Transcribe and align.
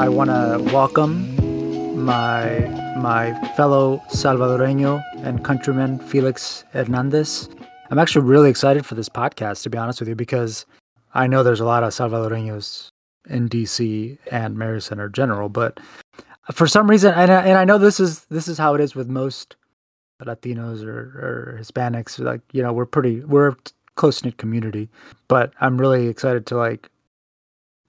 I 0.00 0.08
want 0.08 0.30
to 0.30 0.58
welcome 0.72 2.02
my 2.02 2.60
my 2.96 3.34
fellow 3.54 4.02
Salvadoreño 4.08 5.04
and 5.18 5.44
countryman 5.44 5.98
Felix 5.98 6.64
Hernandez. 6.72 7.50
I'm 7.90 7.98
actually 7.98 8.24
really 8.24 8.48
excited 8.48 8.86
for 8.86 8.94
this 8.94 9.10
podcast, 9.10 9.62
to 9.64 9.68
be 9.68 9.76
honest 9.76 10.00
with 10.00 10.08
you, 10.08 10.14
because 10.14 10.64
I 11.12 11.26
know 11.26 11.42
there's 11.42 11.60
a 11.60 11.66
lot 11.66 11.82
of 11.82 11.90
Salvadoreños 11.90 12.88
in 13.28 13.50
DC 13.50 14.16
and 14.32 14.56
Mary 14.56 14.80
Center 14.80 15.10
General, 15.10 15.50
but 15.50 15.78
for 16.50 16.66
some 16.66 16.88
reason, 16.88 17.12
and 17.12 17.30
I, 17.30 17.42
and 17.42 17.58
I 17.58 17.66
know 17.66 17.76
this 17.76 18.00
is 18.00 18.24
this 18.30 18.48
is 18.48 18.56
how 18.56 18.74
it 18.74 18.80
is 18.80 18.94
with 18.94 19.10
most 19.10 19.56
Latinos 20.22 20.82
or, 20.82 20.98
or 20.98 21.58
Hispanics. 21.60 22.18
Like 22.18 22.40
you 22.52 22.62
know, 22.62 22.72
we're 22.72 22.86
pretty 22.86 23.20
we're 23.20 23.48
a 23.48 23.56
close 23.96 24.24
knit 24.24 24.38
community, 24.38 24.88
but 25.28 25.52
I'm 25.60 25.78
really 25.78 26.08
excited 26.08 26.46
to 26.46 26.56
like 26.56 26.88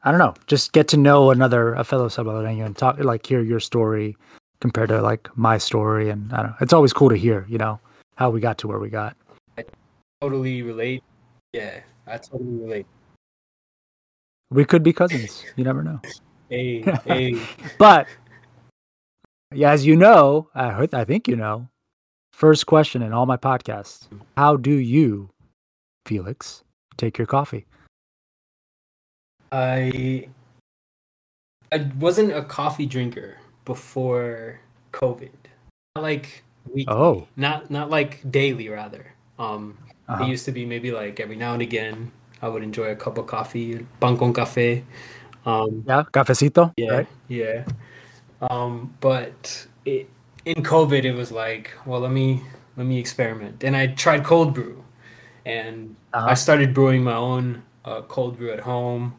I 0.04 0.10
don't 0.10 0.20
know, 0.20 0.34
just 0.48 0.72
get 0.72 0.88
to 0.90 0.98
know 0.98 1.30
another 1.30 1.74
a 1.74 1.84
fellow 1.84 2.08
Salvadoreño 2.08 2.66
and 2.66 2.76
talk 2.76 2.98
like 3.00 3.26
hear 3.26 3.42
your 3.42 3.60
story 3.60 4.18
compared 4.60 4.90
to 4.90 5.02
like 5.02 5.30
my 5.38 5.58
story, 5.58 6.10
and 6.10 6.32
I 6.34 6.38
don't 6.38 6.52
know. 6.52 6.58
It's 6.62 6.74
always 6.74 6.94
cool 6.94 7.10
to 7.10 7.16
hear, 7.16 7.46
you 7.48 7.58
know, 7.58 7.80
how 8.16 8.30
we 8.30 8.40
got 8.40 8.58
to 8.60 8.68
where 8.68 8.80
we 8.80 8.90
got. 8.90 9.16
I 9.58 9.66
totally 10.20 10.64
relate. 10.64 11.04
Yeah, 11.54 11.82
I 12.08 12.18
totally 12.18 12.56
relate. 12.56 12.86
We 14.50 14.66
could 14.66 14.84
be 14.84 14.94
cousins. 14.94 15.46
You 15.56 15.64
never 15.64 15.84
know. 15.84 16.00
Hey, 16.50 16.82
hey. 17.06 17.42
but 17.78 18.08
yeah, 19.54 19.72
as 19.72 19.86
you 19.86 19.96
know, 19.96 20.50
I 20.54 20.72
heard, 20.72 20.94
I 20.94 21.06
think 21.06 21.30
you 21.30 21.38
know. 21.38 21.70
First 22.34 22.66
question 22.66 23.02
in 23.02 23.14
all 23.14 23.26
my 23.26 23.38
podcasts: 23.38 24.10
How 24.36 24.58
do 24.58 24.74
you, 24.74 25.30
Felix, 26.06 26.66
take 26.98 27.18
your 27.18 27.26
coffee? 27.26 27.66
I 29.52 30.28
I 31.72 31.90
wasn't 32.00 32.32
a 32.34 32.42
coffee 32.44 32.86
drinker 32.86 33.38
before 33.66 34.60
COVID. 34.94 35.32
Not 35.96 36.04
like 36.04 36.44
weekly. 36.72 36.94
Oh. 36.94 37.28
Not 37.36 37.70
not 37.70 37.90
like 37.90 38.20
daily 38.32 38.70
rather. 38.70 39.14
Um 39.40 39.78
Uh-huh. 40.08 40.24
it 40.24 40.28
used 40.28 40.46
to 40.46 40.52
be 40.52 40.66
maybe 40.66 40.92
like 40.92 41.20
every 41.20 41.36
now 41.36 41.54
and 41.54 41.62
again 41.62 42.12
I 42.42 42.50
would 42.50 42.64
enjoy 42.64 42.92
a 42.92 42.96
cup 42.96 43.18
of 43.18 43.28
coffee, 43.28 43.86
pan 44.00 44.18
con 44.18 44.34
café. 44.34 44.84
Um 45.46 45.84
Yeah, 45.88 46.04
cafecito. 46.12 46.74
yeah, 46.78 46.92
Right? 46.92 47.08
yeah. 47.28 47.64
Um 48.42 48.96
but 49.00 49.68
it 49.86 50.10
in 50.46 50.64
COVID 50.64 51.04
it 51.04 51.14
was 51.14 51.32
like, 51.32 51.72
well 51.86 52.00
let 52.02 52.12
me 52.12 52.42
let 52.78 52.86
me 52.88 53.00
experiment. 53.00 53.64
And 53.64 53.76
I 53.76 53.88
tried 53.88 54.24
cold 54.24 54.54
brew 54.54 54.84
and 55.46 55.96
Uh-huh. 56.14 56.28
I 56.32 56.34
started 56.36 56.74
brewing 56.74 57.04
my 57.04 57.16
own 57.16 57.64
uh, 57.86 58.02
cold 58.08 58.38
brew 58.38 58.52
at 58.52 58.60
home 58.60 59.16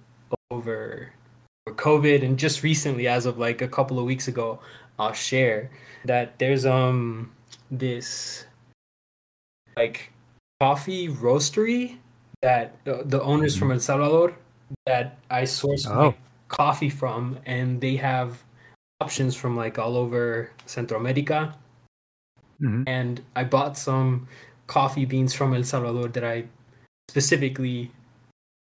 over 0.50 1.12
COVID, 1.68 2.24
and 2.24 2.38
just 2.38 2.62
recently, 2.62 3.08
as 3.08 3.26
of 3.26 3.38
like 3.38 3.62
a 3.62 3.68
couple 3.68 3.98
of 3.98 4.04
weeks 4.04 4.28
ago, 4.28 4.58
I'll 4.98 5.12
share 5.12 5.70
that 6.04 6.38
there's 6.38 6.66
um 6.66 7.32
this 7.70 8.44
like 9.76 10.12
coffee 10.60 11.08
roastery 11.08 11.96
that 12.42 12.74
the, 12.84 13.02
the 13.06 13.22
owners 13.22 13.56
from 13.56 13.72
El 13.72 13.80
Salvador 13.80 14.34
that 14.86 15.18
I 15.30 15.44
source 15.44 15.86
my 15.86 16.06
Oh. 16.06 16.14
coffee 16.48 16.90
from, 16.90 17.38
and 17.46 17.80
they 17.80 17.96
have 17.96 18.42
options 19.00 19.34
from 19.34 19.56
like 19.56 19.78
all 19.78 19.96
over 19.96 20.50
Central 20.66 21.00
America 21.00 21.54
Mhm. 22.60 22.84
and 22.86 23.20
I 23.34 23.42
bought 23.44 23.76
some 23.76 24.28
coffee 24.68 25.04
beans 25.04 25.34
from 25.34 25.54
El 25.54 25.64
Salvador 25.64 26.08
that 26.08 26.22
I 26.24 26.44
specifically 27.10 27.90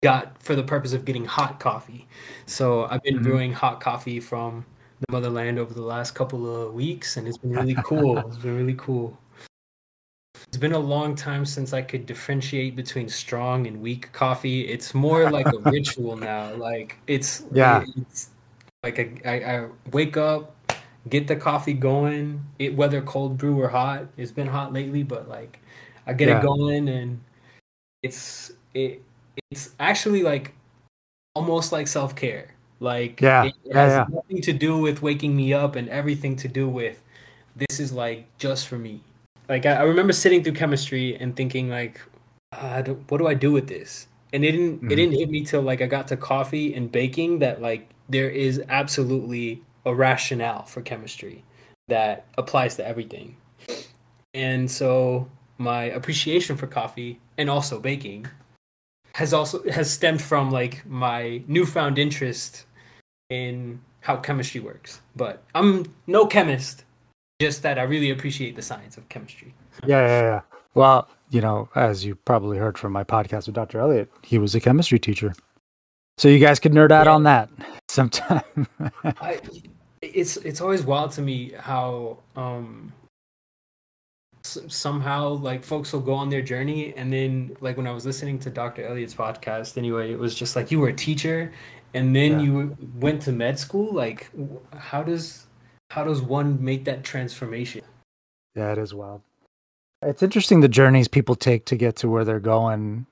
got 0.04 0.36
for 0.42 0.54
the 0.54 0.62
purpose 0.62 0.92
of 0.92 1.06
getting 1.06 1.24
hot 1.24 1.58
coffee. 1.58 2.06
So 2.44 2.84
I've 2.90 3.02
been 3.02 3.20
Mhm. 3.20 3.22
brewing 3.22 3.52
hot 3.54 3.80
coffee 3.80 4.20
from 4.20 4.66
the 5.00 5.06
motherland 5.10 5.58
over 5.58 5.72
the 5.72 5.80
last 5.94 6.14
couple 6.14 6.44
of 6.46 6.74
weeks, 6.74 7.16
and 7.16 7.26
it's 7.26 7.38
been 7.38 7.52
really 7.52 7.76
cool. 7.84 8.18
it's 8.28 8.36
been 8.36 8.54
really 8.54 8.74
cool. 8.76 9.18
It's 10.48 10.58
been 10.58 10.74
a 10.74 10.78
long 10.78 11.14
time 11.16 11.46
since 11.46 11.72
I 11.72 11.80
could 11.80 12.04
differentiate 12.04 12.76
between 12.76 13.08
strong 13.08 13.66
and 13.66 13.80
weak 13.80 14.12
coffee. 14.12 14.68
It's 14.68 14.94
more 14.94 15.30
like 15.30 15.46
a 15.46 15.58
ritual 15.72 16.16
now. 16.16 16.54
Like 16.54 16.98
it's 17.06 17.44
Yeah. 17.50 17.82
it's 17.96 18.28
like 18.82 18.98
I, 18.98 19.08
I, 19.24 19.34
I 19.56 19.68
wake 19.90 20.18
up, 20.18 20.54
get 21.08 21.26
the 21.28 21.36
coffee 21.36 21.72
going. 21.72 22.44
It 22.58 22.76
whether 22.76 23.00
cold 23.00 23.38
brew 23.38 23.58
or 23.58 23.68
hot. 23.68 24.06
It's 24.18 24.32
been 24.32 24.48
hot 24.48 24.70
lately, 24.70 25.02
but 25.02 25.28
like 25.30 25.60
I 26.06 26.12
get 26.12 26.28
Yeah. 26.28 26.40
it 26.40 26.42
going, 26.42 26.88
and 26.90 27.20
it's 28.02 28.52
it 28.74 29.00
it's 29.50 29.70
actually 29.80 30.22
like 30.22 30.54
almost 31.34 31.72
like 31.72 31.88
self 31.88 32.14
care. 32.14 32.54
Like 32.80 33.20
Yeah. 33.20 33.44
it, 33.44 33.54
it 33.64 33.74
Yeah, 33.74 33.82
has 33.84 33.92
yeah. 33.92 34.06
nothing 34.14 34.42
to 34.42 34.52
do 34.52 34.78
with 34.78 35.02
waking 35.02 35.34
me 35.36 35.52
up, 35.52 35.76
and 35.76 35.88
everything 35.88 36.36
to 36.36 36.48
do 36.48 36.68
with 36.68 37.02
this 37.56 37.78
is 37.80 37.92
like 37.92 38.26
just 38.38 38.66
for 38.68 38.78
me. 38.78 39.00
Like 39.48 39.66
I, 39.66 39.74
I 39.74 39.82
remember 39.82 40.12
sitting 40.12 40.42
through 40.42 40.54
chemistry 40.54 41.16
and 41.16 41.36
thinking 41.36 41.68
like, 41.68 42.00
uh, 42.52 42.82
do- 42.82 43.04
what 43.08 43.18
do 43.18 43.26
I 43.26 43.34
do 43.34 43.52
with 43.52 43.68
this? 43.68 44.06
And 44.32 44.44
it 44.44 44.52
didn't 44.52 44.82
Mhm. 44.82 44.92
it 44.92 44.96
didn't 44.96 45.14
hit 45.14 45.30
me 45.30 45.44
till 45.44 45.62
like 45.62 45.80
I 45.82 45.86
got 45.86 46.08
to 46.08 46.16
coffee 46.16 46.74
and 46.74 46.90
baking 46.90 47.38
that 47.40 47.62
like 47.62 47.88
there 48.08 48.28
is 48.28 48.62
absolutely 48.68 49.62
a 49.86 49.94
rationale 49.94 50.64
for 50.64 50.82
chemistry 50.82 51.44
that 51.88 52.26
applies 52.38 52.76
to 52.76 52.86
everything. 52.86 53.36
And 54.32 54.70
so 54.70 55.28
my 55.58 55.84
appreciation 55.84 56.56
for 56.56 56.66
coffee 56.66 57.20
and 57.38 57.48
also 57.48 57.78
baking 57.78 58.26
has 59.14 59.32
also 59.32 59.62
has 59.70 59.90
stemmed 59.90 60.20
from 60.20 60.50
like 60.50 60.84
my 60.86 61.42
newfound 61.46 61.98
interest 61.98 62.66
in 63.30 63.80
how 64.00 64.16
chemistry 64.16 64.60
works. 64.60 65.00
But 65.16 65.42
I'm 65.54 65.86
no 66.06 66.26
chemist, 66.26 66.84
just 67.40 67.62
that 67.62 67.78
I 67.78 67.82
really 67.82 68.10
appreciate 68.10 68.56
the 68.56 68.62
science 68.62 68.96
of 68.96 69.08
chemistry. 69.08 69.54
Yeah, 69.86 70.06
yeah, 70.06 70.20
yeah. 70.22 70.40
Well, 70.74 71.08
you 71.30 71.40
know, 71.40 71.68
as 71.74 72.04
you 72.04 72.16
probably 72.16 72.58
heard 72.58 72.76
from 72.76 72.92
my 72.92 73.04
podcast 73.04 73.46
with 73.46 73.54
Dr. 73.54 73.78
Elliott, 73.78 74.10
he 74.22 74.38
was 74.38 74.54
a 74.54 74.60
chemistry 74.60 74.98
teacher. 74.98 75.32
So 76.18 76.28
you 76.28 76.38
guys 76.38 76.60
could 76.60 76.72
nerd 76.72 76.90
out 76.92 77.06
Yeah. 77.06 77.12
on 77.14 77.22
that 77.24 77.48
sometime. 77.88 78.42
I, 79.04 79.40
it's 80.02 80.36
it's 80.38 80.60
always 80.60 80.82
wild 80.82 81.12
to 81.12 81.22
me 81.22 81.52
how 81.58 82.18
um 82.36 82.92
somehow 84.44 85.28
like 85.30 85.64
folks 85.64 85.92
will 85.92 86.00
go 86.00 86.14
on 86.14 86.28
their 86.28 86.42
journey 86.42 86.94
and 86.96 87.12
then 87.12 87.56
like 87.60 87.76
when 87.76 87.86
I 87.86 87.92
was 87.92 88.04
listening 88.04 88.38
to 88.40 88.50
Dr. 88.50 88.84
Elliott's 88.84 89.14
podcast 89.14 89.78
anyway 89.78 90.12
it 90.12 90.18
was 90.18 90.34
just 90.34 90.54
like 90.54 90.70
you 90.70 90.78
were 90.80 90.88
a 90.88 90.92
teacher 90.94 91.50
and 91.94 92.14
then 92.14 92.32
Yeah. 92.32 92.44
you 92.44 92.76
went 93.00 93.22
to 93.22 93.32
med 93.32 93.58
school 93.58 93.92
like 93.92 94.30
how 94.76 95.02
does 95.02 95.46
how 95.90 96.04
does 96.04 96.20
one 96.20 96.62
make 96.62 96.84
that 96.84 97.04
transformation 97.04 97.82
yeah, 98.54 98.70
it 98.72 98.78
is 98.78 98.94
wild. 98.94 99.20
It's 100.02 100.22
interesting 100.22 100.60
the 100.60 100.68
journeys 100.68 101.08
people 101.08 101.34
take 101.34 101.64
to 101.66 101.76
get 101.76 101.96
to 101.96 102.08
where 102.08 102.24
they're 102.24 102.38
going, 102.38 103.06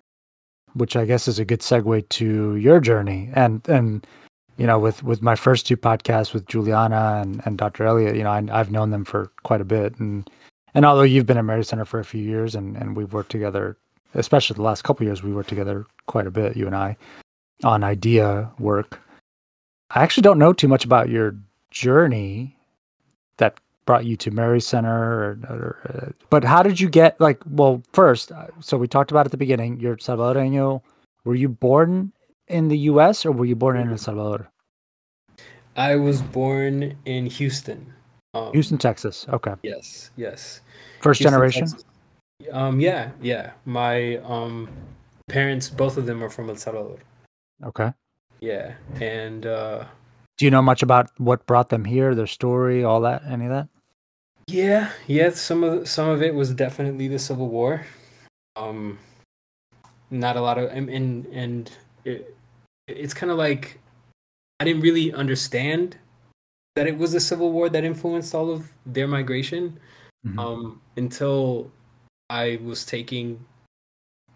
which 0.75 0.95
I 0.95 1.05
guess 1.05 1.27
is 1.27 1.39
a 1.39 1.45
good 1.45 1.61
segue 1.61 2.09
to 2.11 2.57
your 2.57 2.79
journey. 2.81 3.31
And 3.35 3.67
and 3.69 4.07
you 4.57 4.67
know, 4.67 4.79
with 4.79 5.03
with 5.03 5.21
my 5.23 5.35
first 5.35 5.67
two 5.67 5.77
podcasts 5.77 6.33
with 6.33 6.47
Juliana 6.47 7.21
and, 7.23 7.43
and 7.45 7.59
Dr. 7.59 7.85
Elliott, 7.87 8.15
you 8.15 8.23
know, 8.23 8.31
I, 8.31 8.47
I've 8.53 8.71
known 8.71 8.91
them 8.91 9.05
for 9.05 9.33
quite 9.43 9.61
a 9.61 9.65
bit. 9.65 9.99
And 9.99 10.31
and 10.75 10.85
although 10.85 11.03
you've 11.03 11.27
been 11.27 11.39
at 11.39 11.45
Mary 11.45 11.65
Center 11.65 11.85
for 11.85 12.01
a 12.01 12.05
few 12.05 12.23
years, 12.23 12.55
and 12.55 12.77
and 12.77 12.97
we've 12.97 13.13
worked 13.13 13.31
together, 13.31 13.77
especially 14.15 14.55
the 14.55 14.63
last 14.63 14.83
couple 14.83 15.05
of 15.05 15.09
years, 15.09 15.23
we 15.23 15.33
worked 15.33 15.49
together 15.49 15.87
quite 16.07 16.27
a 16.27 16.31
bit, 16.31 16.57
you 16.57 16.67
and 16.67 16.77
I, 16.77 16.97
on 17.65 17.85
idea 17.85 18.51
work. 18.59 19.01
I 19.91 20.03
actually 20.03 20.23
don't 20.23 20.39
know 20.39 20.53
too 20.53 20.69
much 20.69 20.85
about 20.85 21.09
your 21.09 21.37
journey 21.71 22.57
that 23.37 23.59
brought 23.85 24.05
you 24.05 24.17
to 24.17 24.31
Mary 24.31 24.61
Center, 24.61 24.91
or, 24.91 25.39
or, 25.49 25.79
uh, 25.89 26.27
but 26.31 26.45
how 26.45 26.63
did 26.63 26.81
you 26.81 26.89
get 26.89 27.21
like? 27.21 27.43
Well, 27.47 27.83
first, 27.93 28.33
uh, 28.33 28.47
so 28.61 28.79
we 28.79 28.89
talked 28.89 29.11
about 29.11 29.27
at 29.27 29.33
the 29.33 29.39
beginning. 29.39 29.81
You're 29.81 29.97
Salvadoreño. 29.97 30.83
Were 31.25 31.35
you 31.35 31.49
born 31.49 32.13
in 32.49 32.69
the 32.69 32.79
U.S. 32.79 33.25
or 33.25 33.33
were 33.33 33.45
you 33.45 33.55
born 33.55 33.77
in 33.77 33.91
El 33.91 33.99
Salvador? 33.99 34.51
I 35.77 35.97
was 35.97 36.21
born 36.21 36.97
in 37.05 37.27
Houston 37.27 37.95
um, 38.35 38.53
Houston, 38.53 38.79
Texas. 38.79 39.27
Okay, 39.29 39.55
yes 39.63 40.11
yes 40.17 40.61
first 41.01 41.19
Houston, 41.21 41.33
generation. 41.33 41.67
Texas. 41.69 41.85
um 42.53 42.81
yeah 42.81 43.11
yeah 43.21 43.53
my 43.65 44.17
um 44.19 44.69
parents 45.29 45.69
both 45.69 45.97
of 45.97 46.07
them 46.07 46.23
are 46.23 46.31
from 46.31 46.49
El 46.51 46.57
Salvador 46.57 46.99
Okay. 47.65 47.93
yeah 48.41 48.75
and 49.01 49.47
uh 49.47 49.85
Do 50.39 50.45
you 50.47 50.51
know 50.51 50.63
much 50.63 50.83
about 50.83 51.11
what 51.19 51.47
brought 51.47 51.69
them 51.69 51.85
here, 51.85 52.15
their 52.15 52.27
story, 52.27 52.83
all 52.83 53.01
that, 53.03 53.23
any 53.29 53.45
of 53.47 53.53
that? 53.53 53.69
Yeah, 54.49 54.91
yeah. 55.07 55.31
Some 55.31 55.63
of 55.63 55.87
some 55.87 56.09
of 56.09 56.21
it 56.23 56.35
was 56.35 56.51
definitely 56.53 57.07
the 57.07 57.19
Civil 57.19 57.47
War. 57.49 57.87
Um, 58.57 58.99
not 60.11 60.35
a 60.37 60.41
lot 60.41 60.59
of 60.59 60.69
and 60.75 60.91
and, 60.91 61.27
and 61.31 61.71
it, 62.05 62.35
it's 62.89 63.15
kind 63.15 63.31
of 63.31 63.39
like 63.39 63.79
I 64.59 64.65
didn't 64.65 64.83
really 64.83 65.13
understand 65.15 65.97
that 66.75 66.87
it 66.87 66.97
was 66.97 67.13
the 67.13 67.21
Civil 67.21 67.53
War 67.53 67.69
that 67.69 67.85
influenced 67.85 68.35
all 68.35 68.51
of 68.51 68.73
their 68.87 69.07
migration 69.07 69.79
Mhm. 70.27 70.39
um, 70.39 70.81
until 70.97 71.71
I 72.31 72.59
was 72.63 72.85
taking 72.87 73.45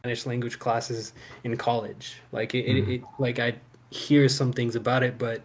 Spanish 0.00 0.26
language 0.26 0.58
classes 0.58 1.12
in 1.44 1.56
college. 1.56 2.20
Like 2.32 2.54
it, 2.54 2.66
it, 2.66 2.84
Mhm. 2.84 2.94
it 2.94 3.02
like 3.18 3.38
I 3.38 3.54
hear 3.90 4.28
some 4.28 4.52
things 4.52 4.76
about 4.76 5.02
it, 5.02 5.18
but 5.18 5.42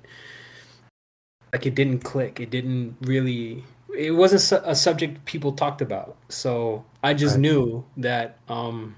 like 1.53 1.65
it 1.65 1.75
didn't 1.75 1.99
click. 1.99 2.39
It 2.39 2.49
didn't 2.49 2.97
really. 3.01 3.63
It 3.97 4.11
wasn't 4.11 4.63
a 4.65 4.73
subject 4.75 5.25
people 5.25 5.51
talked 5.51 5.81
about. 5.81 6.17
So 6.29 6.85
I 7.03 7.13
just 7.13 7.35
right. 7.35 7.41
knew 7.41 7.85
that 7.97 8.38
um, 8.47 8.95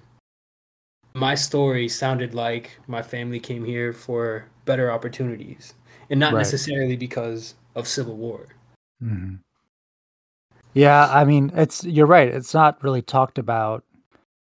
my 1.13 1.35
story 1.35 1.89
sounded 1.89 2.33
like 2.33 2.77
my 2.87 3.01
family 3.01 3.39
came 3.39 3.65
here 3.65 3.91
for 3.91 4.45
better 4.65 4.91
opportunities, 4.91 5.73
and 6.09 6.19
not 6.19 6.33
right. 6.33 6.39
necessarily 6.39 6.95
because 6.95 7.55
of 7.75 7.87
civil 7.87 8.15
war. 8.15 8.47
Mm-hmm. 9.03 9.35
Yeah, 10.73 11.07
I 11.11 11.23
mean, 11.23 11.51
it's 11.55 11.83
you're 11.83 12.07
right. 12.07 12.27
It's 12.27 12.53
not 12.53 12.83
really 12.83 13.01
talked 13.01 13.37
about 13.37 13.83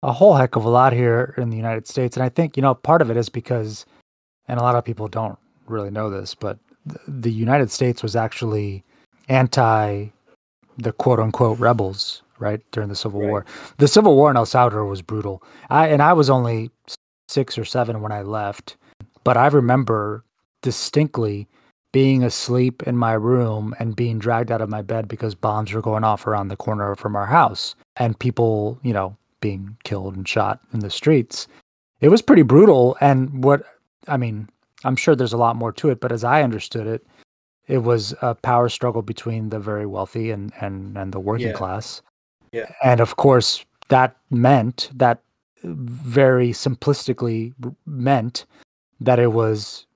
a 0.02 0.12
whole 0.12 0.34
heck 0.34 0.56
of 0.56 0.64
a 0.64 0.70
lot 0.70 0.92
here 0.92 1.34
in 1.36 1.50
the 1.50 1.56
United 1.56 1.86
States, 1.86 2.16
and 2.16 2.24
I 2.24 2.28
think 2.28 2.56
you 2.56 2.62
know 2.62 2.74
part 2.74 3.02
of 3.02 3.10
it 3.10 3.16
is 3.16 3.28
because, 3.28 3.84
and 4.48 4.58
a 4.58 4.62
lot 4.62 4.74
of 4.74 4.84
people 4.84 5.08
don't 5.08 5.38
really 5.66 5.90
know 5.90 6.10
this, 6.10 6.34
but 6.34 6.58
the 7.06 7.30
United 7.30 7.70
States 7.70 8.02
was 8.02 8.16
actually 8.16 8.84
anti 9.28 10.06
the 10.78 10.92
quote 10.92 11.20
unquote 11.20 11.58
rebels, 11.58 12.22
right, 12.38 12.60
during 12.72 12.88
the 12.88 12.96
Civil 12.96 13.20
right. 13.20 13.28
War. 13.28 13.46
The 13.78 13.88
Civil 13.88 14.16
War 14.16 14.30
in 14.30 14.36
El 14.36 14.46
Salvador 14.46 14.86
was 14.86 15.02
brutal. 15.02 15.42
I 15.70 15.88
and 15.88 16.02
I 16.02 16.14
was 16.14 16.30
only 16.30 16.70
six 17.28 17.58
or 17.58 17.64
seven 17.64 18.00
when 18.00 18.12
I 18.12 18.22
left, 18.22 18.76
but 19.24 19.36
I 19.36 19.46
remember 19.48 20.24
distinctly 20.62 21.46
being 21.94 22.24
asleep 22.24 22.82
in 22.82 22.96
my 22.96 23.12
room 23.12 23.72
and 23.78 23.94
being 23.94 24.18
dragged 24.18 24.50
out 24.50 24.60
of 24.60 24.68
my 24.68 24.82
bed 24.82 25.06
because 25.06 25.32
bombs 25.32 25.72
were 25.72 25.80
going 25.80 26.02
off 26.02 26.26
around 26.26 26.48
the 26.48 26.56
corner 26.56 26.96
from 26.96 27.14
our 27.14 27.24
house 27.24 27.76
and 27.96 28.18
people, 28.18 28.80
you 28.82 28.92
know, 28.92 29.16
being 29.40 29.76
killed 29.84 30.16
and 30.16 30.26
shot 30.26 30.58
in 30.72 30.80
the 30.80 30.90
streets. 30.90 31.46
It 32.00 32.08
was 32.08 32.20
pretty 32.20 32.42
brutal. 32.42 32.96
And 33.00 33.44
what, 33.44 33.62
I 34.08 34.16
mean, 34.16 34.48
I'm 34.82 34.96
sure 34.96 35.14
there's 35.14 35.32
a 35.32 35.36
lot 35.36 35.54
more 35.54 35.70
to 35.70 35.88
it, 35.90 36.00
but 36.00 36.10
as 36.10 36.24
I 36.24 36.42
understood 36.42 36.88
it, 36.88 37.06
it 37.68 37.78
was 37.78 38.12
a 38.20 38.34
power 38.34 38.68
struggle 38.68 39.02
between 39.02 39.50
the 39.50 39.60
very 39.60 39.86
wealthy 39.86 40.32
and 40.32 40.52
and 40.60 40.98
and 40.98 41.12
the 41.12 41.20
working 41.20 41.46
yeah. 41.46 41.52
class. 41.52 42.02
Yeah. 42.50 42.70
And 42.82 42.98
of 43.00 43.16
course, 43.16 43.64
that 43.88 44.16
meant 44.30 44.90
that 44.96 45.20
very 45.62 46.50
simplistically 46.50 47.54
meant 47.86 48.46
that 49.00 49.20
it 49.20 49.32
was 49.32 49.86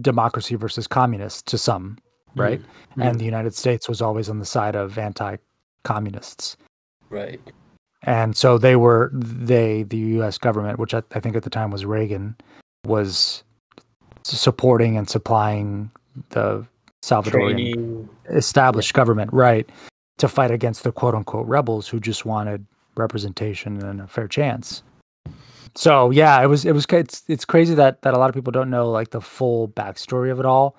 democracy 0.00 0.54
versus 0.54 0.86
communists 0.86 1.42
to 1.42 1.58
some, 1.58 1.98
right? 2.34 2.60
Mm-hmm. 2.60 3.02
And 3.02 3.20
the 3.20 3.24
United 3.24 3.54
States 3.54 3.88
was 3.88 4.00
always 4.00 4.28
on 4.28 4.38
the 4.38 4.46
side 4.46 4.74
of 4.74 4.98
anti-communists. 4.98 6.56
Right. 7.10 7.40
And 8.02 8.36
so 8.36 8.58
they 8.58 8.76
were 8.76 9.10
they 9.12 9.82
the 9.82 9.96
U.S. 9.96 10.38
government, 10.38 10.78
which 10.78 10.94
I, 10.94 11.02
I 11.14 11.20
think 11.20 11.34
at 11.36 11.42
the 11.42 11.50
time 11.50 11.70
was 11.70 11.84
Reagan, 11.84 12.36
was 12.84 13.42
supporting 14.22 14.96
and 14.96 15.08
supplying 15.08 15.90
the 16.30 16.66
Salvadorian 17.02 17.74
Training. 17.74 18.08
established 18.30 18.92
yeah. 18.92 18.96
government, 18.96 19.32
right, 19.32 19.68
to 20.18 20.28
fight 20.28 20.50
against 20.50 20.84
the 20.84 20.92
quote 20.92 21.14
unquote 21.14 21.46
rebels 21.46 21.88
who 21.88 22.00
just 22.00 22.24
wanted 22.24 22.66
representation 22.96 23.82
and 23.84 24.00
a 24.00 24.06
fair 24.06 24.28
chance. 24.28 24.82
So 25.76 26.10
yeah, 26.10 26.42
it 26.42 26.46
was 26.46 26.64
it 26.64 26.72
was 26.72 26.86
it's 26.90 27.22
it's 27.28 27.44
crazy 27.44 27.74
that 27.74 28.02
that 28.02 28.14
a 28.14 28.18
lot 28.18 28.30
of 28.30 28.34
people 28.34 28.50
don't 28.50 28.70
know 28.70 28.90
like 28.90 29.10
the 29.10 29.20
full 29.20 29.68
backstory 29.68 30.32
of 30.32 30.40
it 30.40 30.46
all, 30.46 30.76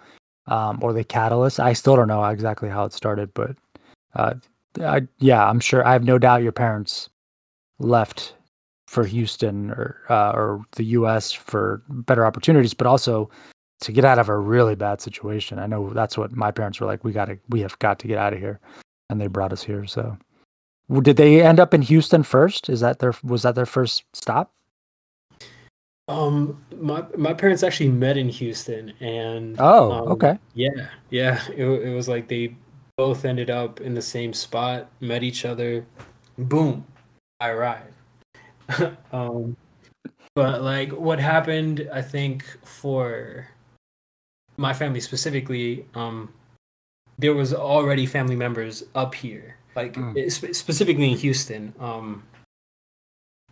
um, 0.47 0.79
or 0.81 0.91
the 0.91 1.03
catalyst. 1.03 1.59
I 1.59 1.73
still 1.73 1.95
don't 1.95 2.07
know 2.07 2.23
exactly 2.25 2.67
how 2.67 2.83
it 2.85 2.93
started, 2.93 3.31
but 3.33 3.55
uh, 4.15 4.33
I, 4.81 5.07
yeah, 5.19 5.47
I'm 5.47 5.59
sure. 5.59 5.85
I 5.87 5.93
have 5.93 6.03
no 6.03 6.17
doubt 6.17 6.43
your 6.43 6.51
parents 6.51 7.09
left 7.79 8.33
for 8.87 9.05
Houston 9.05 9.69
or 9.71 10.01
uh, 10.09 10.31
or 10.31 10.63
the 10.75 10.85
U.S. 10.85 11.31
for 11.31 11.83
better 11.89 12.25
opportunities, 12.25 12.73
but 12.73 12.87
also 12.87 13.29
to 13.81 13.91
get 13.91 14.05
out 14.05 14.17
of 14.17 14.29
a 14.29 14.37
really 14.37 14.75
bad 14.75 14.99
situation. 15.01 15.59
I 15.59 15.67
know 15.67 15.93
that's 15.93 16.17
what 16.17 16.31
my 16.31 16.49
parents 16.51 16.79
were 16.79 16.87
like. 16.87 17.03
We 17.03 17.11
got 17.11 17.25
to, 17.25 17.37
we 17.49 17.61
have 17.61 17.77
got 17.77 17.99
to 17.99 18.07
get 18.07 18.17
out 18.17 18.33
of 18.33 18.39
here, 18.39 18.59
and 19.09 19.21
they 19.21 19.27
brought 19.27 19.53
us 19.53 19.61
here. 19.61 19.85
So, 19.85 20.17
did 21.01 21.17
they 21.17 21.43
end 21.43 21.59
up 21.59 21.75
in 21.75 21.83
Houston 21.83 22.23
first? 22.23 22.67
Is 22.67 22.79
that 22.79 22.97
their 22.97 23.13
was 23.23 23.43
that 23.43 23.53
their 23.53 23.67
first 23.67 24.03
stop? 24.13 24.51
Um, 26.07 26.63
my 26.79 27.03
my 27.17 27.33
parents 27.33 27.63
actually 27.63 27.89
met 27.89 28.15
in 28.15 28.29
Houston, 28.29 28.93
and 29.01 29.57
oh, 29.59 29.91
um, 29.91 30.07
okay, 30.13 30.39
yeah, 30.53 30.87
yeah. 31.09 31.41
It 31.55 31.65
it 31.65 31.93
was 31.93 32.07
like 32.07 32.29
they 32.29 32.55
both 32.97 33.25
ended 33.25 33.49
up 33.49 33.81
in 33.81 33.93
the 33.93 34.01
same 34.01 34.33
spot, 34.33 34.89
met 35.01 35.21
each 35.21 35.45
other, 35.45 35.85
boom, 36.37 36.85
I 37.39 37.49
arrived. 37.49 37.93
um, 39.11 39.57
but 40.33 40.61
like 40.61 40.91
what 40.91 41.19
happened, 41.19 41.89
I 41.91 42.01
think 42.01 42.45
for 42.63 43.47
my 44.57 44.73
family 44.73 44.99
specifically, 44.99 45.85
um, 45.93 46.33
there 47.19 47.33
was 47.33 47.53
already 47.53 48.05
family 48.05 48.35
members 48.35 48.83
up 48.95 49.13
here, 49.13 49.57
like 49.75 49.93
mm. 49.93 50.55
specifically 50.55 51.11
in 51.11 51.17
Houston. 51.17 51.73
Um, 51.79 52.23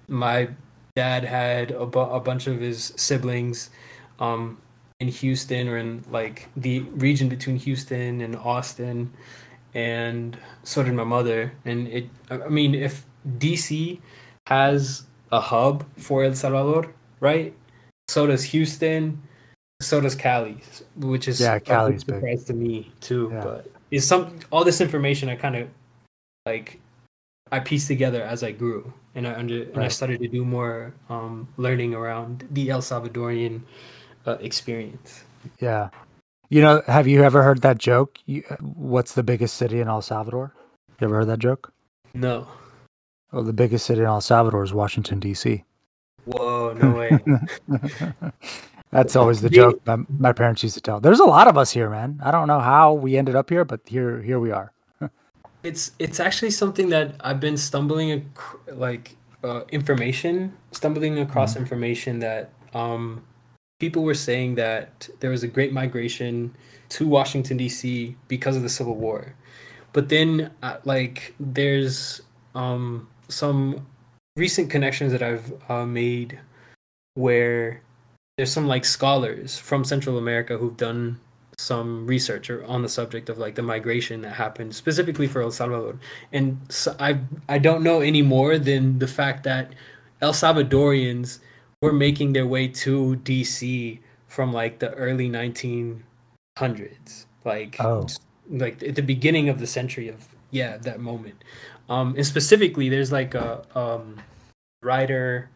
my 0.08 0.50
dad 0.96 1.24
had 1.24 1.72
a, 1.72 1.86
bu- 1.86 2.00
a 2.00 2.20
bunch 2.20 2.48
of 2.48 2.60
his 2.60 2.94
siblings 2.96 3.70
um, 4.20 4.58
in 5.00 5.08
Houston 5.10 5.68
or 5.68 5.78
in 5.78 6.04
like 6.10 6.50
the 6.56 6.80
region 6.80 7.30
between 7.30 7.58
Houston 7.58 8.22
and 8.22 8.36
Austin, 8.36 9.12
and 9.74 10.38
so 10.64 10.84
did 10.84 10.94
my 10.94 11.04
mother. 11.04 11.52
And 11.66 11.88
it, 11.88 12.10
I 12.30 12.48
mean, 12.48 12.74
if 12.74 13.06
DC 13.38 14.00
has 14.48 15.04
a 15.32 15.40
hub 15.40 15.86
for 15.98 16.24
El 16.24 16.34
Salvador, 16.34 16.94
right? 17.20 17.54
So 18.08 18.28
does 18.28 18.44
Houston. 18.46 19.22
So 19.82 20.00
does 20.00 20.16
Cali, 20.16 20.62
which 20.96 21.28
is 21.28 21.42
yeah, 21.42 21.60
Cali's 21.60 22.04
a 22.04 22.06
surprise 22.06 22.46
big. 22.46 22.48
to 22.48 22.54
me 22.54 22.92
too. 23.02 23.30
Yeah. 23.34 23.44
But 23.44 23.72
is 23.92 24.08
some 24.08 24.40
all 24.52 24.64
this 24.64 24.80
information 24.80 25.28
I 25.28 25.36
kind 25.36 25.56
of 25.58 25.68
like 26.46 26.80
I 27.52 27.60
pieced 27.60 27.88
together 27.88 28.24
as 28.24 28.44
I 28.44 28.52
grew, 28.52 28.94
and 29.14 29.28
I 29.28 29.36
under 29.36 29.60
right. 29.60 29.74
and 29.74 29.84
I 29.84 29.88
started 29.88 30.20
to 30.22 30.28
do 30.28 30.44
more 30.44 30.94
um, 31.10 31.48
learning 31.58 31.94
around 31.94 32.48
the 32.52 32.70
El 32.70 32.82
Salvadorian 32.82 33.62
uh, 34.26 34.38
experience. 34.42 35.24
Yeah, 35.60 35.90
you 36.50 36.62
know, 36.62 36.82
have 36.88 37.08
you 37.08 37.24
ever 37.24 37.44
heard 37.44 37.62
that 37.62 37.78
joke? 37.78 38.20
You, 38.26 38.42
what's 38.62 39.14
the 39.14 39.24
biggest 39.24 39.56
city 39.56 39.80
in 39.80 39.88
El 39.88 40.02
Salvador? 40.02 40.54
You 41.00 41.06
ever 41.06 41.16
heard 41.18 41.28
that 41.28 41.40
joke? 41.40 41.74
No. 42.14 42.48
Well, 43.32 43.44
the 43.44 43.54
biggest 43.54 43.86
city 43.86 44.02
in 44.02 44.08
El 44.08 44.22
Salvador 44.22 44.64
is 44.64 44.74
Washington 44.74 45.20
D.C. 45.20 45.64
Whoa, 46.26 46.74
no 46.74 46.92
way. 46.92 47.20
That's 48.92 49.16
always 49.16 49.42
the 49.42 49.50
joke 49.50 49.86
my, 49.86 49.98
my 50.08 50.32
parents 50.32 50.64
used 50.64 50.76
to 50.76 50.82
tell. 50.82 51.00
There's 51.00 51.20
a 51.20 51.26
lot 51.26 51.48
of 51.48 51.58
us 51.58 51.72
here, 51.72 51.90
man. 51.90 52.20
I 52.24 52.32
don't 52.32 52.48
know 52.48 52.60
how 52.60 52.94
we 52.94 53.18
ended 53.18 53.36
up 53.36 53.50
here, 53.50 53.66
but 53.66 53.82
here 53.86 54.22
here 54.22 54.40
we 54.40 54.52
are. 54.52 54.72
It's 55.66 55.92
it's 55.98 56.20
actually 56.20 56.52
something 56.52 56.90
that 56.90 57.16
I've 57.22 57.40
been 57.40 57.58
stumbling 57.58 58.32
like 58.72 59.18
uh, 59.44 59.62
information, 59.72 60.56
stumbling 60.72 61.20
across 61.20 61.54
mm-hmm. 61.54 61.64
information 61.64 62.20
that 62.20 62.52
um, 62.74 63.24
people 63.80 64.04
were 64.04 64.14
saying 64.14 64.56
that 64.56 65.10
there 65.20 65.32
was 65.32 65.44
a 65.44 65.48
great 65.48 65.74
migration 65.74 66.56
to 66.90 67.08
Washington 67.08 67.58
D.C. 67.58 68.16
because 68.28 68.56
of 68.56 68.62
the 68.62 68.70
Civil 68.70 68.96
War, 68.96 69.34
but 69.92 70.10
then 70.10 70.52
uh, 70.62 70.78
like 70.86 71.34
there's 71.40 72.22
um, 72.54 73.08
some 73.28 73.88
recent 74.38 74.70
connections 74.70 75.12
that 75.12 75.24
I've 75.24 75.52
uh, 75.70 75.86
made 75.86 76.40
where 77.16 77.82
there's 78.38 78.52
some 78.52 78.68
like 78.68 78.86
scholars 78.86 79.58
from 79.58 79.84
Central 79.84 80.18
America 80.18 80.58
who've 80.58 80.78
done 80.78 81.20
some 81.58 82.06
research 82.06 82.50
on 82.50 82.82
the 82.82 82.90
subject 82.90 83.30
of 83.30 83.38
like 83.38 83.56
the 83.56 83.62
migration 83.62 84.22
that 84.22 84.34
happened 84.34 84.76
specifically 84.76 85.28
for 85.28 85.42
El 85.42 85.52
Salvador. 85.52 86.00
And 86.32 86.60
so 86.70 86.96
I 87.00 87.20
I 87.48 87.58
don't 87.58 87.84
know 87.84 88.02
any 88.02 88.22
more 88.22 88.58
than 88.58 89.00
the 89.00 89.08
fact 89.08 89.44
that 89.44 89.74
El 90.22 90.34
Salvadorians 90.34 91.40
were 91.82 91.94
making 91.94 92.34
their 92.34 92.48
way 92.48 92.68
to 92.68 93.16
DC 93.24 94.00
from 94.28 94.54
like 94.54 94.80
the 94.80 94.94
early 94.94 95.30
1900s. 95.30 97.26
Like 97.44 97.76
oh. 97.80 98.08
like 98.50 98.82
at 98.84 98.96
the 98.96 99.04
beginning 99.04 99.50
of 99.50 99.60
the 99.60 99.68
century 99.68 100.08
of 100.10 100.28
yeah, 100.52 100.78
that 100.78 101.00
moment. 101.00 101.44
Um 101.90 102.16
and 102.16 102.26
specifically 102.26 102.90
there's 102.90 103.12
like 103.12 103.36
a 103.36 103.66
um 103.78 104.18
writer 104.82 105.50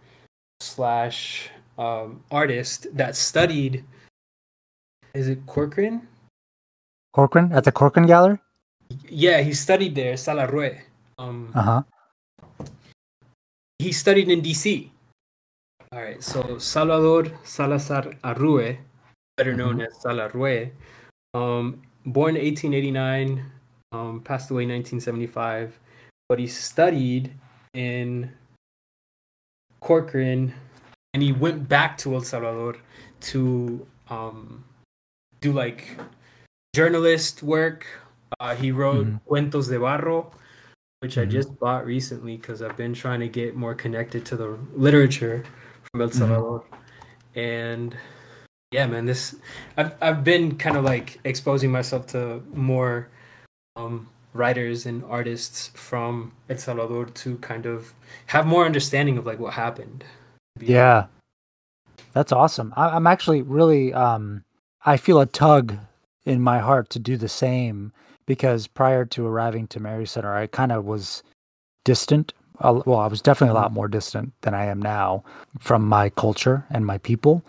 slash 0.60 1.50
um, 1.78 2.22
artist 2.30 2.88
that 2.94 3.16
studied. 3.16 3.86
Is 5.14 5.28
it 5.28 5.46
Corcoran? 5.46 6.08
Corcoran 7.14 7.52
at 7.52 7.64
the 7.64 7.72
Corcoran 7.72 8.06
Gallery. 8.06 8.38
Yeah, 9.10 9.42
he 9.42 9.54
studied 9.54 9.96
there, 9.96 10.14
Salarrué. 10.14 10.82
Um, 11.18 11.52
uh 11.54 11.62
huh. 11.62 11.84
He 13.80 13.92
studied 13.92 14.30
in 14.30 14.42
D.C. 14.42 14.92
All 15.92 16.02
right, 16.02 16.22
so 16.24 16.58
Salvador 16.60 17.32
Salazar 17.44 18.14
Arrué, 18.24 18.78
better 19.38 19.56
known 19.56 19.78
mm-hmm. 19.78 19.90
as 19.90 19.98
Salarrué, 20.04 20.72
um, 21.34 21.82
born 22.06 22.36
1889, 22.36 23.44
um, 23.92 24.22
passed 24.22 24.52
away 24.52 24.68
1975, 24.68 25.80
but 26.28 26.38
he 26.38 26.46
studied 26.46 27.34
in 27.74 28.32
Corcoran 29.80 30.54
and 31.14 31.24
he 31.24 31.32
went 31.32 31.68
back 31.68 31.98
to 32.00 32.14
El 32.14 32.22
Salvador 32.22 32.78
to 33.22 33.86
um, 34.10 34.64
do 35.42 35.52
like 35.52 35.98
journalist 36.76 37.44
work. 37.44 37.86
Uh, 38.40 38.56
he 38.56 38.72
wrote 38.72 39.08
Mhm. 39.08 39.20
Cuentos 39.26 39.68
de 39.70 39.80
Barro, 39.80 40.32
which 41.02 41.18
I 41.18 41.26
Mhm. 41.26 41.32
just 41.32 41.60
bought 41.60 41.86
recently 41.86 42.38
because 42.38 42.62
I've 42.62 42.78
been 42.78 42.94
trying 42.94 43.20
to 43.22 43.28
get 43.28 43.56
more 43.56 43.74
connected 43.74 44.26
to 44.26 44.36
the 44.38 44.58
literature 44.76 45.44
from 45.92 46.02
El 46.02 46.10
Mhm. 46.10 46.14
Salvador. 46.14 46.64
And 47.36 47.96
yeah, 48.72 48.86
man, 48.88 49.06
this 49.06 49.36
I've 49.78 49.96
I've 50.02 50.24
been 50.24 50.58
kind 50.58 50.78
of 50.78 50.84
like 50.84 51.20
exposing 51.24 51.72
myself 51.72 52.06
to 52.08 52.44
more 52.54 53.08
um, 53.76 54.08
writers 54.34 54.86
and 54.86 55.04
artists 55.06 55.70
from 55.74 56.32
El 56.50 56.58
Salvador 56.58 57.06
to 57.06 57.38
kind 57.38 57.66
of 57.66 57.94
have 58.28 58.46
more 58.46 58.66
understanding 58.66 59.18
of 59.18 59.26
like 59.26 59.40
what 59.40 59.54
happened. 59.54 60.04
Yeah. 60.60 61.08
That's 62.14 62.32
awesome. 62.32 62.74
I, 62.76 62.90
I'm 62.90 63.08
actually 63.08 63.42
really 63.42 63.94
um 63.94 64.44
I 64.86 64.98
feel 64.98 65.20
a 65.20 65.26
tug 65.26 65.78
in 66.26 66.42
my 66.42 66.60
heart 66.60 66.90
to 66.92 67.00
do 67.00 67.18
the 67.18 67.30
same 67.30 67.92
because 68.26 68.68
prior 68.68 69.06
to 69.06 69.26
arriving 69.26 69.68
to 69.68 69.80
Mary 69.80 70.06
Center, 70.06 70.34
I 70.36 70.48
kind 70.48 70.72
of 70.72 70.86
was 70.86 71.24
distant. 71.84 72.34
Well, 72.62 73.00
I 73.00 73.08
was 73.08 73.22
definitely 73.22 73.58
a 73.58 73.62
lot 73.62 73.74
more 73.74 73.88
distant 73.88 74.34
than 74.42 74.54
I 74.54 74.66
am 74.66 74.82
now 74.82 75.24
from 75.60 75.88
my 75.88 76.10
culture 76.10 76.66
and 76.70 76.86
my 76.86 76.98
people. 77.00 77.44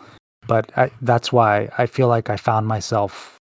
But 0.47 0.73
I, 0.77 0.91
that's 1.03 1.33
why 1.33 1.69
I 1.79 1.87
feel 1.87 2.09
like 2.09 2.31
I 2.31 2.37
found 2.37 2.67
myself 2.67 3.39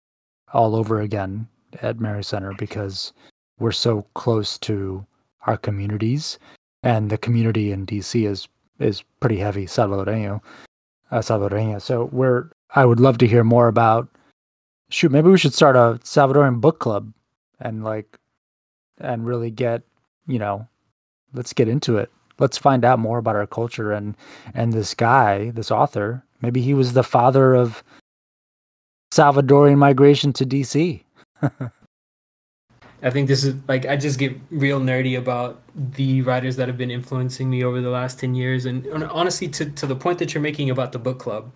all 0.52 0.74
over 0.74 1.00
again 1.00 1.46
at 1.82 2.00
Mary 2.00 2.24
Center 2.24 2.52
because 2.58 3.12
we're 3.58 3.72
so 3.72 4.04
close 4.14 4.58
to 4.58 5.04
our 5.46 5.56
communities, 5.56 6.38
and 6.82 7.10
the 7.10 7.18
community 7.18 7.72
in 7.72 7.86
DC 7.86 8.26
is 8.26 8.48
is 8.78 9.02
pretty 9.20 9.38
heavy 9.38 9.66
Salvadoreño, 9.66 10.40
uh, 11.10 11.18
Salvadoreña. 11.18 11.80
So 11.80 12.04
we're 12.12 12.50
I 12.78 12.84
would 12.84 13.00
love 13.00 13.18
to 13.18 13.26
hear 13.26 13.42
more 13.42 13.66
about. 13.66 14.08
Shoot, 14.90 15.10
maybe 15.10 15.28
we 15.28 15.36
should 15.36 15.52
start 15.52 15.74
a 15.74 15.98
Salvadoran 16.04 16.60
book 16.60 16.78
club, 16.78 17.12
and 17.58 17.82
like, 17.82 18.18
and 18.98 19.26
really 19.26 19.50
get 19.50 19.82
you 20.28 20.38
know, 20.38 20.68
let's 21.32 21.52
get 21.52 21.68
into 21.68 21.98
it. 21.98 22.12
Let's 22.38 22.56
find 22.56 22.84
out 22.84 23.00
more 23.00 23.18
about 23.18 23.34
our 23.34 23.48
culture 23.48 23.90
and 23.90 24.16
and 24.54 24.72
this 24.72 24.94
guy, 24.94 25.50
this 25.50 25.72
author. 25.72 26.22
Maybe 26.40 26.60
he 26.60 26.72
was 26.72 26.92
the 26.92 27.02
father 27.02 27.54
of 27.54 27.82
Salvadorian 29.12 29.78
migration 29.78 30.32
to 30.34 30.46
DC. 30.46 31.02
I 33.02 33.10
think 33.10 33.26
this 33.26 33.42
is 33.42 33.56
like 33.66 33.86
I 33.86 33.96
just 33.96 34.20
get 34.20 34.36
real 34.50 34.80
nerdy 34.80 35.18
about 35.18 35.60
the 35.74 36.22
writers 36.22 36.54
that 36.56 36.68
have 36.68 36.76
been 36.76 36.92
influencing 36.92 37.50
me 37.50 37.64
over 37.64 37.80
the 37.80 37.90
last 37.90 38.20
ten 38.20 38.36
years, 38.36 38.66
and 38.66 38.86
hon- 38.86 39.02
honestly, 39.02 39.48
to 39.48 39.68
to 39.70 39.86
the 39.86 39.96
point 39.96 40.20
that 40.20 40.32
you're 40.32 40.42
making 40.42 40.70
about 40.70 40.92
the 40.92 40.98
book 41.00 41.18
club, 41.18 41.50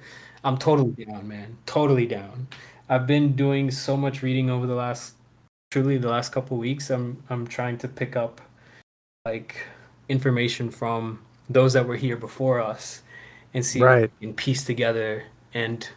I'm 0.45 0.59
totally 0.59 1.05
down, 1.05 1.29
man. 1.29 1.57
Totally 1.67 2.07
down. 2.07 2.49
I've 2.89 3.07
been 3.07 3.35
doing 3.37 3.71
so 3.71 3.97
much 3.97 4.23
reading 4.23 4.51
over 4.51 4.67
the 4.67 4.75
last, 4.75 5.15
truly 5.71 5.99
the 5.99 6.09
last 6.11 6.33
couple 6.33 6.57
weeks. 6.57 6.91
I'm 6.91 7.23
I'm 7.31 7.47
trying 7.47 7.79
to 7.79 7.89
pick 7.89 8.17
up, 8.17 8.41
like, 9.25 9.57
information 10.09 10.71
from 10.71 11.21
those 11.49 11.73
that 11.75 11.87
were 11.87 11.97
here 11.97 12.17
before 12.17 12.61
us, 12.61 13.03
and 13.55 13.65
see 13.65 13.81
Right. 13.83 14.05
if 14.05 14.11
we 14.21 14.27
can 14.29 14.35
piece 14.35 14.65
together 14.65 15.25
and 15.55 15.89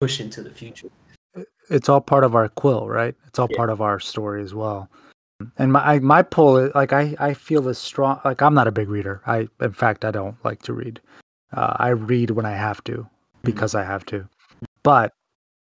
push 0.00 0.20
into 0.20 0.42
the 0.42 0.50
future. 0.50 0.88
it's 1.70 1.88
all 1.88 2.00
part 2.00 2.24
of 2.24 2.34
our 2.34 2.48
quill, 2.48 2.86
right? 2.88 3.14
It's 3.26 3.38
all 3.38 3.48
Yeah. 3.50 3.56
part 3.56 3.70
of 3.70 3.80
our 3.80 3.98
story 3.98 4.42
as 4.42 4.52
well. 4.54 4.88
And 5.58 5.72
my 5.72 5.94
I, 5.94 5.98
my 5.98 6.22
pull, 6.22 6.58
is- 6.58 6.74
like 6.74 6.92
I 6.92 7.16
I 7.18 7.34
feel 7.34 7.62
this 7.62 7.78
strong. 7.78 8.20
Like 8.24 8.42
I'm 8.42 8.54
not 8.54 8.66
a 8.68 8.72
big 8.72 8.88
reader. 8.88 9.20
I 9.26 9.48
in 9.60 9.72
fact 9.72 10.04
I 10.04 10.10
don't 10.10 10.36
like 10.44 10.62
to 10.62 10.72
read. 10.74 11.00
Uh, 11.52 11.74
I 11.76 11.88
read 11.88 12.30
when 12.30 12.44
I 12.46 12.52
have 12.52 12.82
to 12.84 13.06
Mm-hmm. 13.44 13.52
because 13.52 13.74
I 13.74 13.84
have 13.84 14.04
to. 14.06 14.28
But 14.82 15.12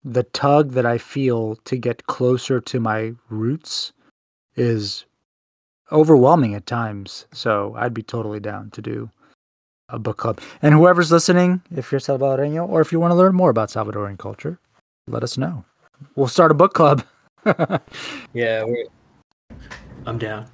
the 0.04 0.24
tug 0.24 0.72
that 0.72 0.86
I 0.86 0.98
feel 0.98 1.56
to 1.66 1.78
get 1.78 2.08
closer 2.08 2.60
to 2.60 2.80
my 2.80 3.14
roots 3.30 3.94
is 4.56 5.06
overwhelming 5.92 6.56
at 6.56 6.66
times. 6.66 7.26
So 7.34 7.76
I'd 7.78 7.94
be 7.94 8.04
totally 8.04 8.40
down 8.40 8.72
to 8.72 8.82
do 8.82 9.10
a 9.90 10.00
book 10.00 10.18
club. 10.18 10.40
And 10.62 10.74
whoever's 10.74 11.12
listening, 11.12 11.62
if 11.76 11.92
you're 11.92 12.02
Salvadoreño 12.02 12.68
or 12.68 12.82
if 12.82 12.92
you 12.92 13.00
want 13.00 13.12
to 13.12 13.16
learn 13.16 13.36
more 13.36 13.50
about 13.50 13.70
Salvadoran 13.70 14.18
culture, 14.18 14.60
let 15.08 15.24
us 15.24 15.38
know. 15.38 15.64
We'll 16.16 16.28
start 16.28 16.52
a 16.52 16.56
book 16.56 16.74
club. 16.74 17.04
Yeah, 18.34 18.64
we're, 18.64 18.86
I'm 20.06 20.18
down. 20.18 20.48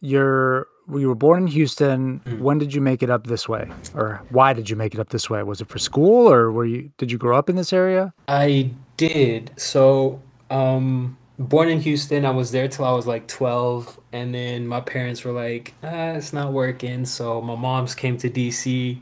You're 0.00 0.66
you 1.00 1.08
were 1.08 1.14
born 1.14 1.42
in 1.42 1.46
Houston. 1.48 2.20
Mm. 2.20 2.40
When 2.40 2.58
did 2.58 2.74
you 2.74 2.80
make 2.80 3.02
it 3.02 3.10
up 3.10 3.26
this 3.26 3.48
way? 3.48 3.70
Or 3.94 4.22
why 4.30 4.52
did 4.52 4.68
you 4.68 4.76
make 4.76 4.94
it 4.94 5.00
up 5.00 5.10
this 5.10 5.28
way? 5.30 5.42
Was 5.42 5.60
it 5.60 5.68
for 5.68 5.78
school 5.78 6.30
or 6.30 6.50
were 6.52 6.64
you 6.64 6.90
did 6.98 7.10
you 7.10 7.18
grow 7.18 7.36
up 7.36 7.48
in 7.48 7.56
this 7.56 7.72
area? 7.72 8.12
I 8.28 8.70
did. 8.96 9.50
So, 9.56 10.20
um, 10.50 11.16
born 11.38 11.68
in 11.68 11.80
Houston, 11.80 12.24
I 12.24 12.30
was 12.30 12.50
there 12.50 12.68
till 12.68 12.84
I 12.84 12.92
was 12.92 13.06
like 13.06 13.26
12, 13.26 13.98
and 14.12 14.34
then 14.34 14.66
my 14.66 14.80
parents 14.80 15.24
were 15.24 15.32
like, 15.32 15.74
ah, 15.82 16.12
"It's 16.12 16.32
not 16.32 16.52
working." 16.52 17.04
So 17.04 17.40
my 17.40 17.56
mom's 17.56 17.94
came 17.94 18.16
to 18.18 18.30
DC. 18.30 19.00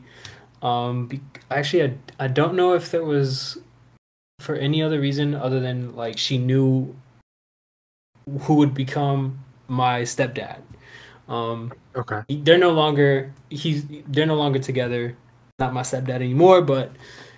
Um, 0.61 1.07
be- 1.07 1.21
actually, 1.49 1.83
I 1.83 2.25
I 2.25 2.27
don't 2.27 2.55
know 2.55 2.73
if 2.73 2.91
there 2.91 3.03
was 3.03 3.57
for 4.39 4.55
any 4.55 4.81
other 4.81 4.99
reason 4.99 5.35
other 5.35 5.59
than 5.59 5.95
like 5.95 6.17
she 6.17 6.37
knew 6.37 6.95
who 8.41 8.55
would 8.55 8.73
become 8.73 9.39
my 9.67 10.01
stepdad. 10.01 10.61
Um, 11.31 11.71
Okay. 11.95 12.21
they're 12.43 12.57
no 12.57 12.71
longer 12.71 13.33
he's 13.49 13.85
they're 14.07 14.25
no 14.25 14.35
longer 14.35 14.59
together 14.59 15.15
not 15.59 15.73
my 15.73 15.81
stepdad 15.81 16.15
anymore 16.21 16.61
but 16.61 16.91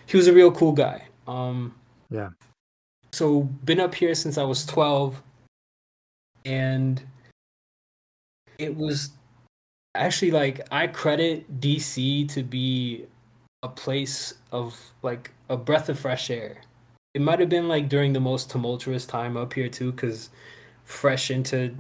he 0.07 0.17
was 0.17 0.27
a 0.27 0.33
real 0.33 0.51
cool 0.51 0.71
guy 0.71 1.03
um 1.27 1.73
Yeah. 2.09 2.29
so 3.11 3.43
been 3.65 3.79
up 3.79 3.93
here 3.93 4.15
since 4.15 4.37
i 4.39 4.43
was 4.43 4.65
12 4.65 5.21
and 6.45 7.01
it 8.57 8.75
was 8.75 9.11
actually 9.95 10.31
like 10.31 10.61
i 10.71 10.87
credit 10.87 11.45
dc 11.61 12.29
to 12.29 12.41
be 12.43 13.05
a 13.63 13.67
place 13.69 14.35
of 14.51 14.79
like 15.03 15.31
a 15.49 15.57
breath 15.57 15.89
of 15.89 15.99
fresh 15.99 16.29
air 16.31 16.57
it 17.13 17.21
might 17.21 17.39
have 17.39 17.49
been 17.49 17.67
like 17.67 17.89
during 17.89 18.13
the 18.13 18.19
most 18.19 18.49
tumultuous 18.49 19.05
time 19.05 19.37
up 19.37 19.53
here 19.53 19.69
too 19.69 19.91
because 19.91 20.29
fresh 20.85 21.29
into 21.31 21.75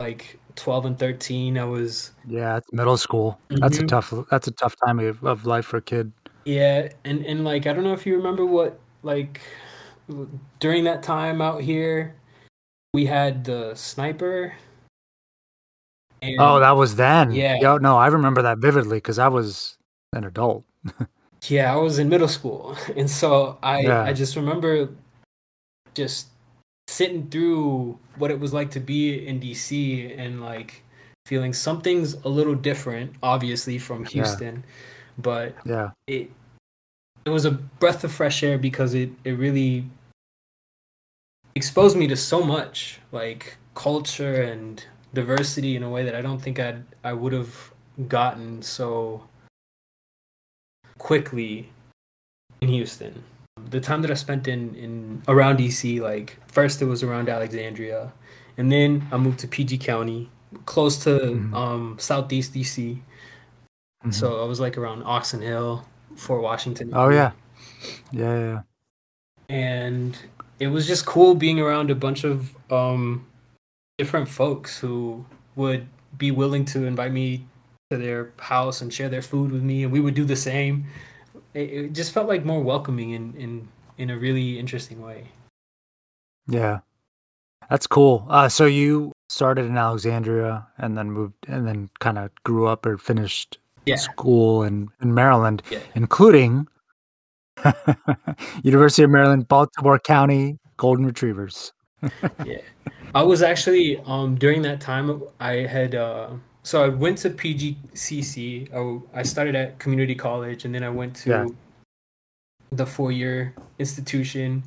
like 0.00 0.38
12 0.58 0.84
and 0.86 0.98
13 0.98 1.56
i 1.56 1.64
was 1.64 2.12
Yeah, 2.26 2.56
it's 2.58 2.70
middle 2.72 2.96
school. 2.98 3.38
That's 3.48 3.78
a 3.78 3.82
Mhm. 3.82 3.88
tough 3.88 4.12
that's 4.30 4.48
a 4.48 4.50
tough 4.52 4.74
time 4.84 4.98
of, 4.98 5.22
of 5.24 5.46
life 5.46 5.64
for 5.64 5.78
a 5.78 5.82
kid. 5.82 6.12
Yeah, 6.44 6.88
and 7.04 7.24
and 7.24 7.44
like 7.44 7.66
I 7.66 7.72
don't 7.72 7.84
know 7.84 7.92
if 7.94 8.04
you 8.06 8.16
remember 8.16 8.44
what 8.44 8.78
like 9.02 9.40
during 10.58 10.84
that 10.84 11.02
time 11.02 11.40
out 11.40 11.60
here 11.62 12.14
we 12.92 13.06
had 13.06 13.44
the 13.44 13.74
sniper. 13.74 14.54
And 16.22 16.36
Oh, 16.40 16.58
that 16.58 16.72
was 16.72 16.96
then. 16.96 17.32
Yeah. 17.32 17.56
Yo, 17.60 17.76
no, 17.78 17.96
I 17.96 18.08
remember 18.08 18.42
that 18.42 18.58
vividly 18.58 18.96
because 18.98 19.18
I 19.18 19.28
was 19.28 19.78
an 20.12 20.24
adult. 20.24 20.64
yeah, 21.46 21.72
I 21.72 21.76
was 21.76 21.98
in 21.98 22.08
middle 22.08 22.28
school, 22.28 22.76
and 22.96 23.08
so 23.08 23.58
I 23.62 23.82
Yeah. 23.82 24.02
I 24.02 24.12
just 24.12 24.34
remember 24.34 24.88
just 25.94 26.28
sitting 26.98 27.30
through 27.30 27.96
what 28.16 28.28
it 28.32 28.40
was 28.40 28.52
like 28.52 28.72
to 28.72 28.80
be 28.80 29.24
in 29.24 29.38
DC 29.38 30.18
and 30.18 30.40
like 30.40 30.82
feeling 31.26 31.52
something's 31.52 32.14
a 32.24 32.28
little 32.28 32.56
different, 32.56 33.14
obviously 33.22 33.78
from 33.78 34.02
Yeah. 34.02 34.10
Houston, 34.10 34.64
but 35.16 35.54
Yeah. 35.64 35.90
it 36.08 36.32
it 37.24 37.30
was 37.30 37.44
a 37.44 37.52
breath 37.52 38.02
of 38.02 38.10
fresh 38.10 38.42
air 38.42 38.58
because 38.58 38.94
it 38.94 39.10
it 39.22 39.34
really 39.38 39.84
exposed 41.54 41.96
me 41.96 42.08
to 42.08 42.16
so 42.16 42.42
much 42.42 42.98
like 43.12 43.56
culture 43.74 44.42
and 44.42 44.84
diversity 45.14 45.76
in 45.76 45.84
a 45.84 45.90
way 45.90 46.02
that 46.04 46.16
I 46.16 46.20
don't 46.20 46.42
think 46.42 46.58
I'd 46.58 46.82
I 47.04 47.12
would 47.12 47.32
have 47.32 47.54
gotten 48.08 48.62
so 48.62 49.22
quickly 50.98 51.70
in 52.60 52.68
Houston. 52.70 53.22
The 53.70 53.80
time 53.80 54.02
that 54.02 54.10
I 54.10 54.14
spent 54.14 54.48
in 54.48 54.74
in 54.74 55.22
around 55.28 55.58
DC, 55.58 56.00
like 56.00 56.36
first 56.48 56.80
it 56.82 56.86
was 56.86 57.02
around 57.02 57.28
Alexandria, 57.28 58.12
and 58.56 58.70
then 58.72 59.06
I 59.12 59.16
moved 59.18 59.38
to 59.40 59.48
PG 59.48 59.78
County, 59.78 60.30
close 60.64 61.02
to 61.04 61.10
Mhm. 61.18 61.54
um, 61.54 61.96
Southeast 61.98 62.54
DC. 62.54 63.02
Mhm. 64.04 64.14
So 64.14 64.42
I 64.42 64.46
was 64.46 64.60
like 64.60 64.78
around 64.78 65.02
Oxon 65.04 65.42
Hill, 65.42 65.84
Fort 66.16 66.42
Washington. 66.42 66.90
Oh, 66.94 67.08
yeah. 67.10 67.32
yeah, 68.12 68.34
yeah, 68.34 68.40
yeah. 68.40 68.62
And 69.48 70.16
it 70.58 70.68
was 70.68 70.86
just 70.86 71.06
cool 71.06 71.34
being 71.34 71.60
around 71.60 71.90
a 71.90 71.94
bunch 71.94 72.24
of 72.24 72.54
um, 72.70 73.26
different 73.98 74.28
folks 74.28 74.78
who 74.78 75.24
would 75.56 75.86
be 76.16 76.30
willing 76.30 76.64
to 76.66 76.84
invite 76.86 77.12
me 77.12 77.46
to 77.90 77.96
their 77.96 78.32
house 78.38 78.80
and 78.80 78.92
share 78.92 79.08
their 79.08 79.22
food 79.22 79.50
with 79.50 79.62
me, 79.62 79.82
and 79.84 79.92
we 79.92 80.00
would 80.00 80.14
do 80.14 80.24
the 80.24 80.36
same. 80.36 80.86
It, 81.54 81.70
it 81.70 81.92
just 81.92 82.12
felt 82.12 82.28
like 82.28 82.44
more 82.44 82.62
welcoming 82.62 83.10
in, 83.12 83.34
in 83.36 83.68
in 83.98 84.10
a 84.10 84.18
really 84.18 84.58
interesting 84.58 85.02
way. 85.02 85.26
Yeah. 86.46 86.80
That's 87.68 87.86
cool. 87.86 88.26
Uh, 88.30 88.48
so 88.48 88.64
you 88.64 89.12
started 89.28 89.66
in 89.66 89.76
Alexandria 89.76 90.66
and 90.78 90.96
then 90.96 91.10
moved 91.10 91.34
and 91.48 91.66
then 91.66 91.90
kind 91.98 92.16
of 92.16 92.30
grew 92.44 92.66
up 92.66 92.86
or 92.86 92.96
finished 92.96 93.58
Yeah. 93.84 93.96
school 93.96 94.62
in, 94.62 94.88
in 95.02 95.12
Maryland, 95.12 95.62
Yeah. 95.70 95.80
including 95.94 96.66
University 98.62 99.02
of 99.02 99.10
Maryland, 99.10 99.48
Baltimore 99.48 99.98
County, 99.98 100.58
golden 100.76 101.04
retrievers. 101.04 101.72
yeah, 102.46 102.58
I 103.14 103.22
was 103.22 103.42
actually 103.42 103.98
um 104.06 104.36
during 104.36 104.62
that 104.62 104.80
time 104.80 105.20
I 105.40 105.66
had 105.66 105.94
uh 105.96 106.30
so 106.68 106.84
I 106.84 106.88
went 106.88 107.16
to 107.24 107.30
PGCC. 107.30 108.68
I, 109.14 109.20
I 109.20 109.22
started 109.22 109.54
at 109.56 109.78
community 109.78 110.14
college 110.14 110.66
and 110.66 110.74
then 110.74 110.84
I 110.84 110.90
went 110.90 111.16
to 111.24 111.30
Yeah. 111.30 111.46
the 112.70 112.84
four 112.84 113.10
year 113.10 113.54
institution. 113.78 114.62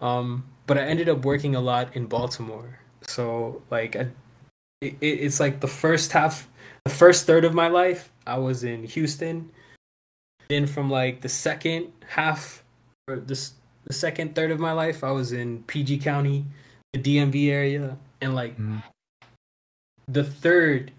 Um, 0.00 0.44
but 0.66 0.78
I 0.78 0.82
ended 0.88 1.10
up 1.10 1.22
working 1.26 1.54
a 1.54 1.60
lot 1.60 1.94
in 1.94 2.06
Baltimore. 2.06 2.78
So 3.02 3.60
like 3.70 3.94
I, 3.94 4.08
it, 4.80 4.96
it's 5.02 5.38
like 5.38 5.60
the 5.60 5.68
first 5.68 6.12
half, 6.12 6.48
the 6.84 6.90
first 6.90 7.26
third 7.26 7.44
of 7.44 7.52
my 7.52 7.68
life 7.68 8.10
I 8.26 8.38
was 8.38 8.64
in 8.64 8.84
Houston. 8.84 9.50
Then 10.48 10.66
from 10.66 10.88
like 10.88 11.20
the 11.20 11.28
second 11.28 11.92
half 12.08 12.64
or 13.06 13.16
this 13.16 13.52
the 13.84 13.92
second 13.92 14.34
third 14.34 14.50
of 14.50 14.58
my 14.58 14.72
life 14.72 15.04
I 15.04 15.10
was 15.10 15.32
in 15.32 15.62
PG 15.64 15.98
County, 15.98 16.46
the 16.94 17.00
DMV 17.00 17.50
area, 17.52 17.98
and 18.22 18.34
like 18.34 18.56
Mhm. 18.56 18.82
the 20.08 20.24
third 20.24 20.90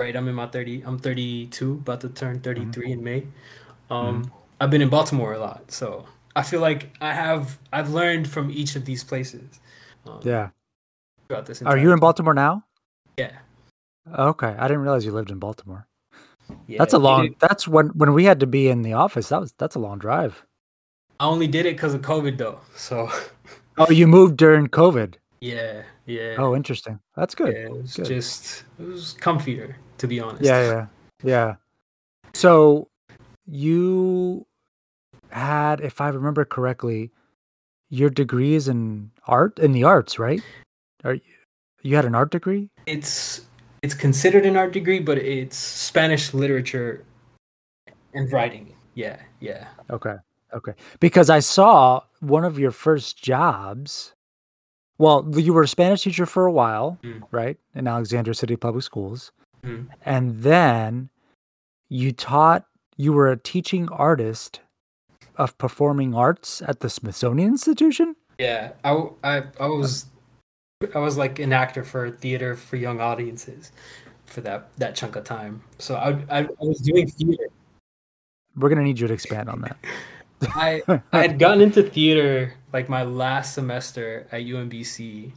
right 0.00 0.14
i'm 0.14 0.28
in 0.28 0.34
my 0.36 0.46
30 0.46 0.82
i'm 0.86 0.96
32 0.96 1.72
about 1.72 2.00
to 2.02 2.08
turn 2.10 2.38
33 2.38 2.92
in 2.92 3.02
may 3.02 3.26
um 3.90 4.30
i've 4.60 4.70
been 4.70 4.80
in 4.80 4.88
baltimore 4.88 5.32
a 5.32 5.38
lot 5.40 5.68
so 5.72 6.06
i 6.36 6.42
feel 6.42 6.60
like 6.60 6.90
i 7.00 7.12
have 7.12 7.58
i've 7.72 7.90
learned 7.90 8.28
from 8.30 8.48
each 8.48 8.76
of 8.76 8.84
these 8.84 9.02
places 9.02 9.58
um, 10.06 10.20
Yeah. 10.22 10.50
throughout 11.26 11.46
this 11.46 11.62
Are 11.62 11.76
you 11.76 11.90
in 11.92 11.98
Baltimore 11.98 12.32
now? 12.34 12.62
yeah 13.16 13.32
Okay, 14.16 14.54
I 14.56 14.68
didn't 14.68 14.82
realize 14.82 15.04
you 15.04 15.10
lived 15.10 15.32
in 15.32 15.40
Baltimore. 15.40 15.86
yeah 16.68 16.78
that's 16.78 16.94
a 16.94 16.98
long. 16.98 17.34
That's 17.40 17.66
when 17.66 17.88
when 17.88 18.14
we 18.14 18.24
had 18.24 18.38
to 18.40 18.46
be 18.46 18.68
in 18.68 18.80
the 18.82 18.92
office. 18.94 19.28
That 19.30 19.40
was 19.40 19.52
that's 19.58 19.74
a 19.74 19.80
long 19.80 19.98
drive. 19.98 20.44
i 21.20 21.26
only 21.26 21.48
did 21.48 21.66
it 21.66 21.74
because 21.74 21.92
of 21.92 22.02
covid 22.02 22.38
though 22.38 22.60
so 22.76 23.10
Oh, 23.78 23.90
you 23.90 24.06
moved 24.06 24.36
during 24.36 24.68
COVID. 24.68 25.14
yeah 25.40 25.82
yeah 26.06 26.36
Oh, 26.38 26.54
interesting. 26.54 27.00
That's 27.16 27.34
good. 27.34 27.52
yeah, 27.52 27.66
it 27.66 27.72
was 27.82 27.96
good. 27.96 28.06
just 28.06 28.62
it 28.78 28.86
was 28.86 29.14
comfier 29.20 29.74
to 29.98 30.06
be 30.06 30.20
honest 30.20 30.42
Yeah, 30.44 30.62
yeah, 30.62 30.86
yeah. 31.22 31.54
So 32.34 32.88
you 33.46 34.46
had, 35.30 35.80
if 35.80 36.00
I 36.00 36.08
remember 36.08 36.44
correctly, 36.44 37.10
your 37.90 38.10
degree 38.10 38.54
is 38.54 38.68
in 38.68 39.10
art 39.26 39.58
in 39.58 39.72
the 39.72 39.84
arts, 39.84 40.18
right? 40.18 40.42
Are 41.04 41.14
you, 41.14 41.20
you 41.82 41.96
had 41.96 42.04
an 42.04 42.14
art 42.14 42.30
degree? 42.30 42.70
it's 42.86 43.42
it's 43.82 43.94
considered 43.94 44.44
an 44.46 44.56
art 44.56 44.72
degree 44.72 44.98
but 44.98 45.18
it's 45.18 45.56
spanish 45.56 46.32
literature 46.34 47.04
and 48.14 48.32
writing 48.32 48.74
yeah 48.94 49.20
yeah 49.40 49.68
Okay. 49.90 50.14
Okay. 50.54 50.72
Because 51.00 51.28
I 51.30 51.40
saw 51.40 52.00
one 52.20 52.44
of 52.44 52.58
your 52.58 52.70
first 52.70 53.22
jobs. 53.22 54.14
Well, 54.96 55.28
you 55.36 55.52
were 55.52 55.62
a 55.62 55.68
Spanish 55.68 56.02
teacher 56.02 56.24
for 56.26 56.46
a 56.46 56.52
while, 56.52 56.98
Mm. 57.02 57.22
right? 57.30 57.58
In 57.74 57.86
Alexandria 57.86 58.34
City 58.34 58.56
Public 58.56 58.82
Schools. 58.82 59.30
Mhm. 59.62 59.88
And 60.04 60.42
then 60.42 61.10
you 61.88 62.12
taught, 62.12 62.66
you 62.96 63.12
were 63.12 63.28
a 63.28 63.36
teaching 63.36 63.88
artist 63.88 64.60
of 65.36 65.56
performing 65.58 66.14
arts 66.14 66.60
at 66.66 66.80
the 66.80 66.90
Smithsonian 66.90 67.50
Institution? 67.50 68.16
Yeah, 68.38 68.72
I, 68.84 69.08
I, 69.24 69.42
I 69.58 69.66
was 69.66 70.06
I 70.94 71.00
was 71.00 71.16
like 71.16 71.40
an 71.40 71.52
actor 71.52 71.82
for 71.82 72.10
theater 72.10 72.54
for 72.54 72.76
young 72.76 73.00
audiences 73.00 73.72
for 74.26 74.40
that 74.42 74.72
that 74.76 74.94
chunk 74.94 75.16
of 75.16 75.24
time. 75.24 75.62
So 75.78 75.96
I 75.96 76.10
I, 76.30 76.42
I 76.44 76.48
was 76.60 76.78
doing 76.80 77.08
theater. 77.08 77.48
We're 78.56 78.68
going 78.68 78.78
to 78.78 78.84
need 78.84 78.98
you 78.98 79.06
to 79.08 79.14
expand 79.14 79.48
on 79.48 79.62
that. 79.62 79.76
I 80.54 80.82
I 81.12 81.22
had 81.22 81.38
gotten 81.38 81.62
into 81.62 81.82
theater 81.82 82.54
like 82.72 82.88
my 82.88 83.02
last 83.02 83.54
semester 83.54 84.26
at 84.30 84.42
UMBC, 84.42 85.32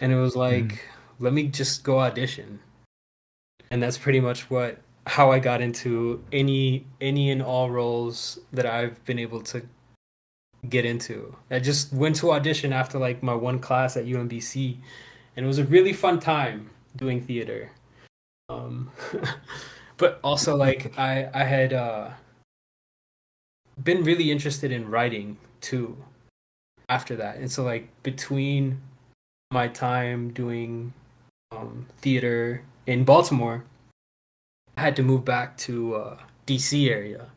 and 0.00 0.12
it 0.12 0.16
was 0.16 0.34
like 0.34 0.86
let 1.18 1.32
me 1.32 1.48
just 1.48 1.84
go 1.84 2.00
audition, 2.00 2.60
and 3.74 3.82
that's 3.82 3.98
pretty 3.98 4.20
much 4.20 4.48
what 4.50 4.78
how 5.04 5.32
I 5.32 5.40
got 5.40 5.60
into 5.60 6.22
any 6.30 6.86
any 7.00 7.32
and 7.32 7.42
all 7.42 7.70
roles 7.70 8.38
that 8.52 8.66
I've 8.66 9.04
been 9.04 9.18
able 9.18 9.40
to 9.50 9.62
get 10.68 10.84
into. 10.84 11.34
I 11.50 11.58
just 11.58 11.92
went 11.92 12.14
to 12.16 12.30
audition 12.30 12.72
after 12.72 13.00
like 13.00 13.20
my 13.20 13.34
one 13.34 13.58
class 13.58 13.96
at 13.96 14.06
UMBC, 14.06 14.76
and 15.36 15.44
it 15.44 15.48
was 15.48 15.58
a 15.58 15.64
really 15.64 15.92
fun 15.92 16.20
time 16.20 16.70
doing 16.94 17.20
theater. 17.20 17.72
Um, 18.48 18.92
but 19.96 20.20
also 20.22 20.54
like 20.54 20.96
I 20.96 21.28
I 21.34 21.42
had 21.42 21.72
uh, 21.72 22.10
been 23.82 24.04
really 24.04 24.30
interested 24.30 24.70
in 24.70 24.88
writing 24.88 25.36
too 25.60 25.96
after 26.88 27.16
that, 27.16 27.38
and 27.38 27.50
so 27.50 27.64
like 27.64 27.88
between 28.04 28.80
my 29.50 29.66
time 29.66 30.30
doing 30.30 30.92
um, 31.50 31.86
theater 31.98 32.62
in 32.86 33.04
Baltimore, 33.04 33.64
I 34.76 34.82
had 34.82 34.96
to 34.96 35.02
move 35.02 35.24
back 35.24 35.56
to 35.58 35.94
uh, 35.94 36.18
DC 36.46 36.88
area 36.88 37.28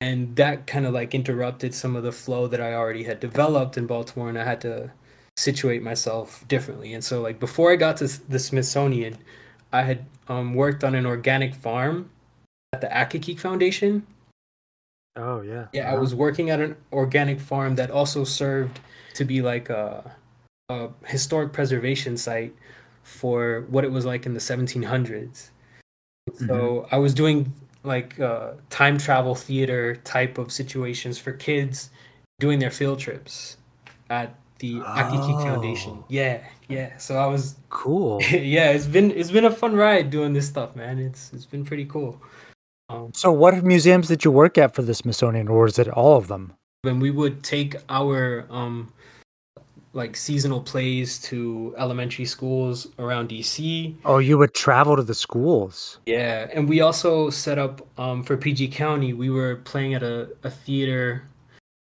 and 0.00 0.36
that 0.36 0.66
kind 0.66 0.86
of 0.86 0.92
like 0.92 1.14
interrupted 1.14 1.74
some 1.74 1.96
of 1.96 2.02
the 2.02 2.12
flow 2.12 2.46
that 2.48 2.60
I 2.60 2.74
already 2.74 3.04
had 3.04 3.20
developed 3.20 3.78
in 3.78 3.86
Baltimore, 3.86 4.28
and 4.28 4.38
I 4.38 4.44
had 4.44 4.60
to 4.62 4.90
situate 5.36 5.82
myself 5.82 6.44
differently. 6.48 6.94
And 6.94 7.02
so, 7.02 7.20
like 7.22 7.40
before 7.40 7.72
I 7.72 7.76
got 7.76 7.96
to 7.98 8.06
the 8.28 8.38
Smithsonian, 8.38 9.16
I 9.72 9.82
had 9.82 10.04
um, 10.28 10.54
worked 10.54 10.84
on 10.84 10.94
an 10.94 11.06
organic 11.06 11.54
farm 11.54 12.10
at 12.72 12.80
the 12.80 12.88
Accokeek 12.88 13.40
Foundation. 13.40 14.06
Oh, 15.16 15.40
yeah. 15.40 15.68
Yeah, 15.72 15.90
I 15.90 15.96
was 15.96 16.14
working 16.14 16.50
at 16.50 16.60
an 16.60 16.76
organic 16.92 17.40
farm 17.40 17.76
that 17.76 17.90
also 17.90 18.22
served 18.22 18.80
to 19.14 19.24
be 19.24 19.40
like 19.40 19.70
a, 19.70 20.14
a 20.68 20.90
historic 21.06 21.54
preservation 21.54 22.18
site 22.18 22.54
for 23.06 23.64
what 23.68 23.84
it 23.84 23.92
was 23.92 24.04
like 24.04 24.26
in 24.26 24.34
the 24.34 24.40
1700s. 24.40 25.50
So 26.46 26.88
I 26.90 26.98
was 26.98 27.14
doing 27.14 27.52
like 27.84 28.18
uh, 28.18 28.54
time 28.68 28.98
travel 28.98 29.34
theater 29.36 29.94
type 30.02 30.38
of 30.38 30.50
situations 30.50 31.18
for 31.18 31.32
kids 31.32 31.90
doing 32.40 32.58
their 32.58 32.72
field 32.72 32.98
trips 32.98 33.58
at 34.10 34.34
the 34.58 34.74
Accokeek 34.80 35.40
Foundation. 35.42 35.92
Oh. 36.00 36.04
Yeah, 36.08 36.42
yeah. 36.68 36.96
So 36.98 37.16
I 37.16 37.26
was 37.26 37.54
Cool. 37.70 38.20
yeah, 38.22 38.70
it's 38.70 38.86
been 38.86 39.12
it's 39.12 39.30
been 39.30 39.44
a 39.44 39.50
fun 39.52 39.74
ride 39.76 40.10
doing 40.10 40.32
this 40.32 40.48
stuff, 40.48 40.74
man. 40.74 40.98
It's 40.98 41.32
it's 41.32 41.46
been 41.46 41.64
pretty 41.64 41.84
cool. 41.84 42.20
Um, 42.88 43.12
So, 43.14 43.30
what 43.30 43.62
museums 43.64 44.08
did 44.08 44.24
you 44.24 44.30
work 44.32 44.58
at 44.58 44.74
for 44.74 44.82
the 44.82 44.94
Smithsonian, 44.94 45.48
or 45.48 45.66
is 45.66 45.78
it 45.78 45.88
all 45.88 46.16
of 46.16 46.26
them? 46.28 46.54
when 46.82 47.00
we 47.00 47.10
would 47.10 47.42
take 47.42 47.74
our 47.88 48.46
um 48.48 48.92
like 49.96 50.14
seasonal 50.14 50.60
plays 50.60 51.18
to 51.18 51.74
elementary 51.78 52.26
schools 52.26 52.86
around 52.98 53.30
DC. 53.30 53.96
Oh, 54.04 54.18
you 54.18 54.36
would 54.36 54.52
travel 54.52 54.94
to 54.94 55.02
the 55.02 55.14
schools. 55.14 55.98
Yeah, 56.04 56.48
and 56.52 56.68
we 56.68 56.82
also 56.82 57.30
set 57.30 57.58
up 57.58 57.80
um 57.98 58.22
for 58.22 58.36
PG 58.36 58.68
County. 58.68 59.14
We 59.14 59.30
were 59.30 59.56
playing 59.56 59.94
at 59.94 60.02
a, 60.02 60.28
a 60.44 60.50
theater 60.50 61.26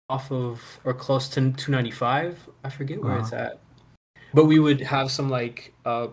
off 0.09 0.29
of 0.31 0.61
or 0.83 0.93
close 0.93 1.29
to 1.29 1.35
295. 1.35 2.49
I 2.65 2.69
forget 2.69 3.01
where 3.01 3.17
it's 3.17 3.31
at. 3.31 3.59
But 4.33 4.45
we 4.45 4.59
would 4.59 4.81
have 4.81 5.09
some 5.09 5.29
like 5.29 5.73
uh 5.85 6.07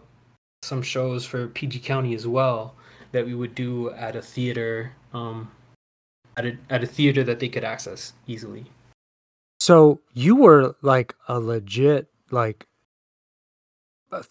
some 0.62 0.82
shows 0.82 1.26
for 1.26 1.48
PG 1.48 1.80
County 1.80 2.14
as 2.14 2.26
well 2.26 2.74
that 3.10 3.26
we 3.26 3.34
would 3.34 3.54
do 3.54 3.90
at 3.90 4.14
a 4.14 4.22
theater 4.22 4.92
um 5.12 5.50
at 6.36 6.46
a 6.46 6.56
at 6.70 6.84
a 6.84 6.86
theater 6.86 7.24
that 7.24 7.40
they 7.40 7.48
could 7.48 7.64
access 7.64 8.12
easily. 8.28 8.64
So, 9.60 10.00
you 10.14 10.36
were 10.36 10.74
like 10.82 11.14
a 11.28 11.40
legit, 11.40 12.08
like, 12.30 12.66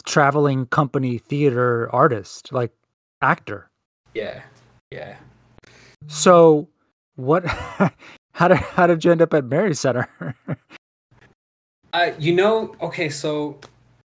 traveling 0.06 0.66
company 0.68 1.18
theater 1.18 1.94
artist, 1.94 2.52
like 2.52 2.72
actor. 3.22 3.70
Yeah. 4.14 4.42
Yeah. 4.92 5.18
So, 6.08 6.68
what? 7.16 7.46
how 8.34 8.48
did 8.48 8.58
how 8.58 8.88
did 8.88 9.04
you 9.04 9.12
end 9.12 9.22
up 9.22 9.34
at 9.34 9.46
Mary 9.46 9.76
Center? 9.76 10.08
I 11.94 12.16
you 12.20 12.34
know, 12.34 12.76
okay, 12.82 13.10
so 13.10 13.60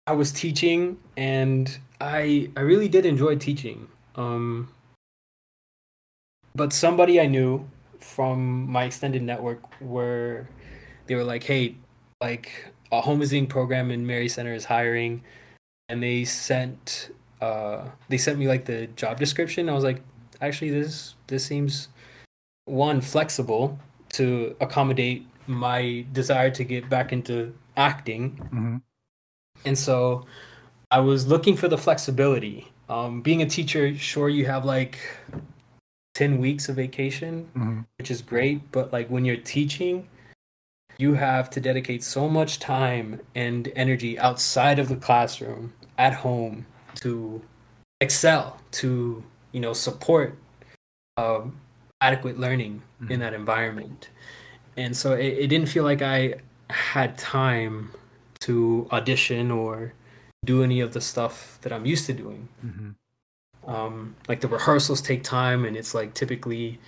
I 0.08 0.13
was 0.13 0.32
teaching 0.32 0.97
and 1.17 1.78
I 2.02 2.49
I 2.58 2.62
really 2.62 2.89
did 2.89 3.06
enjoy 3.06 3.36
teaching. 3.36 3.88
Um 4.15 4.69
but 6.56 6.71
somebody 6.71 7.19
I 7.19 7.26
knew 7.26 7.67
from 7.99 8.69
my 8.69 8.84
extended 8.84 9.23
network 9.23 9.60
were 9.82 10.47
they 11.08 11.16
were 11.16 11.24
like, 11.24 11.44
"Hey, 11.44 11.76
like 12.22 12.72
a 12.92 13.02
home 13.02 13.20
visiting 13.20 13.48
program 13.48 13.92
in 13.92 14.06
Mary 14.06 14.30
Center 14.30 14.54
is 14.54 14.66
hiring." 14.66 15.24
And 15.89 16.02
they 16.02 16.26
sent 16.26 17.12
uh 17.42 17.86
they 18.10 18.18
sent 18.18 18.39
me 18.39 18.48
like 18.48 18.66
the 18.66 18.88
job 18.96 19.20
description. 19.20 19.70
I 19.70 19.74
was 19.74 19.84
like, 19.84 20.02
"Actually, 20.42 20.72
this 20.72 21.16
this 21.28 21.46
seems 21.46 21.89
one 22.66 23.02
flexible 23.02 23.80
to 24.13 24.56
accommodate 24.62 25.28
my 25.48 26.06
desire 26.13 26.50
to 26.52 26.63
get 26.63 26.89
back 26.89 27.12
into 27.12 27.54
acting. 27.76 28.32
Hmm 28.52 28.78
and 29.66 29.78
so 29.78 30.26
i 30.92 31.00
was 31.00 31.28
looking 31.28 31.56
for 31.56 31.68
the 31.68 31.78
flexibility. 31.78 32.68
Um, 32.89 33.22
being 33.22 33.42
a 33.42 33.46
teacher 33.46 33.98
sure 33.98 34.30
you 34.30 34.46
have 34.46 34.66
like 34.66 35.00
10 36.16 36.38
weeks 36.38 36.70
of 36.70 36.76
vacation 36.76 37.50
hmm 37.54 37.80
which 37.98 38.12
is 38.12 38.22
great. 38.22 38.72
But 38.72 38.92
like 38.92 39.08
when 39.10 39.24
you're 39.26 39.38
teaching 39.38 40.08
you 41.04 41.16
have 41.16 41.50
to 41.50 41.60
dedicate 41.60 42.02
so 42.02 42.30
much 42.30 42.60
time 42.60 43.20
and 43.36 43.62
energy 43.76 44.18
outside 44.28 44.80
of 44.80 44.88
the 44.88 44.96
classroom 44.96 45.74
at 45.98 46.13
home 46.26 46.66
to 46.96 47.42
excel 48.00 48.46
to 48.72 49.22
you 49.52 49.60
know 49.60 49.74
support 49.74 50.38
um, 51.18 51.60
adequate 52.00 52.39
learning 52.39 52.82
mm-hmm. 53.02 53.12
in 53.12 53.20
that 53.20 53.34
environment 53.34 54.10
and 54.78 54.96
so 54.96 55.12
it, 55.12 55.32
it 55.44 55.48
didn't 55.48 55.68
feel 55.68 55.84
like 55.84 56.02
i 56.02 56.20
had 56.70 57.18
time 57.18 57.92
to 58.39 58.88
audition 58.94 59.52
or 59.52 59.92
do 60.46 60.63
any 60.63 60.80
of 60.80 60.94
the 60.94 61.02
stuff 61.02 61.60
that 61.63 61.74
i'm 61.74 61.86
used 61.86 62.06
to 62.06 62.13
doing 62.13 62.48
mm-hmm. 62.66 63.70
um, 63.70 64.16
like 64.30 64.39
the 64.39 64.48
rehearsals 64.48 65.02
take 65.02 65.22
time 65.22 65.66
and 65.66 65.76
it's 65.76 65.94
like 65.94 66.13
typically 66.13 66.80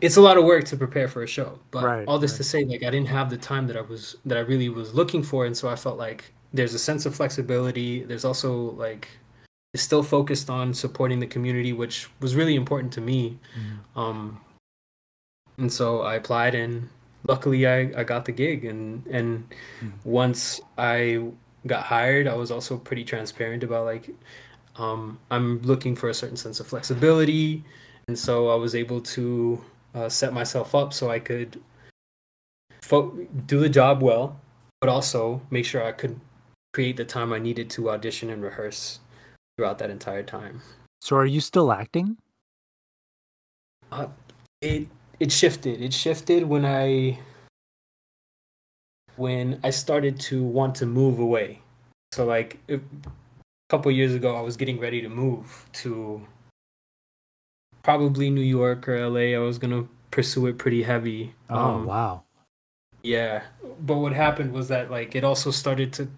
it's 0.00 0.16
a 0.16 0.20
lot 0.20 0.38
of 0.38 0.44
work 0.44 0.64
to 0.64 0.76
prepare 0.76 1.08
for 1.08 1.22
a 1.22 1.26
show 1.26 1.58
but 1.70 1.84
right, 1.84 2.08
all 2.08 2.18
this 2.18 2.32
right. 2.32 2.36
to 2.38 2.44
say 2.44 2.64
like 2.64 2.82
i 2.82 2.90
didn't 2.90 3.08
have 3.08 3.30
the 3.30 3.36
time 3.36 3.66
that 3.66 3.76
i 3.76 3.80
was 3.80 4.16
that 4.24 4.38
i 4.38 4.40
really 4.40 4.68
was 4.68 4.94
looking 4.94 5.22
for 5.22 5.46
and 5.46 5.56
so 5.56 5.68
i 5.68 5.76
felt 5.76 5.98
like 5.98 6.32
there's 6.52 6.74
a 6.74 6.78
sense 6.78 7.06
of 7.06 7.14
flexibility 7.14 8.04
there's 8.04 8.24
also 8.24 8.72
like 8.72 9.08
it's 9.74 9.82
still 9.82 10.02
focused 10.02 10.50
on 10.50 10.74
supporting 10.74 11.18
the 11.18 11.26
community 11.26 11.72
which 11.72 12.08
was 12.20 12.34
really 12.34 12.54
important 12.54 12.92
to 12.92 13.00
me 13.00 13.38
mm-hmm. 13.58 13.98
um 13.98 14.40
and 15.58 15.72
so 15.72 16.02
i 16.02 16.14
applied 16.14 16.54
and 16.54 16.88
luckily 17.26 17.66
i 17.66 17.90
i 17.96 18.04
got 18.04 18.24
the 18.24 18.32
gig 18.32 18.64
and 18.64 19.06
and 19.06 19.48
mm-hmm. 19.80 19.90
once 20.04 20.60
i 20.78 21.22
got 21.66 21.84
hired 21.84 22.26
i 22.26 22.34
was 22.34 22.50
also 22.50 22.76
pretty 22.76 23.04
transparent 23.04 23.62
about 23.62 23.84
like 23.84 24.10
um 24.76 25.18
i'm 25.30 25.60
looking 25.62 25.94
for 25.94 26.08
a 26.08 26.14
certain 26.14 26.36
sense 26.36 26.60
of 26.60 26.66
flexibility 26.66 27.62
and 28.08 28.18
so 28.18 28.48
i 28.48 28.54
was 28.54 28.74
able 28.74 29.00
to 29.00 29.62
uh, 29.94 30.08
set 30.08 30.32
myself 30.32 30.74
up 30.74 30.92
so 30.92 31.10
I 31.10 31.18
could 31.18 31.60
fo- 32.82 33.16
do 33.46 33.60
the 33.60 33.68
job 33.68 34.02
well, 34.02 34.40
but 34.80 34.88
also 34.88 35.42
make 35.50 35.64
sure 35.64 35.82
I 35.82 35.92
could 35.92 36.20
create 36.72 36.96
the 36.96 37.04
time 37.04 37.32
I 37.32 37.38
needed 37.38 37.70
to 37.70 37.90
audition 37.90 38.30
and 38.30 38.42
rehearse 38.42 39.00
throughout 39.56 39.78
that 39.78 39.90
entire 39.90 40.22
time. 40.22 40.60
So, 41.00 41.16
are 41.16 41.26
you 41.26 41.40
still 41.40 41.72
acting? 41.72 42.16
Uh, 43.90 44.08
it 44.60 44.88
it 45.20 45.32
shifted. 45.32 45.82
It 45.82 45.92
shifted 45.92 46.44
when 46.44 46.64
I 46.64 47.18
when 49.16 49.60
I 49.62 49.70
started 49.70 50.18
to 50.20 50.42
want 50.42 50.74
to 50.76 50.86
move 50.86 51.18
away. 51.18 51.60
So, 52.12 52.24
like 52.24 52.58
a 52.68 52.80
couple 53.68 53.90
years 53.90 54.14
ago, 54.14 54.36
I 54.36 54.40
was 54.40 54.56
getting 54.56 54.78
ready 54.78 55.02
to 55.02 55.08
move 55.08 55.66
to 55.74 56.26
probably 57.82 58.30
New 58.30 58.40
York 58.40 58.88
or 58.88 59.08
LA. 59.08 59.36
I 59.36 59.38
was 59.38 59.58
gonna 59.58 59.86
pursue 60.10 60.46
it 60.46 60.58
pretty 60.58 60.82
heavy. 60.82 61.34
Oh 61.50 61.56
um, 61.56 61.86
wow. 61.86 62.24
Yeah, 63.02 63.42
but 63.80 63.98
what 63.98 64.12
happened 64.12 64.52
was 64.52 64.68
that 64.68 64.90
like 64.90 65.14
it 65.14 65.24
also 65.24 65.50
started 65.50 65.92
to 65.94 66.08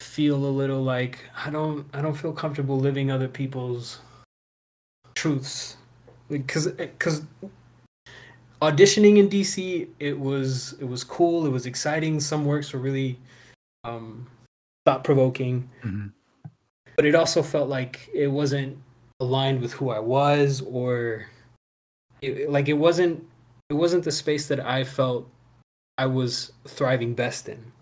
feel 0.00 0.36
a 0.36 0.48
little 0.48 0.82
like 0.82 1.24
I 1.44 1.50
don't 1.50 1.86
I 1.92 2.00
don't 2.00 2.14
feel 2.14 2.32
comfortable 2.32 2.78
living 2.78 3.10
other 3.10 3.28
people's 3.28 4.00
truths 5.14 5.76
because 6.28 6.68
because 6.68 7.22
auditioning 8.62 9.18
in 9.18 9.28
DC 9.28 9.88
it 9.98 10.18
was 10.18 10.74
it 10.80 10.84
was 10.84 11.04
cool 11.04 11.46
it 11.46 11.50
was 11.50 11.66
exciting 11.66 12.20
some 12.20 12.44
works 12.44 12.72
were 12.72 12.78
really 12.78 13.18
um 13.84 14.26
thought 14.86 15.04
provoking 15.04 15.68
mm-hmm. 15.82 16.06
but 16.96 17.04
it 17.04 17.14
also 17.14 17.42
felt 17.42 17.68
like 17.68 18.08
it 18.14 18.28
wasn't 18.28 18.78
aligned 19.20 19.60
with 19.60 19.72
who 19.72 19.90
I 19.90 19.98
was 19.98 20.62
or 20.62 21.26
it, 22.22 22.50
like 22.50 22.68
it 22.68 22.74
wasn't 22.74 23.24
it 23.68 23.74
wasn't 23.74 24.04
the 24.04 24.12
space 24.12 24.48
that 24.48 24.60
I 24.60 24.84
felt 24.84 25.28
I 25.98 26.06
was 26.06 26.52
thriving 26.66 27.14
best 27.14 27.48
in. 27.48 27.72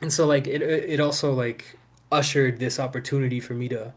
And 0.00 0.12
so 0.12 0.26
like 0.26 0.46
it 0.46 0.62
it 0.62 1.00
also 1.00 1.32
like 1.32 1.78
ushered 2.10 2.58
this 2.58 2.80
opportunity 2.80 3.40
for 3.40 3.54
me 3.54 3.68
to 3.68 3.92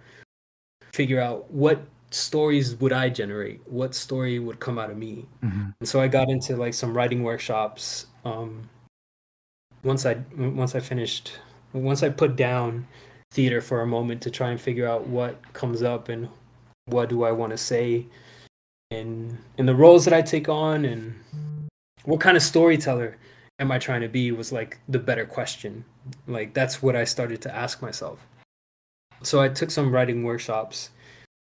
figure 0.93 1.21
out 1.21 1.49
what 1.51 1.85
stories 2.11 2.75
would 2.77 2.93
I 2.93 3.09
generate? 3.09 3.61
What 3.67 3.93
story 3.95 4.39
would 4.39 4.59
come 4.59 4.79
out 4.79 4.89
of 4.89 4.97
me? 4.97 5.25
Mm-hmm. 5.43 5.69
And 5.79 5.89
so 5.89 6.01
I 6.01 6.07
got 6.07 6.29
into 6.29 6.55
like 6.55 6.73
some 6.73 6.95
writing 6.95 7.23
workshops. 7.23 8.07
Um, 8.25 8.69
once 9.83 10.05
I 10.05 10.15
once 10.35 10.75
I 10.75 10.79
finished, 10.79 11.33
once 11.73 12.03
I 12.03 12.09
put 12.09 12.35
down 12.35 12.87
theater 13.31 13.61
for 13.61 13.81
a 13.81 13.87
moment 13.87 14.21
to 14.21 14.31
try 14.31 14.49
and 14.49 14.59
figure 14.59 14.87
out 14.87 15.07
what 15.07 15.53
comes 15.53 15.83
up 15.83 16.09
and 16.09 16.29
what 16.87 17.09
do 17.09 17.23
I 17.23 17.31
want 17.31 17.51
to 17.51 17.57
say 17.57 18.05
and 18.91 19.37
in 19.57 19.65
the 19.65 19.75
roles 19.75 20.05
that 20.05 20.13
I 20.13 20.21
take 20.21 20.47
on 20.47 20.85
and 20.85 21.15
what 22.05 22.21
kind 22.21 22.37
of 22.37 22.43
storyteller 22.43 23.17
am 23.59 23.71
I 23.71 23.79
trying 23.79 24.01
to 24.01 24.07
be 24.07 24.31
was 24.31 24.51
like 24.51 24.79
the 24.87 24.99
better 24.99 25.25
question. 25.25 25.83
Like 26.25 26.53
that's 26.53 26.81
what 26.81 26.95
I 26.95 27.03
started 27.03 27.41
to 27.41 27.55
ask 27.55 27.81
myself. 27.81 28.25
So 29.23 29.41
I 29.41 29.49
took 29.49 29.71
some 29.71 29.91
writing 29.91 30.23
workshops 30.23 30.91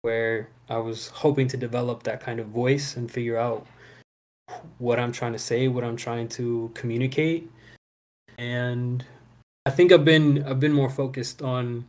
where 0.02 0.48
I 0.70 0.78
was 0.78 1.09
hoping 1.09 1.48
to 1.48 1.57
develop 1.57 2.04
that 2.04 2.20
kind 2.20 2.40
of 2.40 2.46
voice 2.46 2.96
and 2.96 3.11
figure 3.11 3.37
out 3.37 3.66
what 4.78 4.98
I'm 4.98 5.12
trying 5.12 5.33
to 5.33 5.38
say, 5.38 5.68
what 5.68 5.85
I'm 5.85 5.96
trying 5.96 6.28
to 6.30 6.70
communicate. 6.74 7.50
And 8.38 9.04
I 9.66 9.70
think 9.70 9.92
I've 9.92 10.04
been 10.04 10.44
I've 10.44 10.61
been 10.61 10.72
more 10.72 10.90
focused 10.90 11.42
on 11.42 11.87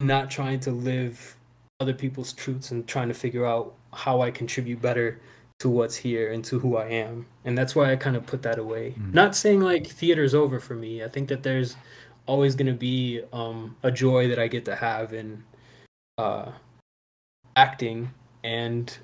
not 0.00 0.30
trying 0.30 0.58
to 0.60 0.72
live 0.72 1.36
other 1.82 1.92
people's 1.92 2.32
truths 2.32 2.70
and 2.70 2.86
trying 2.86 3.08
to 3.08 3.14
figure 3.14 3.44
out 3.44 3.74
how 3.92 4.22
I 4.22 4.30
contribute 4.30 4.80
better 4.80 5.20
to 5.58 5.68
what's 5.68 5.96
here 5.96 6.32
and 6.32 6.44
to 6.44 6.58
who 6.58 6.76
I 6.76 6.86
am. 6.88 7.26
And 7.44 7.56
that's 7.56 7.76
why 7.76 7.92
I 7.92 7.96
kind 7.96 8.16
of 8.16 8.26
put 8.26 8.42
that 8.42 8.58
away. 8.58 8.94
Mm. 8.98 9.12
Not 9.12 9.36
saying 9.36 9.60
like 9.60 9.86
theater's 9.86 10.34
over 10.34 10.58
for 10.58 10.74
me. 10.74 11.04
I 11.04 11.08
think 11.08 11.28
that 11.28 11.42
there's 11.42 11.76
always 12.26 12.54
going 12.54 12.66
to 12.66 12.72
be 12.72 13.22
um, 13.32 13.76
a 13.82 13.90
joy 13.90 14.28
that 14.28 14.38
I 14.38 14.48
get 14.48 14.64
to 14.64 14.74
have 14.74 15.12
in 15.12 15.44
uh, 16.18 16.52
acting. 17.56 18.10
And 18.42 18.96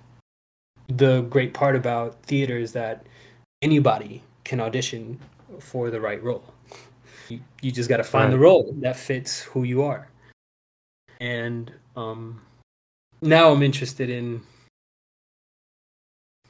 the 0.88 1.22
great 1.22 1.54
part 1.54 1.76
about 1.76 2.22
theater 2.22 2.56
is 2.56 2.72
that 2.72 3.06
anybody 3.62 4.22
can 4.44 4.60
audition 4.60 5.20
for 5.60 5.90
the 5.90 6.00
right 6.00 6.22
role. 6.22 6.54
You, 7.28 7.40
you 7.60 7.70
just 7.70 7.88
got 7.88 7.98
to 7.98 8.04
find 8.04 8.26
right. 8.26 8.30
the 8.32 8.38
role 8.38 8.74
that 8.78 8.96
fits 8.96 9.42
who 9.42 9.64
you 9.64 9.82
are. 9.82 10.08
And 11.20 11.72
um, 11.96 12.40
now 13.20 13.52
I'm 13.52 13.62
interested 13.62 14.10
in. 14.10 14.42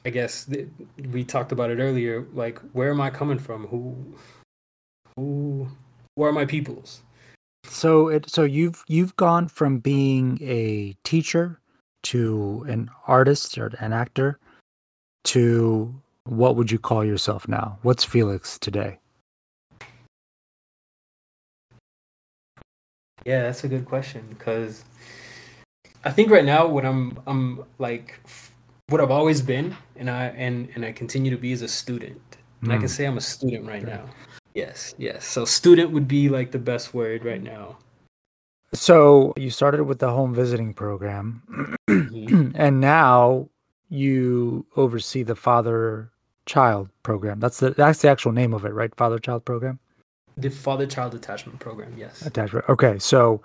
I 0.05 0.11
guess 0.11 0.45
th- 0.45 0.69
we 1.11 1.23
talked 1.23 1.51
about 1.51 1.71
it 1.71 1.79
earlier. 1.79 2.25
Like, 2.33 2.59
where 2.71 2.89
am 2.89 3.01
I 3.01 3.09
coming 3.09 3.37
from? 3.37 3.67
Who, 3.67 3.95
who, 5.17 5.67
where 6.15 6.29
are 6.29 6.33
my 6.33 6.45
peoples? 6.45 7.01
So 7.65 8.07
it 8.07 8.29
so 8.29 8.43
you've 8.43 8.83
you've 8.87 9.15
gone 9.17 9.47
from 9.47 9.79
being 9.79 10.39
a 10.41 10.95
teacher 11.03 11.59
to 12.03 12.65
an 12.67 12.89
artist 13.07 13.57
or 13.57 13.67
an 13.79 13.93
actor 13.93 14.39
to 15.25 15.93
what 16.23 16.55
would 16.55 16.71
you 16.71 16.79
call 16.79 17.03
yourself 17.03 17.47
now? 17.47 17.77
What's 17.81 18.03
Felix 18.03 18.57
today? 18.57 18.99
Yeah, 23.25 23.43
that's 23.43 23.63
a 23.63 23.67
good 23.67 23.85
question 23.85 24.23
because 24.29 24.85
I 26.03 26.11
think 26.11 26.31
right 26.31 26.45
now 26.45 26.67
what 26.67 26.85
I'm 26.85 27.19
I'm 27.27 27.63
like 27.77 28.19
what 28.87 29.01
I've 29.01 29.11
always 29.11 29.41
been 29.41 29.75
and 29.95 30.09
I 30.09 30.25
and 30.27 30.69
and 30.75 30.85
I 30.85 30.91
continue 30.91 31.31
to 31.31 31.37
be 31.37 31.51
as 31.51 31.61
a 31.61 31.67
student. 31.67 32.21
And 32.61 32.71
mm. 32.71 32.73
I 32.73 32.75
can 32.75 32.83
hmm. 32.83 32.87
say 32.87 33.05
I'm 33.05 33.17
a 33.17 33.21
student 33.21 33.65
right 33.65 33.83
now. 33.83 34.03
Yes, 34.53 34.93
yes. 34.97 35.25
So 35.25 35.45
student 35.45 35.91
would 35.91 36.07
be 36.07 36.27
like 36.27 36.51
the 36.51 36.59
best 36.59 36.93
word 36.93 37.23
right 37.23 37.41
now. 37.41 37.77
So 38.73 39.33
you 39.37 39.49
started 39.49 39.85
with 39.85 39.99
the 39.99 40.09
home 40.09 40.33
visiting 40.33 40.73
program 40.73 41.77
mm-hmm. 41.89 42.51
and 42.55 42.79
now 42.79 43.49
you 43.89 44.65
oversee 44.75 45.23
the 45.23 45.35
father 45.35 46.11
child 46.45 46.89
program. 47.03 47.39
That's 47.39 47.59
the 47.59 47.71
that's 47.71 48.01
the 48.01 48.09
actual 48.09 48.31
name 48.31 48.53
of 48.53 48.65
it, 48.65 48.73
right? 48.73 48.93
Father 48.95 49.19
child 49.19 49.45
program? 49.45 49.79
The 50.37 50.49
father 50.49 50.85
child 50.85 51.13
attachment 51.15 51.59
program, 51.59 51.93
yes. 51.97 52.21
Attachment. 52.25 52.65
Okay. 52.69 52.99
So 52.99 53.41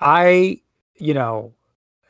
I 0.00 0.60
you 0.98 1.14
know, 1.14 1.52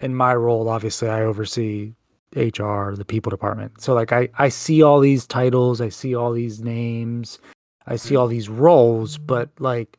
in 0.00 0.14
my 0.14 0.34
role, 0.34 0.68
obviously, 0.68 1.08
I 1.08 1.22
oversee 1.22 1.92
HR, 2.36 2.94
the 2.94 3.04
people 3.06 3.30
department. 3.30 3.80
So 3.80 3.94
like 3.94 4.12
I 4.12 4.28
I 4.38 4.48
see 4.48 4.82
all 4.82 5.00
these 5.00 5.26
titles, 5.26 5.80
I 5.80 5.88
see 5.88 6.14
all 6.14 6.32
these 6.32 6.60
names, 6.60 7.38
I 7.86 7.96
see 7.96 8.14
mm. 8.14 8.20
all 8.20 8.28
these 8.28 8.48
roles, 8.48 9.18
but 9.18 9.48
like 9.58 9.98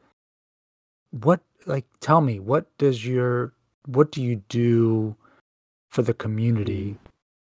what 1.11 1.41
like 1.65 1.85
tell 2.01 2.21
me, 2.21 2.39
what 2.39 2.65
does 2.77 3.05
your 3.05 3.53
what 3.87 4.11
do 4.11 4.21
you 4.21 4.37
do 4.49 5.15
for 5.89 6.03
the 6.03 6.13
community? 6.13 6.97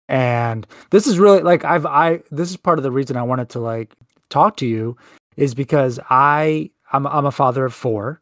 And 0.09 0.67
this 0.91 1.07
is 1.07 1.19
really 1.19 1.43
like 1.43 1.65
I've 1.65 1.87
I 1.87 2.23
this 2.31 2.51
is 2.51 2.57
part 2.57 2.79
of 2.79 2.83
the 2.83 2.91
reason 2.91 3.17
I 3.17 3.23
wanted 3.23 3.51
to 3.51 3.61
like 3.61 3.95
talk 4.31 4.57
to 4.57 4.67
you 4.67 4.97
is 5.37 5.55
because 5.55 6.01
I 6.09 6.71
I'm 6.93 7.07
I'm 7.07 7.27
a 7.27 7.31
father 7.31 7.67
of 7.67 7.75
4 7.75 8.21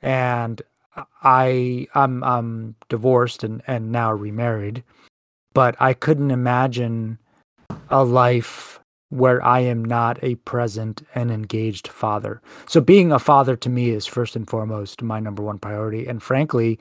and 0.00 0.62
I 1.22 1.86
I'm 1.94 2.74
divorced 2.88 3.44
and 3.44 3.62
and 3.66 3.92
now 3.92 4.12
remarried, 4.12 4.82
but 5.54 5.76
I 5.80 5.94
couldn't 5.94 6.30
imagine 6.30 7.18
a 7.90 8.04
life 8.04 8.80
where 9.10 9.44
I 9.44 9.60
am 9.60 9.84
not 9.84 10.18
a 10.22 10.34
present 10.36 11.02
and 11.14 11.30
engaged 11.30 11.88
father. 11.88 12.42
So 12.66 12.80
being 12.80 13.12
a 13.12 13.18
father 13.18 13.56
to 13.56 13.68
me 13.68 13.90
is 13.90 14.04
first 14.04 14.34
and 14.34 14.48
foremost 14.48 15.02
my 15.02 15.20
number 15.20 15.42
one 15.42 15.58
priority. 15.58 16.06
And 16.06 16.22
frankly, 16.22 16.78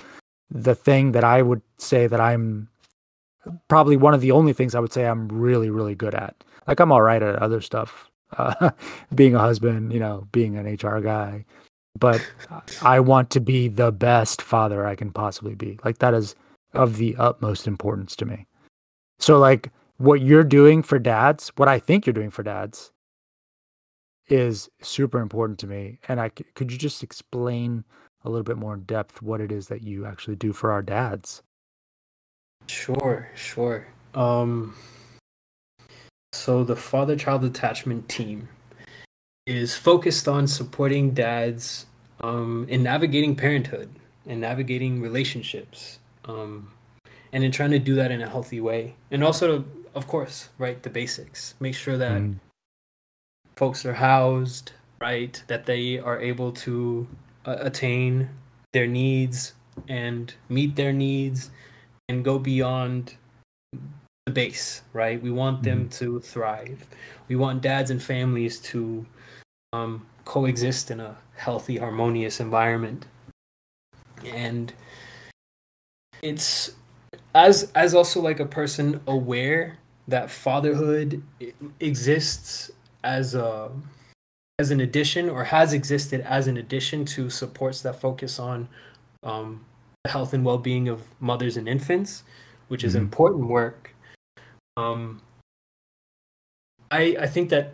the 0.49 0.75
thing 0.75 1.11
that 1.11 1.23
I 1.23 1.41
would 1.41 1.61
say 1.77 2.07
that 2.07 2.19
I'm 2.19 2.67
probably 3.67 3.95
one 3.95 4.13
of 4.13 4.21
the 4.21 4.31
only 4.31 4.53
things 4.53 4.73
I 4.73 4.79
would 4.79 4.93
say 4.93 5.05
I'm 5.05 5.27
really, 5.27 5.69
really 5.69 5.95
good 5.95 6.15
at. 6.15 6.35
Like 6.67 6.79
I'm 6.79 6.91
all 6.91 7.01
right 7.01 7.21
at 7.21 7.35
other 7.35 7.61
stuff, 7.61 8.09
uh, 8.37 8.71
being 9.13 9.35
a 9.35 9.39
husband, 9.39 9.93
you 9.93 9.99
know, 9.99 10.27
being 10.31 10.57
an 10.57 10.65
HR 10.65 10.99
guy, 10.99 11.45
but 11.99 12.25
I 12.81 12.99
want 12.99 13.29
to 13.31 13.39
be 13.39 13.67
the 13.67 13.91
best 13.91 14.41
father 14.41 14.85
I 14.85 14.95
can 14.95 15.11
possibly 15.11 15.55
be. 15.55 15.79
Like 15.83 15.99
that 15.99 16.13
is 16.13 16.35
of 16.73 16.97
the 16.97 17.15
utmost 17.17 17.67
importance 17.67 18.15
to 18.17 18.25
me. 18.25 18.45
So 19.19 19.37
like 19.39 19.71
what 19.97 20.21
you're 20.21 20.43
doing 20.43 20.83
for 20.83 20.99
dads, 20.99 21.51
what 21.55 21.69
I 21.69 21.79
think 21.79 22.05
you're 22.05 22.13
doing 22.13 22.31
for 22.31 22.43
dads 22.43 22.91
is 24.27 24.69
super 24.81 25.19
important 25.19 25.59
to 25.59 25.67
me. 25.67 25.99
And 26.07 26.19
I 26.19 26.29
could 26.29 26.71
you 26.71 26.77
just 26.77 27.03
explain 27.03 27.83
a 28.23 28.29
little 28.29 28.43
bit 28.43 28.57
more 28.57 28.73
in 28.73 28.81
depth 28.81 29.21
what 29.21 29.39
it 29.39 29.51
is 29.51 29.67
that 29.67 29.83
you 29.83 30.05
actually 30.05 30.35
do 30.35 30.51
for 30.51 30.71
our 30.71 30.81
dads? 30.81 31.43
Sure, 32.67 33.29
sure. 33.35 33.87
Um 34.13 34.75
so 36.33 36.65
the 36.65 36.75
father 36.75 37.15
child 37.15 37.45
attachment 37.45 38.09
team 38.09 38.49
is 39.45 39.75
focused 39.75 40.27
on 40.27 40.47
supporting 40.47 41.11
dads 41.11 41.85
um, 42.21 42.65
in 42.69 42.81
navigating 42.81 43.35
parenthood 43.35 43.89
and 44.25 44.41
navigating 44.41 45.01
relationships 45.01 45.99
um, 46.25 46.71
and 47.31 47.43
in 47.43 47.51
trying 47.51 47.71
to 47.71 47.79
do 47.79 47.95
that 47.95 48.11
in 48.11 48.21
a 48.21 48.29
healthy 48.29 48.59
way 48.59 48.95
and 49.11 49.23
also 49.23 49.63
of 49.95 50.07
course, 50.07 50.49
right, 50.57 50.83
the 50.83 50.89
basics. 50.89 51.55
Make 51.59 51.73
sure 51.73 51.97
that 51.97 52.21
mm. 52.21 52.35
folks 53.55 53.85
are 53.85 53.93
housed, 53.93 54.73
right, 54.99 55.41
that 55.47 55.65
they 55.65 55.97
are 55.97 56.19
able 56.19 56.51
to 56.67 57.07
uh, 57.45 57.55
attain 57.59 58.29
their 58.73 58.85
needs 58.85 59.53
and 59.87 60.33
meet 60.49 60.75
their 60.75 60.91
needs 60.91 61.49
and 62.09 62.23
go 62.23 62.37
beyond 62.37 63.15
the 64.25 64.31
base, 64.31 64.81
right? 64.91 65.21
We 65.21 65.31
want 65.31 65.63
them 65.63 65.87
mm. 65.87 65.97
to 65.99 66.19
thrive. 66.19 66.85
We 67.29 67.37
want 67.37 67.61
dads 67.61 67.89
and 67.89 68.03
families 68.03 68.59
to 68.71 69.05
um, 69.75 70.05
coexist 70.23 70.91
in 70.91 70.99
a 70.99 71.17
healthy, 71.35 71.77
harmonious 71.77 72.39
environment. 72.39 73.05
And 74.25 74.73
it's 76.21 76.71
as 77.33 77.71
as 77.75 77.93
also 77.93 78.21
like 78.21 78.39
a 78.39 78.45
person 78.45 79.01
aware 79.05 79.77
that 80.07 80.31
fatherhood 80.31 81.21
exists 81.79 82.71
as 83.03 83.35
a 83.35 83.71
as 84.57 84.71
an 84.71 84.79
addition 84.79 85.29
or 85.29 85.43
has 85.43 85.73
existed 85.73 86.21
as 86.21 86.47
an 86.47 86.55
addition 86.57 87.03
to 87.03 87.29
supports 87.29 87.81
that 87.81 87.99
focus 87.99 88.39
on 88.39 88.69
um, 89.23 89.65
the 90.05 90.09
health 90.09 90.33
and 90.33 90.45
well-being 90.45 90.87
of 90.87 91.03
mothers 91.19 91.57
and 91.57 91.67
infants 91.67 92.23
which 92.69 92.83
is 92.83 92.93
mm-hmm. 92.93 93.03
important 93.03 93.47
work 93.49 93.93
um, 94.77 95.21
I, 96.89 97.17
I 97.19 97.27
think 97.27 97.49
that 97.49 97.73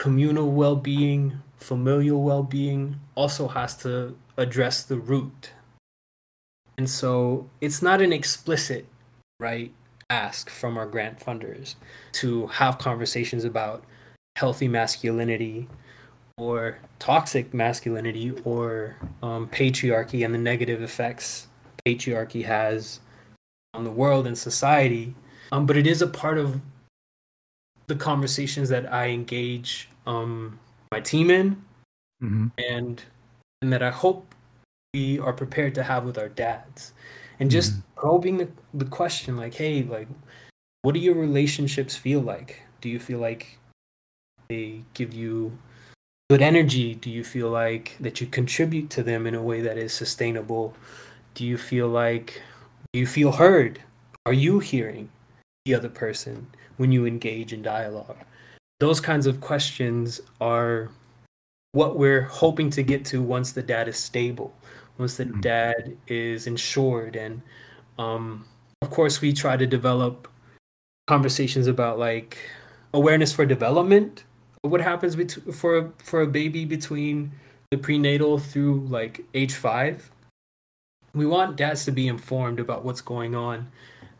communal 0.00 0.50
well-being 0.50 1.40
familial 1.58 2.22
well-being 2.22 2.98
also 3.14 3.48
has 3.48 3.76
to 3.76 4.16
address 4.36 4.82
the 4.82 4.96
root 4.96 5.52
and 6.78 6.88
so 6.88 7.48
it's 7.60 7.82
not 7.82 8.00
an 8.00 8.12
explicit 8.12 8.86
right 9.38 9.72
ask 10.08 10.48
from 10.48 10.78
our 10.78 10.86
grant 10.86 11.20
funders 11.20 11.74
to 12.12 12.46
have 12.46 12.78
conversations 12.78 13.44
about 13.44 13.84
healthy 14.36 14.66
masculinity 14.66 15.68
or 16.38 16.78
toxic 16.98 17.52
masculinity 17.52 18.32
or 18.44 18.96
um, 19.22 19.46
patriarchy 19.48 20.24
and 20.24 20.32
the 20.32 20.38
negative 20.38 20.82
effects 20.82 21.46
patriarchy 21.86 22.46
has 22.46 23.00
on 23.74 23.84
the 23.84 23.90
world 23.90 24.26
and 24.26 24.38
society. 24.38 25.14
Um, 25.52 25.66
but 25.66 25.76
it 25.76 25.86
is 25.86 26.00
a 26.00 26.06
part 26.06 26.38
of 26.38 26.62
the 27.86 27.94
conversations 27.94 28.70
that 28.70 28.90
I 28.90 29.08
engage 29.08 29.89
um, 30.06 30.58
my 30.92 31.00
team 31.00 31.30
in, 31.30 31.62
mm-hmm. 32.22 32.48
and 32.58 33.02
and 33.62 33.72
that 33.72 33.82
I 33.82 33.90
hope 33.90 34.34
we 34.94 35.18
are 35.18 35.32
prepared 35.32 35.74
to 35.76 35.82
have 35.82 36.04
with 36.04 36.18
our 36.18 36.28
dads. 36.28 36.92
And 37.38 37.50
just 37.50 37.72
mm-hmm. 37.72 38.00
probing 38.00 38.36
the, 38.38 38.48
the 38.74 38.84
question 38.84 39.36
like 39.36 39.54
hey 39.54 39.82
like 39.82 40.08
what 40.82 40.94
do 40.94 41.00
your 41.00 41.14
relationships 41.14 41.96
feel 41.96 42.20
like? 42.20 42.62
Do 42.80 42.88
you 42.88 42.98
feel 42.98 43.18
like 43.18 43.58
they 44.48 44.82
give 44.94 45.12
you 45.12 45.58
good 46.30 46.40
energy? 46.40 46.94
Do 46.94 47.10
you 47.10 47.22
feel 47.22 47.50
like 47.50 47.96
that 48.00 48.20
you 48.20 48.26
contribute 48.26 48.88
to 48.90 49.02
them 49.02 49.26
in 49.26 49.34
a 49.34 49.42
way 49.42 49.60
that 49.60 49.76
is 49.76 49.92
sustainable? 49.92 50.74
Do 51.34 51.44
you 51.44 51.58
feel 51.58 51.88
like 51.88 52.42
do 52.92 52.98
you 52.98 53.06
feel 53.06 53.32
heard? 53.32 53.80
Are 54.26 54.32
you 54.32 54.58
hearing 54.58 55.10
the 55.64 55.74
other 55.74 55.88
person 55.88 56.48
when 56.76 56.92
you 56.92 57.06
engage 57.06 57.52
in 57.52 57.62
dialogue 57.62 58.16
those 58.80 59.00
kinds 59.00 59.26
of 59.26 59.40
questions 59.40 60.20
are 60.40 60.90
what 61.72 61.96
we're 61.96 62.22
hoping 62.22 62.70
to 62.70 62.82
get 62.82 63.04
to 63.04 63.22
once 63.22 63.52
the 63.52 63.62
dad 63.62 63.86
is 63.86 63.96
stable 63.96 64.52
once 64.98 65.16
the 65.16 65.24
mm-hmm. 65.24 65.40
dad 65.40 65.96
is 66.08 66.46
insured 66.46 67.14
and 67.14 67.40
um, 67.98 68.44
of 68.82 68.90
course 68.90 69.20
we 69.20 69.32
try 69.32 69.56
to 69.56 69.66
develop 69.66 70.26
conversations 71.06 71.66
about 71.66 71.98
like 71.98 72.38
awareness 72.92 73.32
for 73.32 73.46
development 73.46 74.24
what 74.62 74.80
happens 74.80 75.14
bet- 75.14 75.38
for 75.52 75.92
for 75.98 76.22
a 76.22 76.26
baby 76.26 76.64
between 76.64 77.30
the 77.70 77.76
prenatal 77.76 78.38
through 78.38 78.80
like 78.88 79.24
age 79.34 79.54
five 79.54 80.10
we 81.14 81.26
want 81.26 81.56
dads 81.56 81.84
to 81.84 81.92
be 81.92 82.08
informed 82.08 82.60
about 82.60 82.84
what's 82.84 83.00
going 83.00 83.34
on 83.34 83.70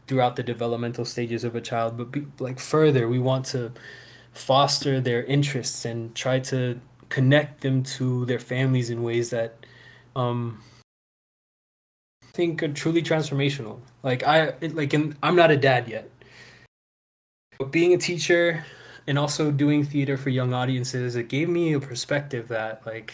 throughout 0.07 0.37
the 0.37 0.43
developmental 0.43 1.05
stages 1.05 1.45
of 1.45 1.55
a 1.55 1.61
child 1.61 1.97
but 1.97 2.11
be, 2.11 2.27
like 2.39 2.59
further 2.59 3.09
we 3.09 3.19
want 3.19 3.45
to 3.45 3.73
foster 4.33 5.01
their 5.01 5.25
interests 5.25 5.85
and 5.85 6.15
try 6.15 6.39
to 6.39 6.81
connect 7.09 7.61
them 7.61 7.83
to 7.83 8.25
their 8.27 8.39
families 8.39 8.91
in 8.91 9.03
ways 9.03 9.31
that 9.31 9.67
um, 10.17 10.63
think 12.33 12.63
are 12.63 12.69
truly 12.69 13.03
transformational. 13.03 13.81
Like 14.03 14.23
I 14.23 14.55
like 14.61 14.95
in, 14.95 15.17
I'm 15.23 15.37
not 15.37 15.51
a 15.51 15.57
dad 15.57 15.89
yet. 15.89 16.09
But 17.59 17.73
being 17.73 17.93
a 17.93 17.99
teacher 17.99 18.65
and 19.07 19.19
also 19.19 19.51
doing 19.51 19.85
theater 19.85 20.17
for 20.17 20.31
young 20.31 20.55
audiences, 20.55 21.17
it 21.17 21.29
gave 21.29 21.49
me 21.49 21.75
a 21.75 21.81
perspective 21.81 22.49
that 22.49 22.87
like 22.87 23.13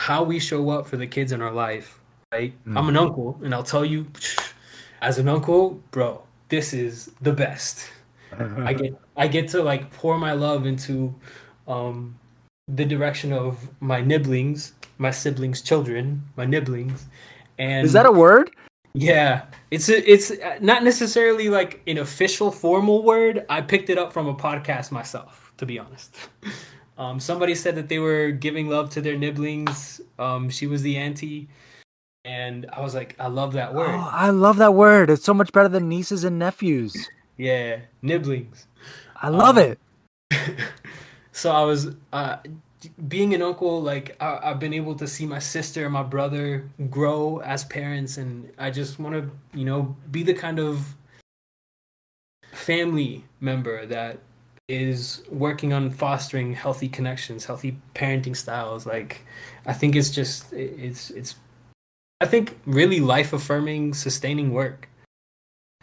how 0.00 0.22
we 0.22 0.38
show 0.38 0.70
up 0.70 0.86
for 0.86 0.96
the 0.96 1.06
kids 1.06 1.32
in 1.32 1.40
our 1.40 1.52
life, 1.52 2.00
right? 2.32 2.52
Mm. 2.66 2.76
I'm 2.76 2.88
an 2.88 2.96
uncle 2.96 3.40
and 3.42 3.54
I'll 3.54 3.62
tell 3.62 3.84
you 3.84 4.06
as 5.02 5.18
an 5.18 5.28
uncle, 5.28 5.80
bro, 5.90 6.22
this 6.48 6.72
is 6.72 7.10
the 7.20 7.32
best. 7.32 7.88
I 8.38 8.72
get 8.72 9.00
I 9.16 9.28
get 9.28 9.48
to 9.48 9.62
like 9.62 9.90
pour 9.92 10.18
my 10.18 10.32
love 10.32 10.66
into 10.66 11.14
um 11.66 12.18
the 12.68 12.84
direction 12.84 13.32
of 13.32 13.68
my 13.80 14.00
nibblings, 14.00 14.74
my 14.98 15.10
siblings' 15.10 15.62
children, 15.62 16.22
my 16.36 16.44
nibblings, 16.44 17.06
and 17.58 17.84
is 17.84 17.92
that 17.92 18.06
a 18.06 18.12
word? 18.12 18.50
Yeah, 18.92 19.46
it's 19.70 19.88
a, 19.88 20.10
it's 20.10 20.32
not 20.60 20.82
necessarily 20.82 21.48
like 21.48 21.80
an 21.86 21.98
official 21.98 22.50
formal 22.50 23.02
word. 23.04 23.46
I 23.48 23.60
picked 23.60 23.88
it 23.88 23.98
up 23.98 24.12
from 24.12 24.26
a 24.26 24.34
podcast 24.34 24.90
myself, 24.90 25.52
to 25.58 25.66
be 25.66 25.78
honest. 25.78 26.16
Um, 26.98 27.18
somebody 27.18 27.54
said 27.54 27.76
that 27.76 27.88
they 27.88 27.98
were 27.98 28.30
giving 28.30 28.68
love 28.68 28.90
to 28.90 29.00
their 29.00 29.16
nibblings. 29.16 30.02
Um, 30.18 30.50
she 30.50 30.66
was 30.66 30.82
the 30.82 30.98
auntie, 30.98 31.48
and 32.26 32.66
I 32.70 32.82
was 32.82 32.94
like, 32.94 33.16
I 33.18 33.28
love 33.28 33.54
that 33.54 33.72
word. 33.72 33.88
Oh, 33.88 34.10
I 34.12 34.28
love 34.28 34.58
that 34.58 34.74
word. 34.74 35.08
It's 35.08 35.24
so 35.24 35.32
much 35.32 35.50
better 35.50 35.70
than 35.70 35.88
nieces 35.88 36.24
and 36.24 36.38
nephews. 36.38 37.08
Yeah, 37.40 37.80
nibblings. 38.02 38.66
I 39.16 39.30
love 39.30 39.56
um, 39.56 39.64
it. 39.64 39.78
so 41.32 41.50
I 41.50 41.64
was 41.64 41.88
uh, 42.12 42.36
being 43.08 43.32
an 43.32 43.40
uncle, 43.40 43.80
like 43.80 44.14
I, 44.20 44.48
have 44.48 44.60
been 44.60 44.74
able 44.74 44.94
to 44.96 45.06
see 45.06 45.24
my 45.24 45.38
sister 45.38 45.84
and 45.84 45.92
my 45.92 46.02
brother 46.02 46.68
grow 46.90 47.38
as 47.38 47.64
parents, 47.64 48.18
and 48.18 48.52
I 48.58 48.70
just 48.70 48.98
want 48.98 49.14
to, 49.14 49.58
you 49.58 49.64
know, 49.64 49.96
be 50.10 50.22
the 50.22 50.34
kind 50.34 50.58
of 50.58 50.96
family 52.52 53.24
member 53.40 53.86
that 53.86 54.18
is 54.68 55.22
working 55.30 55.72
on 55.72 55.88
fostering 55.88 56.52
healthy 56.52 56.90
connections, 56.90 57.46
healthy 57.46 57.78
parenting 57.94 58.36
styles. 58.36 58.84
Like, 58.84 59.24
I 59.64 59.72
think 59.72 59.96
it's 59.96 60.10
just 60.10 60.52
it's 60.52 61.08
it's, 61.08 61.36
I 62.20 62.26
think 62.26 62.60
really 62.66 63.00
life 63.00 63.32
affirming, 63.32 63.94
sustaining 63.94 64.52
work 64.52 64.89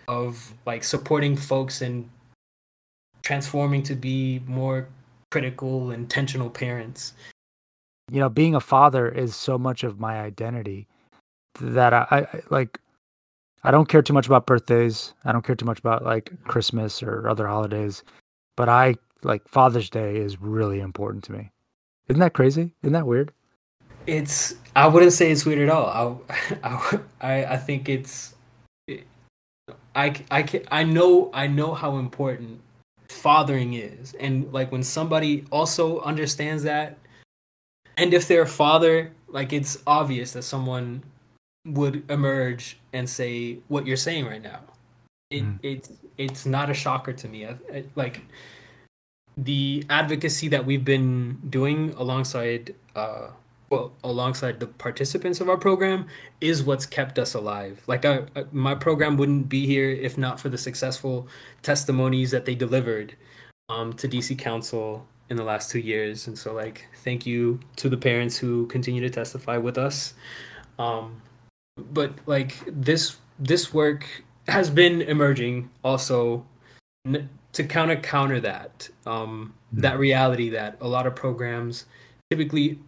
of 0.08 0.54
like 0.66 0.84
supporting 0.84 1.36
folks 1.36 1.82
and 1.82 2.10
transforming 3.24 3.84
to 3.84 3.96
be 3.96 4.42
more 4.48 4.88
critical, 5.32 5.92
intentional 5.92 6.50
parents. 6.50 7.14
You 8.10 8.22
know, 8.22 8.30
being 8.30 8.56
a 8.56 8.62
father 8.62 9.10
is 9.10 9.36
so 9.36 9.58
much 9.58 9.84
of 9.84 10.00
my 10.00 10.22
identity 10.22 10.88
that 11.60 11.94
I, 11.94 12.08
I 12.12 12.42
like. 12.50 12.80
I 13.64 13.72
don't 13.72 13.90
care 13.90 14.02
too 14.02 14.14
much 14.14 14.28
about 14.28 14.46
birthdays. 14.46 15.14
I 15.26 15.34
don't 15.34 15.44
care 15.44 15.56
too 15.56 15.66
much 15.66 15.80
about 15.80 16.06
like 16.06 16.32
Christmas 16.46 17.04
or 17.04 17.28
other 17.28 17.48
holidays, 17.48 18.04
but 18.56 18.70
I 18.70 18.96
like 19.24 19.46
Father's 19.50 19.90
Day 19.90 20.18
is 20.18 20.40
really 20.40 20.80
important 20.80 21.24
to 21.26 21.34
me. 21.34 21.52
Isn't 22.08 22.22
that 22.22 22.34
crazy? 22.34 22.74
Isn't 22.82 22.94
that 22.94 23.08
weird? 23.08 23.34
It's 24.06 24.56
I 24.78 24.88
wouldn't 24.88 25.12
say 25.12 25.32
it's 25.32 25.46
weird 25.46 25.60
at 25.60 25.70
all. 25.70 26.22
I 26.64 27.00
I 27.22 27.46
I 27.46 27.58
think 27.58 27.90
it's 27.90 28.36
I 29.98 30.14
I 30.32 30.44
can, 30.44 30.62
I 30.72 30.84
know 30.84 31.30
I 31.34 31.48
know 31.48 31.74
how 31.74 31.98
important 31.98 32.62
fathering 33.10 33.74
is. 33.74 34.14
And 34.20 34.54
like 34.54 34.72
when 34.72 34.84
somebody 34.84 35.46
also 35.52 36.00
understands 36.02 36.64
that 36.64 36.98
and 37.98 38.14
if 38.14 38.28
they're 38.28 38.44
a 38.44 38.48
father 38.48 39.12
like 39.28 39.52
it's 39.52 39.80
obvious 39.86 40.34
that 40.34 40.44
someone 40.44 41.04
would 41.66 42.10
emerge 42.10 42.78
and 42.94 43.10
say 43.10 43.58
what 43.68 43.86
you're 43.86 43.98
saying 43.98 44.26
right 44.26 44.42
now. 44.42 44.62
It, 45.30 45.44
mm. 45.44 45.60
it's 45.62 45.92
it's 46.18 46.46
not 46.46 46.70
a 46.70 46.74
shocker 46.74 47.14
to 47.14 47.28
me. 47.28 47.46
I, 47.46 47.56
I, 47.74 47.84
like 47.96 48.22
the 49.36 49.84
advocacy 49.90 50.48
that 50.50 50.66
we've 50.66 50.86
been 50.86 51.42
doing 51.50 51.94
alongside 51.98 52.74
uh, 52.96 53.28
well 53.70 53.92
alongside 54.04 54.60
the 54.60 54.68
participants 54.68 55.42
of 55.42 55.50
our 55.50 55.58
program 55.58 56.08
is 56.42 56.64
what's 56.64 56.86
kept 56.86 57.20
us 57.20 57.34
alive. 57.34 57.82
Like 57.88 58.06
I, 58.06 58.24
I, 58.36 58.46
my 58.52 58.76
program 58.76 59.18
wouldn't 59.18 59.50
be 59.50 59.66
here 59.66 59.90
if 59.90 60.18
not 60.18 60.40
for 60.40 60.50
the 60.50 60.58
successful 60.58 61.28
testimonies 61.64 62.32
that 62.32 62.46
they 62.46 62.56
delivered 62.56 63.16
um, 63.70 63.94
to 63.94 64.08
dc 64.08 64.38
council 64.40 65.06
in 65.30 65.36
the 65.36 65.44
last 65.44 65.70
two 65.70 65.80
years. 65.80 66.28
And 66.28 66.38
so 66.38 66.54
like 66.54 66.88
thank 67.04 67.26
you 67.26 67.60
to 67.78 67.90
the 67.90 67.98
parents 67.98 68.38
who 68.38 68.68
continue 68.68 69.02
to 69.02 69.10
testify 69.10 69.58
with 69.58 69.78
us. 69.78 70.14
Um, 70.80 71.22
but 71.92 72.14
like 72.26 72.58
this 72.68 73.18
this 73.40 73.74
work 73.74 74.06
has 74.48 74.70
been 74.70 75.02
emerging 75.02 75.70
also 75.84 76.46
to 77.54 77.64
counter 77.64 77.96
counter 77.96 78.40
that 78.40 78.90
um, 79.06 79.54
mm-hmm. 79.72 79.82
that 79.82 80.00
reality 80.00 80.50
that 80.50 80.78
a 80.82 80.88
lot 80.88 81.06
of 81.08 81.16
programs 81.16 81.86
typically 82.32 82.80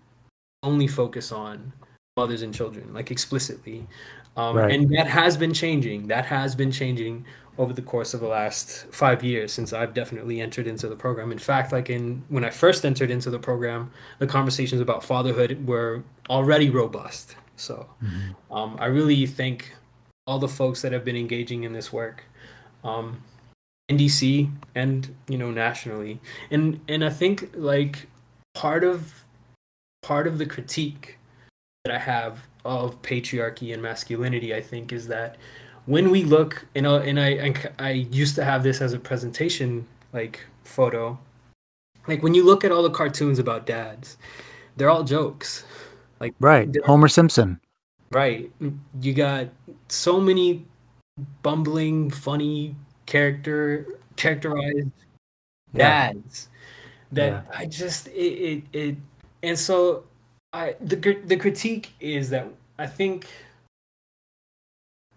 only 0.63 0.88
focus 0.88 1.32
on 1.32 1.74
mothers 2.17 2.41
and 2.41 2.54
children, 2.54 2.93
like 2.93 3.12
explicitly. 3.12 3.88
Um, 4.36 4.58
right. 4.58 4.74
And 4.74 4.89
that 4.95 5.08
has 5.08 5.38
been 5.38 5.54
changing. 5.54 6.08
That 6.08 6.26
has 6.26 6.56
been 6.56 6.72
changing 6.72 7.26
over 7.58 7.74
the 7.74 7.82
course 7.82 8.13
of 8.13 8.22
the 8.22 8.28
last 8.28 8.86
five 8.91 9.24
years 9.24 9.52
since 9.52 9.74
I've 9.74 9.93
definitely 9.93 10.39
entered 10.39 10.65
into 10.65 10.88
the 10.88 10.95
program. 10.95 11.32
In 11.32 11.39
fact, 11.39 11.72
like 11.72 11.89
in 11.89 12.24
when 12.30 12.45
I 12.45 12.50
first 12.50 12.86
entered 12.86 13.12
into 13.12 13.30
the 13.30 13.39
program, 13.39 13.91
the 14.19 14.28
conversations 14.28 14.82
about 14.82 15.04
fatherhood 15.04 15.67
were 15.67 16.04
already 16.30 16.69
robust. 16.69 17.36
So 17.58 17.88
mm-hmm. 18.02 18.54
um, 18.54 18.78
I 18.80 18.86
really 18.86 19.26
thank 19.26 19.74
all 20.26 20.39
the 20.39 20.48
folks 20.48 20.82
that 20.84 20.93
have 20.93 21.04
been 21.04 21.17
engaging 21.17 21.63
in 21.63 21.74
this 21.74 21.91
work. 21.91 22.24
Um, 22.84 23.24
in 23.89 23.98
DC 23.98 24.50
and 24.76 25.13
you 25.28 25.38
know 25.38 25.50
nationally 25.52 26.22
and 26.52 26.80
and 26.88 27.04
I 27.04 27.10
think 27.10 27.50
like 27.56 28.08
part 28.54 28.84
of 28.84 29.24
part 30.02 30.28
of 30.28 30.38
the 30.38 30.46
critique 30.46 31.18
that 31.86 31.94
I 31.94 32.00
have 32.00 32.48
of 32.66 33.02
patriarchy 33.02 33.74
and 33.74 33.82
masculinity, 33.82 34.54
I 34.54 34.62
think, 34.62 34.92
is 34.92 35.08
that 35.08 35.38
when 35.86 36.12
we 36.12 36.24
look, 36.24 36.66
you 36.76 36.82
uh, 36.82 36.84
know, 36.84 36.96
and 36.98 37.20
I, 37.20 37.28
I, 37.30 37.54
I 37.80 37.92
used 37.92 38.36
to 38.36 38.44
have 38.44 38.64
this 38.64 38.82
as 38.82 38.94
a 38.94 39.00
presentation 39.00 39.88
like 40.14 40.46
photo, 40.64 41.18
like 42.08 42.22
when 42.24 42.34
you 42.34 42.44
look 42.44 42.64
at 42.64 42.72
all 42.72 42.84
the 42.84 42.90
cartoons 42.90 43.40
about 43.40 43.66
dads, 43.66 44.18
they're 44.78 44.90
all 44.90 45.04
jokes. 45.04 45.64
Like 46.20 46.34
right, 46.40 46.70
Homer 46.86 47.08
Simpson. 47.08 47.60
Right, 48.12 48.52
you 49.02 49.14
got 49.14 49.48
so 49.88 50.20
many 50.20 50.66
bumbling, 51.44 52.10
funny 52.10 52.76
character 53.06 53.88
characterized 54.16 54.92
yeah. 55.74 56.12
dads 56.12 56.50
that 57.12 57.32
yeah. 57.32 57.58
I 57.58 57.66
just 57.66 58.08
it, 58.08 58.12
it 58.12 58.64
it 58.74 58.96
and 59.43 59.58
so 59.58 60.04
I 60.54 60.75
the 60.82 60.95
the 61.25 61.38
critique 61.38 61.93
is 61.99 62.30
that 62.32 62.47
I 62.78 62.88
think 62.88 63.28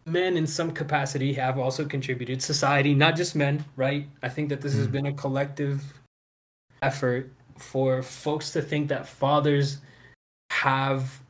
men 0.06 0.37
in 0.37 0.46
some 0.46 0.72
capacity 0.72 1.32
have 1.32 1.58
also 1.58 1.85
contributed 1.85 2.42
society 2.42 2.94
not 2.94 3.14
just 3.14 3.37
men 3.37 3.64
right 3.76 4.08
i 4.22 4.28
think 4.28 4.48
that 4.48 4.61
this 4.61 4.74
has 4.74 4.88
mm. 4.88 4.92
been 4.92 5.06
a 5.06 5.12
collective 5.12 5.80
effort 6.82 7.30
for 7.56 8.02
folks 8.02 8.50
to 8.50 8.61
think 8.61 8.88
that 8.88 9.06
fathers 9.06 9.78
have 10.50 11.20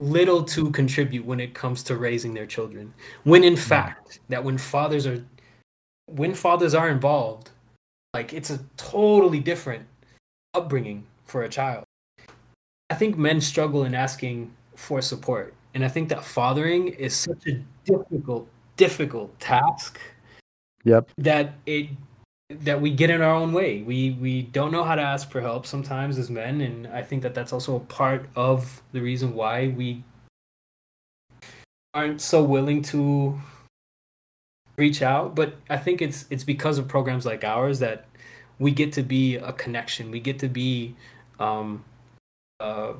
little 0.00 0.42
to 0.42 0.70
contribute 0.72 1.24
when 1.24 1.40
it 1.40 1.54
comes 1.54 1.82
to 1.82 1.96
raising 1.96 2.34
their 2.34 2.46
children 2.46 2.92
when 3.24 3.44
in 3.44 3.54
mm. 3.54 3.58
fact 3.58 4.18
that 4.28 4.42
when 4.42 4.58
fathers 4.58 5.06
are 5.06 5.24
when 6.06 6.34
fathers 6.34 6.74
are 6.74 6.88
involved 6.88 7.50
like 8.14 8.32
it's 8.32 8.50
a 8.50 8.58
totally 8.76 9.38
different 9.38 9.84
upbringing 10.54 11.04
for 11.24 11.42
a 11.42 11.48
child 11.48 11.84
I 12.90 12.94
think 12.94 13.18
men 13.18 13.40
struggle 13.40 13.84
in 13.84 13.94
asking 13.94 14.54
for 14.76 15.02
support. 15.02 15.54
And 15.74 15.84
I 15.84 15.88
think 15.88 16.08
that 16.08 16.24
fathering 16.24 16.88
is 16.88 17.14
such 17.14 17.46
a 17.46 17.62
difficult, 17.84 18.48
difficult 18.76 19.38
task. 19.38 20.00
Yep. 20.84 21.10
That 21.18 21.54
it 21.66 21.90
that 22.50 22.80
we 22.80 22.90
get 22.90 23.10
in 23.10 23.20
our 23.20 23.34
own 23.34 23.52
way. 23.52 23.82
We 23.82 24.12
we 24.12 24.42
don't 24.42 24.72
know 24.72 24.84
how 24.84 24.94
to 24.94 25.02
ask 25.02 25.30
for 25.30 25.40
help 25.40 25.66
sometimes 25.66 26.18
as 26.18 26.30
men, 26.30 26.62
and 26.62 26.86
I 26.86 27.02
think 27.02 27.22
that 27.22 27.34
that's 27.34 27.52
also 27.52 27.76
a 27.76 27.80
part 27.80 28.28
of 28.34 28.82
the 28.92 29.00
reason 29.00 29.34
why 29.34 29.68
we 29.68 30.02
aren't 31.92 32.20
so 32.22 32.42
willing 32.42 32.80
to 32.82 33.38
reach 34.78 35.02
out. 35.02 35.34
But 35.34 35.56
I 35.68 35.76
think 35.76 36.00
it's 36.00 36.24
it's 36.30 36.44
because 36.44 36.78
of 36.78 36.88
programs 36.88 37.26
like 37.26 37.44
ours 37.44 37.80
that 37.80 38.06
we 38.58 38.70
get 38.70 38.92
to 38.94 39.02
be 39.02 39.36
a 39.36 39.52
connection. 39.52 40.10
We 40.10 40.20
get 40.20 40.38
to 40.38 40.48
be 40.48 40.96
um, 41.38 41.84
uh, 42.60 42.92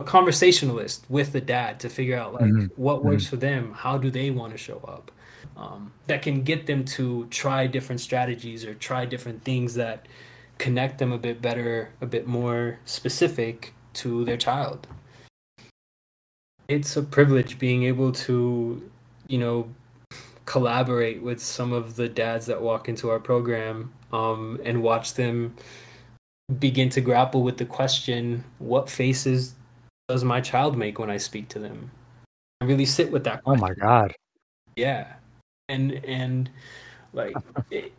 a 0.00 0.04
conversationalist 0.04 1.06
with 1.08 1.32
the 1.32 1.40
dad 1.40 1.78
to 1.80 1.88
figure 1.88 2.16
out 2.16 2.34
like 2.34 2.44
mm-hmm. 2.44 2.66
what 2.76 3.04
works 3.04 3.24
mm-hmm. 3.24 3.30
for 3.30 3.36
them 3.36 3.72
how 3.72 3.96
do 3.96 4.10
they 4.10 4.30
want 4.30 4.52
to 4.52 4.58
show 4.58 4.78
up 4.88 5.10
um, 5.56 5.92
that 6.06 6.22
can 6.22 6.42
get 6.42 6.66
them 6.66 6.84
to 6.84 7.26
try 7.30 7.66
different 7.66 8.00
strategies 8.00 8.64
or 8.64 8.74
try 8.74 9.04
different 9.04 9.42
things 9.44 9.74
that 9.74 10.06
connect 10.58 10.98
them 10.98 11.12
a 11.12 11.18
bit 11.18 11.40
better 11.40 11.90
a 12.00 12.06
bit 12.06 12.26
more 12.26 12.78
specific 12.84 13.72
to 13.92 14.24
their 14.24 14.36
child 14.36 14.86
it's 16.68 16.96
a 16.96 17.02
privilege 17.02 17.58
being 17.58 17.84
able 17.84 18.10
to 18.10 18.90
you 19.28 19.38
know 19.38 19.68
collaborate 20.44 21.22
with 21.22 21.40
some 21.40 21.72
of 21.72 21.96
the 21.96 22.08
dads 22.08 22.46
that 22.46 22.60
walk 22.60 22.88
into 22.88 23.10
our 23.10 23.18
program 23.18 23.92
um, 24.12 24.60
and 24.64 24.82
watch 24.82 25.14
them 25.14 25.54
begin 26.58 26.90
to 26.90 27.00
grapple 27.00 27.42
with 27.42 27.56
the 27.56 27.64
question 27.64 28.44
what 28.58 28.90
faces 28.90 29.54
does 30.08 30.24
my 30.24 30.40
child 30.40 30.76
make 30.76 30.98
when 30.98 31.10
I 31.10 31.16
speak 31.16 31.48
to 31.50 31.58
them? 31.58 31.90
I 32.60 32.66
really 32.66 32.86
sit 32.86 33.10
with 33.10 33.24
that. 33.24 33.42
Question. 33.42 33.64
Oh 33.64 33.66
my 33.68 33.74
god. 33.74 34.14
Yeah. 34.76 35.14
And 35.68 36.04
and 36.04 36.50
like 37.12 37.34
it, 37.70 37.92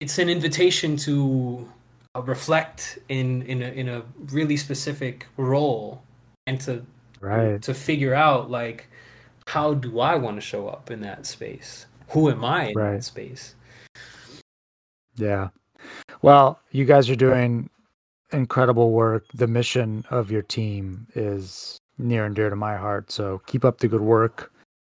it's 0.00 0.18
an 0.18 0.28
invitation 0.28 0.96
to 0.98 1.68
uh, 2.14 2.22
reflect 2.22 2.98
in 3.08 3.42
in 3.42 3.62
a 3.62 3.68
in 3.68 3.88
a 3.88 4.02
really 4.30 4.56
specific 4.56 5.26
role 5.36 6.02
and 6.46 6.60
to 6.62 6.84
right 7.20 7.60
to 7.62 7.74
figure 7.74 8.14
out 8.14 8.50
like 8.50 8.88
how 9.46 9.74
do 9.74 10.00
I 10.00 10.14
want 10.14 10.36
to 10.36 10.40
show 10.40 10.68
up 10.68 10.90
in 10.90 11.00
that 11.00 11.26
space? 11.26 11.86
Who 12.10 12.30
am 12.30 12.44
I 12.44 12.68
in 12.68 12.74
right. 12.76 12.92
that 12.92 13.04
space? 13.04 13.54
Yeah. 15.16 15.48
Well, 16.22 16.60
you 16.70 16.84
guys 16.84 17.08
are 17.10 17.16
doing 17.16 17.70
incredible 18.32 18.92
work. 18.92 19.24
The 19.34 19.46
mission 19.46 20.04
of 20.10 20.30
your 20.30 20.42
team 20.42 21.06
is 21.14 21.78
near 21.98 22.24
and 22.24 22.34
dear 22.34 22.50
to 22.50 22.56
my 22.56 22.76
heart. 22.76 23.10
So 23.10 23.40
keep 23.46 23.64
up 23.64 23.78
the 23.78 23.88
good 23.88 24.00
work. 24.00 24.52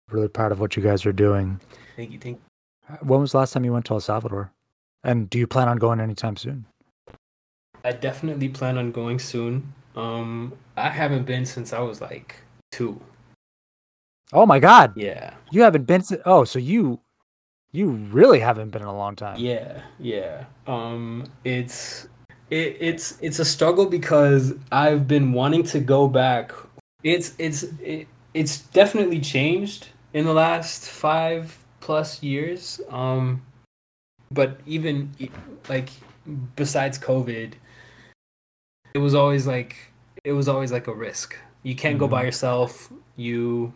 Really 0.10 0.28
proud 0.28 0.52
of 0.52 0.60
what 0.60 0.76
you 0.76 0.84
guys 0.84 1.06
are 1.06 1.14
doing. 1.14 1.60
Thank 1.96 2.12
you. 2.12 2.20
Thank 2.20 2.38
you. 2.38 2.98
When 3.02 3.22
was 3.22 3.32
the 3.32 3.38
last 3.38 3.54
time 3.54 3.66
you 3.66 3.74
went 3.74 3.86
to 3.86 3.94
El 3.94 4.00
Salvador? 4.00 4.52
And 5.04 5.30
do 5.30 5.38
you 5.38 5.48
plan 5.48 5.68
on 5.68 5.78
going 5.78 6.00
anytime 6.00 6.38
soon? 6.38 6.66
I 7.84 7.92
definitely 7.92 8.50
plan 8.50 8.78
on 8.78 8.92
going 8.92 9.20
soon. 9.20 9.74
Um, 9.96 10.54
I 10.78 10.90
haven't 10.90 11.26
been 11.26 11.46
since 11.46 11.74
I 11.74 11.80
was 11.80 12.02
like 12.02 12.36
two. 12.72 13.02
Oh 14.32 14.46
my 14.46 14.60
god! 14.60 14.94
Yeah, 14.96 15.34
you 15.52 15.62
haven't 15.62 15.84
been. 15.84 16.02
To, 16.04 16.22
oh, 16.26 16.44
so 16.44 16.58
you 16.58 17.00
you 17.74 17.90
really 17.90 18.40
haven't 18.40 18.70
been 18.70 18.84
in 18.84 18.88
a 18.88 18.96
long 18.96 19.16
time. 19.16 19.38
Yeah, 19.40 19.82
yeah. 20.00 20.46
Um, 20.68 21.26
it's 21.44 22.08
it, 22.50 22.78
it's 22.80 23.18
it's 23.20 23.40
a 23.40 23.46
struggle 23.46 23.88
because 23.88 24.54
I've 24.72 25.08
been 25.08 25.34
wanting 25.34 25.64
to 25.64 25.80
go 25.80 26.08
back. 26.08 26.54
It's 27.04 27.34
it's 27.40 27.64
it, 27.82 28.08
it's 28.34 28.60
definitely 28.60 29.20
changed 29.20 29.90
in 30.14 30.26
the 30.26 30.34
last 30.34 30.88
five 30.88 31.58
plus 31.82 32.22
years. 32.22 32.80
Um, 32.90 33.42
but 34.32 34.60
even 34.68 35.12
like 35.68 35.90
besides 36.56 37.00
COVID, 37.00 37.54
it 38.94 39.00
was 39.00 39.16
always 39.16 39.48
like 39.48 39.76
it 40.24 40.34
was 40.34 40.48
always 40.48 40.72
like 40.72 40.88
a 40.88 40.94
risk. 40.94 41.36
You 41.64 41.76
can't 41.76 41.94
mm-hmm. 41.94 42.02
go 42.02 42.08
by 42.08 42.20
mm-hmm. 42.20 42.26
yourself. 42.28 42.94
You 43.16 43.74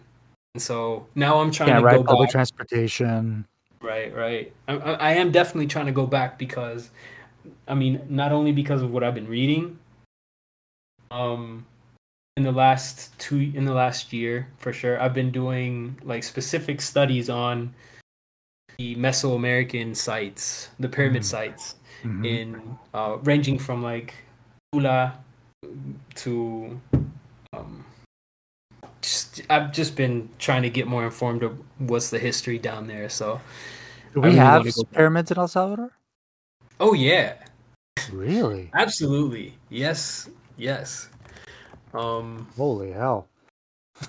And 0.54 0.62
so 0.62 1.08
now 1.16 1.40
I'm 1.40 1.52
trying 1.52 1.70
Yeah, 1.70 1.80
to 1.80 1.86
right. 1.86 1.98
go 1.98 2.04
Public 2.04 2.28
back. 2.28 2.32
transportation. 2.32 3.48
Right, 3.82 4.14
right. 4.16 4.52
I, 4.68 4.74
I 4.76 5.14
am 5.14 5.32
definitely 5.32 5.68
trying 5.68 5.86
to 5.86 5.92
go 5.92 6.08
back 6.08 6.38
because, 6.38 6.90
I 7.68 7.76
mean, 7.76 8.02
not 8.10 8.32
only 8.32 8.52
because 8.52 8.82
of 8.82 8.92
what 8.92 9.04
I've 9.04 9.16
been 9.16 9.28
reading, 9.28 9.78
um, 11.12 11.66
in 12.36 12.44
the 12.44 12.52
last 12.52 13.18
two 13.18 13.52
in 13.56 13.66
the 13.66 13.74
last 13.74 14.14
year 14.14 14.48
for 14.58 14.72
sure, 14.74 15.00
I've 15.02 15.14
been 15.14 15.32
doing 15.32 15.98
like 16.04 16.24
specific 16.24 16.82
studies 16.82 17.30
on 17.30 17.74
the 18.78 18.96
Mesoamerican 18.96 19.96
sites, 19.96 20.70
the 20.80 20.90
pyramid 20.90 21.24
Mm. 21.24 21.26
sites, 21.26 21.76
Mhm. 22.04 22.26
in 22.26 22.78
uh, 22.94 23.18
ranging 23.24 23.58
from 23.58 23.82
like 23.82 24.14
Tula 24.72 25.18
to 26.16 26.80
just 29.08 29.42
I've 29.50 29.72
just 29.72 29.96
been 29.96 30.30
trying 30.38 30.64
to 30.64 30.70
get 30.70 30.88
more 30.88 31.06
informed 31.06 31.44
of 31.44 31.58
what's 31.80 32.10
the 32.10 32.20
history 32.20 32.60
down 32.60 32.88
there. 32.88 33.10
So, 33.10 33.40
Do 34.14 34.22
we 34.22 34.28
really 34.28 34.38
have 34.40 34.62
wanna 34.62 34.72
go 34.72 34.84
back. 34.84 34.94
pyramids 34.94 35.32
in 35.32 35.38
El 35.38 35.48
Salvador? 35.48 35.92
oh 36.80 36.94
yeah, 36.94 37.36
Really? 38.12 38.70
absolutely, 38.74 39.58
yes, 39.70 40.30
yes. 40.58 41.10
Um, 41.94 42.48
Holy 42.58 42.92
hell! 42.92 43.28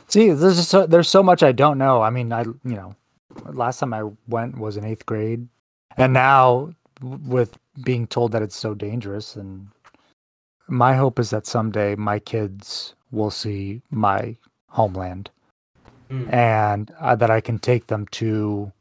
See, 0.09 0.30
there's 0.32 0.66
so, 0.68 0.86
there's 0.86 1.09
so 1.09 1.22
much 1.22 1.42
I 1.42 1.53
don't 1.53 1.78
know. 1.78 2.03
I 2.03 2.11
mean, 2.11 2.32
I 2.32 2.42
you 2.42 2.57
know, 2.64 2.94
last 3.46 3.78
time 3.78 3.94
I 3.94 4.03
went 4.26 4.59
was 4.59 4.76
in 4.76 4.84
eighth 4.84 5.07
grade, 5.07 5.46
and 5.96 6.12
now 6.12 6.72
with 7.01 7.57
being 7.84 8.07
told 8.07 8.32
that 8.32 8.42
it's 8.42 8.57
so 8.57 8.74
dangerous, 8.74 9.36
and 9.36 9.68
my 10.66 10.94
hope 10.94 11.18
is 11.18 11.30
that 11.30 11.46
someday 11.46 11.94
my 11.94 12.18
kids 12.18 12.94
will 13.12 13.30
see 13.30 13.80
my 13.90 14.36
homeland, 14.71 15.31
mm, 16.11 16.33
and 16.33 16.93
uh, 17.01 17.16
that 17.16 17.31
I 17.31 17.41
can 17.41 17.59
take 17.59 17.89
them 17.89 18.07
to 18.12 18.73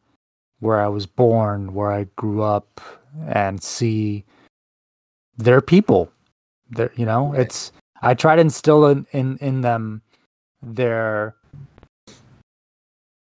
where 0.60 0.82
I 0.82 0.88
was 0.88 1.06
born, 1.06 1.74
where 1.74 1.92
I 1.92 2.06
grew 2.16 2.42
up, 2.44 2.82
and 3.28 3.62
see 3.64 4.26
their 5.38 5.62
people. 5.62 6.12
Their, 6.70 6.92
you 6.96 7.06
know, 7.06 7.32
Right. 7.34 7.42
it's 7.42 7.72
I 8.02 8.14
try 8.16 8.36
to 8.36 8.42
instill 8.42 8.88
in, 8.88 9.08
in 9.12 9.38
in 9.40 9.62
them 9.62 10.02
their 10.62 11.36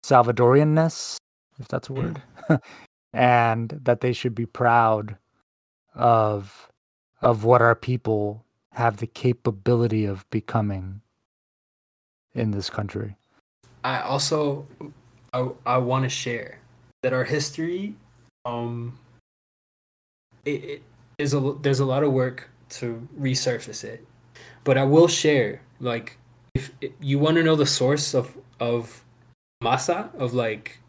Salvadorianness, 0.03 1.17
if 1.59 1.67
that's 1.67 1.89
a 1.89 1.93
word, 1.93 2.21
and 3.13 3.69
that 3.83 4.01
they 4.01 4.13
should 4.13 4.35
be 4.35 4.45
proud 4.45 5.17
of 5.95 6.69
of 7.21 7.43
what 7.43 7.61
our 7.61 7.75
people 7.75 8.45
have 8.73 8.97
the 8.97 9.07
capability 9.07 10.05
of 10.05 10.29
becoming 10.29 11.01
in 12.37 12.51
this 12.51 12.69
country. 12.69 13.15
I 13.83 14.01
also 14.01 14.65
I, 15.33 15.49
I 15.65 15.77
want 15.77 16.03
to 16.03 16.09
share 16.09 16.59
that 17.03 17.13
our 17.13 17.23
history 17.23 17.95
um 18.45 18.97
it, 20.45 20.63
it 20.63 20.83
is 21.17 21.33
a 21.33 21.55
there's 21.61 21.79
a 21.79 21.85
lot 21.85 22.03
of 22.03 22.13
work 22.13 22.49
to 22.69 23.07
resurface 23.19 23.83
it 23.83 24.05
but 24.63 24.77
I 24.77 24.83
will 24.83 25.07
share 25.07 25.61
like 25.79 26.17
if, 26.53 26.71
if 26.81 26.91
you 26.99 27.19
want 27.19 27.37
to 27.37 27.43
know 27.43 27.55
the 27.55 27.65
source 27.65 28.13
of 28.13 28.37
of 28.59 29.03
masa 29.63 30.13
of 30.15 30.33
like 30.33 30.79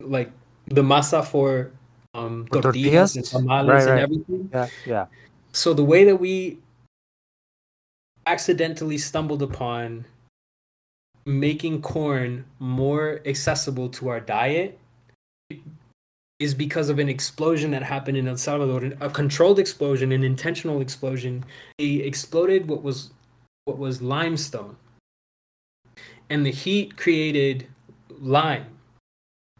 like 0.00 0.30
the 0.66 0.82
masa 0.82 1.24
for 1.24 1.72
um 2.14 2.46
For 2.50 2.62
tortillas, 2.62 3.16
and 3.16 3.24
tortillas? 3.24 3.30
tamales 3.30 3.68
Right, 3.68 3.88
and 3.88 4.00
everything 4.00 4.50
Yeah, 4.52 4.68
yeah. 4.86 5.06
so 5.52 5.74
the 5.74 5.84
way 5.84 6.04
that 6.04 6.16
we 6.16 6.58
accidentally 8.26 8.96
stumbled 8.98 9.42
upon 9.42 10.06
making 11.26 11.82
corn 11.82 12.44
more 12.58 13.20
accessible 13.24 13.88
to 13.88 14.08
our 14.08 14.20
diet 14.20 14.78
is 16.38 16.54
because 16.54 16.88
of 16.88 16.98
an 16.98 17.08
explosion 17.08 17.70
that 17.70 17.82
happened 17.82 18.16
in 18.16 18.28
El 18.28 18.36
Salvador, 18.36 18.92
a 19.00 19.08
controlled 19.08 19.58
explosion, 19.58 20.12
an 20.12 20.24
intentional 20.24 20.80
explosion. 20.80 21.44
They 21.78 21.94
exploded 21.96 22.68
what 22.68 22.82
was 22.82 23.10
what 23.64 23.78
was 23.78 24.02
limestone, 24.02 24.76
and 26.28 26.44
the 26.44 26.50
heat 26.50 26.96
created 26.96 27.68
lime. 28.10 28.66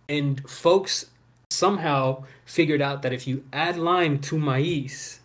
And 0.08 0.48
folks 0.48 1.06
somehow 1.50 2.24
figured 2.44 2.82
out 2.82 3.02
that 3.02 3.12
if 3.12 3.26
you 3.26 3.44
add 3.52 3.78
lime 3.78 4.18
to 4.18 4.38
maize, 4.38 5.20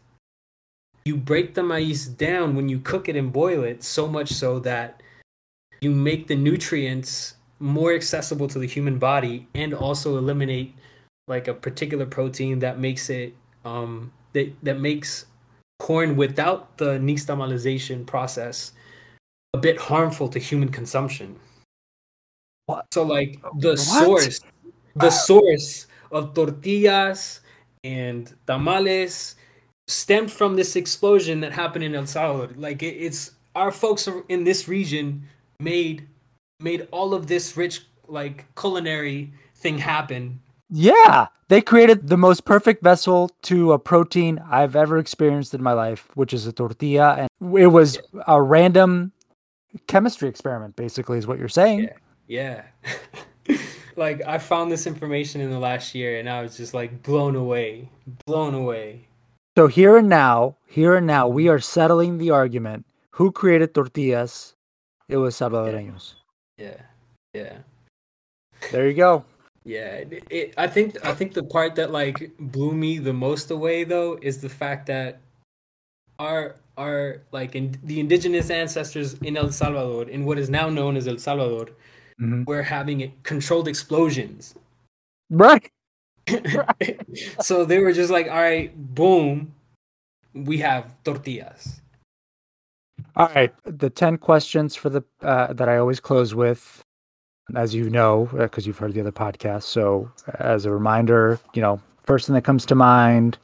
you 1.04 1.18
break 1.18 1.56
the 1.56 1.64
maize 1.64 2.06
down 2.06 2.56
when 2.56 2.70
you 2.70 2.80
cook 2.80 3.10
it 3.10 3.16
and 3.16 3.34
boil 3.34 3.64
it 3.64 3.84
so 3.84 4.08
much 4.08 4.30
so 4.30 4.60
that 4.60 4.99
you 5.82 5.92
make 5.92 6.28
the 6.28 6.36
nutrients 6.36 7.36
more 7.60 7.94
accessible 7.94 8.48
to 8.48 8.60
the 8.60 8.68
human 8.68 8.98
body 8.98 9.48
and 9.56 9.74
also 9.74 10.18
eliminate 10.18 10.74
like 11.28 11.48
a 11.48 11.54
particular 11.54 12.06
protein 12.06 12.60
that 12.60 12.80
makes 12.80 13.10
it 13.10 13.34
um 13.66 14.12
that 14.34 14.52
that 14.64 14.80
makes 14.80 15.26
corn 15.80 16.16
without 16.16 16.78
the 16.78 16.98
nixtamalization 17.00 18.06
process 18.06 18.74
a 19.54 19.58
bit 19.58 19.78
harmful 19.78 20.30
to 20.30 20.40
human 20.40 20.70
consumption 20.70 21.36
What? 22.68 22.86
so 22.94 23.04
like 23.04 23.42
the 23.60 23.70
What? 23.72 23.80
source 23.80 24.40
the 24.96 25.10
source 25.10 25.88
of 26.12 26.34
tortillas 26.34 27.42
and 27.84 28.34
tamales 28.48 29.36
stemmed 29.88 30.32
from 30.32 30.56
this 30.56 30.76
explosion 30.76 31.40
that 31.42 31.52
happened 31.52 31.84
in 31.84 31.96
El 31.96 32.06
Salvador. 32.06 32.56
Like 32.58 32.84
it, 32.84 32.96
it's 32.98 33.32
our 33.56 33.72
folks 33.72 34.08
in 34.28 34.44
this 34.44 34.68
region 34.68 35.24
made 35.60 36.08
made 36.60 36.88
all 36.92 37.14
of 37.14 37.28
this 37.28 37.56
rich 37.56 37.86
like 38.08 38.46
culinary 38.56 39.34
thing 39.56 39.78
happen. 39.78 40.42
Yeah, 40.70 41.28
they 41.48 41.62
created 41.62 42.10
the 42.10 42.18
most 42.18 42.46
perfect 42.46 42.84
vessel 42.84 43.32
to 43.44 43.74
a 43.74 43.80
protein 43.80 44.40
I've 44.50 44.76
ever 44.76 44.98
experienced 44.98 45.54
in 45.54 45.64
my 45.64 45.74
life, 45.74 46.10
which 46.16 46.34
is 46.34 46.46
a 46.46 46.52
tortilla, 46.52 47.16
and 47.42 47.58
it 47.58 47.68
was 47.68 48.00
a 48.28 48.42
random 48.42 49.12
chemistry 49.88 50.30
experiment. 50.30 50.76
Basically, 50.76 51.18
is 51.18 51.28
what 51.28 51.40
you're 51.40 51.50
saying. 51.50 51.80
Yeah. 51.80 51.94
Yeah. 52.30 52.64
like 53.96 54.22
I 54.26 54.38
found 54.38 54.72
this 54.72 54.88
information 54.88 55.42
in 55.42 55.50
the 55.50 55.60
last 55.60 55.94
year 55.94 56.20
and 56.20 56.30
I 56.30 56.42
was 56.42 56.56
just 56.56 56.74
like 56.74 57.04
blown 57.04 57.36
away. 57.36 57.90
Blown 58.26 58.54
away. 58.54 59.08
So 59.58 59.68
here 59.68 59.98
and 59.98 60.08
now, 60.08 60.56
here 60.68 60.96
and 60.96 61.06
now, 61.06 61.28
we 61.28 61.50
are 61.50 61.60
settling 61.60 62.18
the 62.18 62.30
argument: 62.30 62.86
who 63.12 63.32
created 63.32 63.74
tortillas? 63.74 64.56
It 65.10 65.18
was 65.18 65.36
Salvadoreños. 65.36 66.14
Yeah. 66.58 66.78
Yeah. 67.34 67.58
There 68.72 68.88
you 68.88 68.94
go. 68.94 69.26
Yeah, 69.66 70.06
it, 70.08 70.24
it, 70.30 70.54
I 70.58 70.68
think 70.68 70.98
I 71.06 71.14
think 71.14 71.34
the 71.34 71.44
part 71.44 71.76
that 71.76 71.92
like 71.92 72.32
blew 72.40 72.72
me 72.74 72.98
the 72.98 73.14
most 73.14 73.52
away 73.52 73.84
though 73.84 74.18
is 74.22 74.40
the 74.40 74.50
fact 74.50 74.88
that 74.88 75.20
our 76.18 76.56
our 76.78 77.22
like 77.32 77.56
in 77.56 77.78
the 77.84 78.00
indigenous 78.00 78.50
ancestors 78.50 79.14
in 79.22 79.36
El 79.38 79.52
Salvador, 79.52 80.10
in 80.10 80.26
what 80.26 80.40
is 80.40 80.50
now 80.50 80.70
known 80.70 80.96
as 80.96 81.08
El 81.08 81.18
Salvador, 81.18 81.70
Mhm. 82.20 82.46
were 82.48 82.64
having 82.64 83.12
controlled 83.24 83.68
explosions. 83.68 84.56
Right. 85.30 85.72
so 87.42 87.66
they 87.66 87.80
were 87.80 87.94
just 87.94 88.12
like, 88.12 88.28
all 88.28 88.42
right, 88.42 88.72
boom, 88.96 89.54
we 90.34 90.58
have 90.60 90.92
tortillas. 91.04 91.82
All 93.16 93.28
right, 93.36 93.54
the 93.64 93.90
ten 93.90 94.18
questions 94.18 94.76
for 94.76 94.90
the 94.90 95.04
uh, 95.22 95.54
that 95.54 95.68
I 95.68 95.78
always 95.78 96.00
close 96.00 96.34
with, 96.36 96.82
as 97.56 97.74
you 97.76 97.90
know, 97.90 98.30
because 98.34 98.66
you've 98.66 98.78
heard 98.78 98.94
the 98.94 99.02
other 99.02 99.12
podcast. 99.12 99.64
So, 99.64 100.10
as 100.40 100.66
a 100.66 100.72
reminder, 100.72 101.40
you 101.54 101.62
know, 101.62 101.82
first 102.04 102.28
thing 102.28 102.36
that 102.36 102.44
comes 102.44 102.66
to 102.68 102.76
mind, 102.76 103.38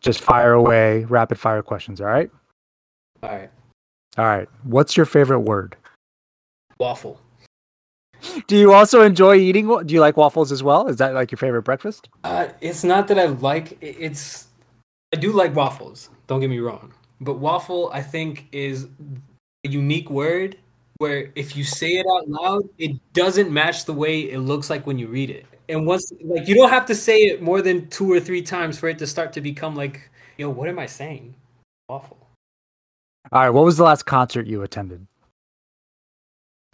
just 0.00 0.20
fire 0.20 0.52
away, 0.52 1.04
rapid 1.04 1.38
fire 1.38 1.62
questions. 1.62 2.00
All 2.00 2.06
right. 2.06 2.30
All 3.22 3.30
right, 3.30 3.50
All 4.18 4.24
right. 4.24 4.48
What's 4.64 4.96
your 4.96 5.06
favorite 5.06 5.40
word? 5.40 5.76
waffle. 6.78 7.20
Do 8.48 8.56
you 8.56 8.72
also 8.72 9.02
enjoy 9.02 9.36
eating? 9.36 9.66
Do 9.84 9.94
you 9.94 10.00
like 10.00 10.16
waffles 10.16 10.50
as 10.52 10.62
well? 10.62 10.88
Is 10.88 10.96
that 10.96 11.14
like 11.14 11.30
your 11.30 11.38
favorite 11.38 11.62
breakfast? 11.62 12.08
Uh, 12.24 12.48
it's 12.60 12.82
not 12.84 13.08
that 13.08 13.18
I 13.18 13.26
like 13.26 13.78
it's. 13.80 14.46
I 15.12 15.16
do 15.18 15.32
like 15.32 15.54
waffles. 15.54 16.08
Don't 16.26 16.40
get 16.40 16.48
me 16.50 16.58
wrong, 16.58 16.92
but 17.22 17.38
waffle 17.38 17.90
I 17.92 18.02
think 18.02 18.48
is 18.52 18.88
a 19.64 19.68
unique 19.68 20.10
word 20.10 20.56
where 20.98 21.32
if 21.34 21.56
you 21.56 21.64
say 21.64 21.98
it 21.98 22.06
out 22.06 22.28
loud, 22.28 22.62
it 22.78 22.92
doesn't 23.12 23.50
match 23.50 23.86
the 23.86 23.92
way 23.92 24.30
it 24.30 24.38
looks 24.38 24.70
like 24.70 24.86
when 24.86 24.98
you 24.98 25.08
read 25.08 25.30
it. 25.30 25.46
And 25.68 25.86
once, 25.86 26.12
like, 26.22 26.46
you 26.46 26.54
don't 26.54 26.70
have 26.70 26.86
to 26.86 26.94
say 26.94 27.22
it 27.22 27.42
more 27.42 27.62
than 27.62 27.88
two 27.88 28.12
or 28.12 28.20
three 28.20 28.42
times 28.42 28.78
for 28.78 28.88
it 28.88 28.98
to 28.98 29.06
start 29.06 29.32
to 29.32 29.40
become 29.40 29.74
like, 29.74 30.10
yo, 30.36 30.50
what 30.50 30.68
am 30.68 30.78
I 30.78 30.86
saying? 30.86 31.34
Waffle. 31.88 32.18
All 33.30 33.42
right. 33.42 33.50
What 33.50 33.64
was 33.64 33.76
the 33.78 33.84
last 33.84 34.04
concert 34.04 34.46
you 34.46 34.62
attended? 34.62 35.06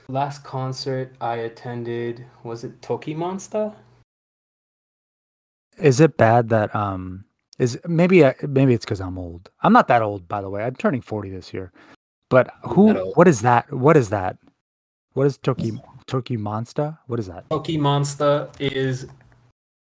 Last 0.08 0.42
concert 0.42 1.14
I 1.20 1.36
attended 1.36 2.24
was 2.42 2.64
it 2.64 2.80
Tokimonsta? 2.80 3.74
Is 5.78 6.00
it 6.00 6.16
bad 6.16 6.48
that 6.48 6.74
um 6.74 7.24
is 7.58 7.78
maybe 7.86 8.24
uh, 8.24 8.32
maybe 8.42 8.74
it's 8.74 8.84
because 8.84 9.00
I'm 9.00 9.18
old. 9.18 9.50
I'm 9.62 9.72
not 9.72 9.88
that 9.88 10.02
old, 10.02 10.28
by 10.28 10.40
the 10.40 10.50
way. 10.50 10.62
I'm 10.62 10.76
turning 10.76 11.00
forty 11.00 11.30
this 11.30 11.52
year. 11.52 11.72
But 12.30 12.50
who? 12.62 12.92
What 13.14 13.28
is 13.28 13.40
that? 13.42 13.70
What 13.72 13.96
is 13.96 14.10
that? 14.10 14.36
What 15.14 15.26
is 15.26 15.38
Toki? 15.38 15.72
Tokimonsta? 16.06 16.98
What 17.06 17.18
is 17.18 17.26
that? 17.26 17.48
Tokimonsta 17.50 18.48
is 18.60 19.06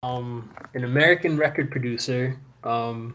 um 0.02 0.50
an 0.74 0.84
American 0.84 1.36
record 1.36 1.70
producer. 1.70 2.38
Um, 2.62 3.14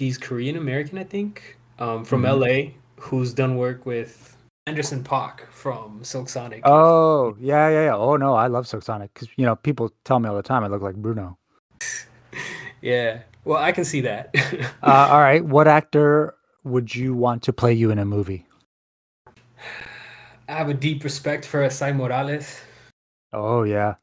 she's 0.00 0.18
Korean 0.18 0.56
American, 0.56 0.98
I 0.98 1.04
think, 1.04 1.58
um, 1.78 2.04
from 2.04 2.22
Mhm. 2.22 2.28
LA, 2.30 2.72
who's 2.98 3.32
done 3.32 3.56
work 3.56 3.86
with 3.86 4.36
Anderson 4.66 5.04
.Paak 5.04 5.46
from 5.50 6.02
Silk 6.02 6.28
Sonic. 6.28 6.62
Oh, 6.64 7.36
yeah, 7.38 7.68
yeah, 7.68 7.84
yeah. 7.84 7.96
Oh 7.96 8.16
no, 8.16 8.34
I 8.34 8.46
love 8.46 8.66
Silk 8.66 8.82
Sonic 8.82 9.12
because 9.12 9.28
you 9.36 9.44
know 9.44 9.54
people 9.54 9.92
tell 10.04 10.18
me 10.18 10.28
all 10.28 10.36
the 10.36 10.42
time 10.42 10.64
I 10.64 10.68
look 10.68 10.82
like 10.82 10.96
Bruno. 10.96 11.38
Yeah. 12.80 13.22
Well, 13.44 13.58
I 13.62 13.72
can 13.72 13.84
see 13.84 14.00
that. 14.02 14.34
Uh, 14.82 15.08
all 15.10 15.20
right, 15.20 15.42
what 15.42 15.66
actor 15.66 16.34
would 16.62 16.94
you 16.94 17.14
want 17.14 17.42
to 17.42 17.54
play 17.54 17.72
you 17.72 17.90
in 17.90 17.98
a 17.98 18.04
movie? 18.04 18.46
I 20.46 20.52
have 20.52 20.68
a 20.68 20.74
deep 20.74 21.04
respect 21.04 21.46
for 21.46 21.66
Esai 21.66 21.96
Morales. 21.96 22.60
Oh 23.32 23.62
yeah, 23.62 23.94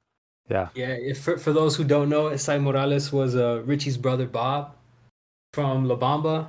yeah. 0.50 0.70
Yeah, 0.74 0.88
if 0.88 1.22
for, 1.22 1.38
for 1.38 1.54
those 1.54 1.76
who 1.76 1.84
don't 1.84 2.10
know, 2.10 2.32
Esai 2.32 2.60
Morales 2.60 3.14
was 3.14 3.36
uh, 3.36 3.62
Richie's 3.64 3.96
brother 3.96 4.26
Bob 4.26 4.74
from 5.54 5.86
La 5.86 5.96
Bamba. 5.96 6.48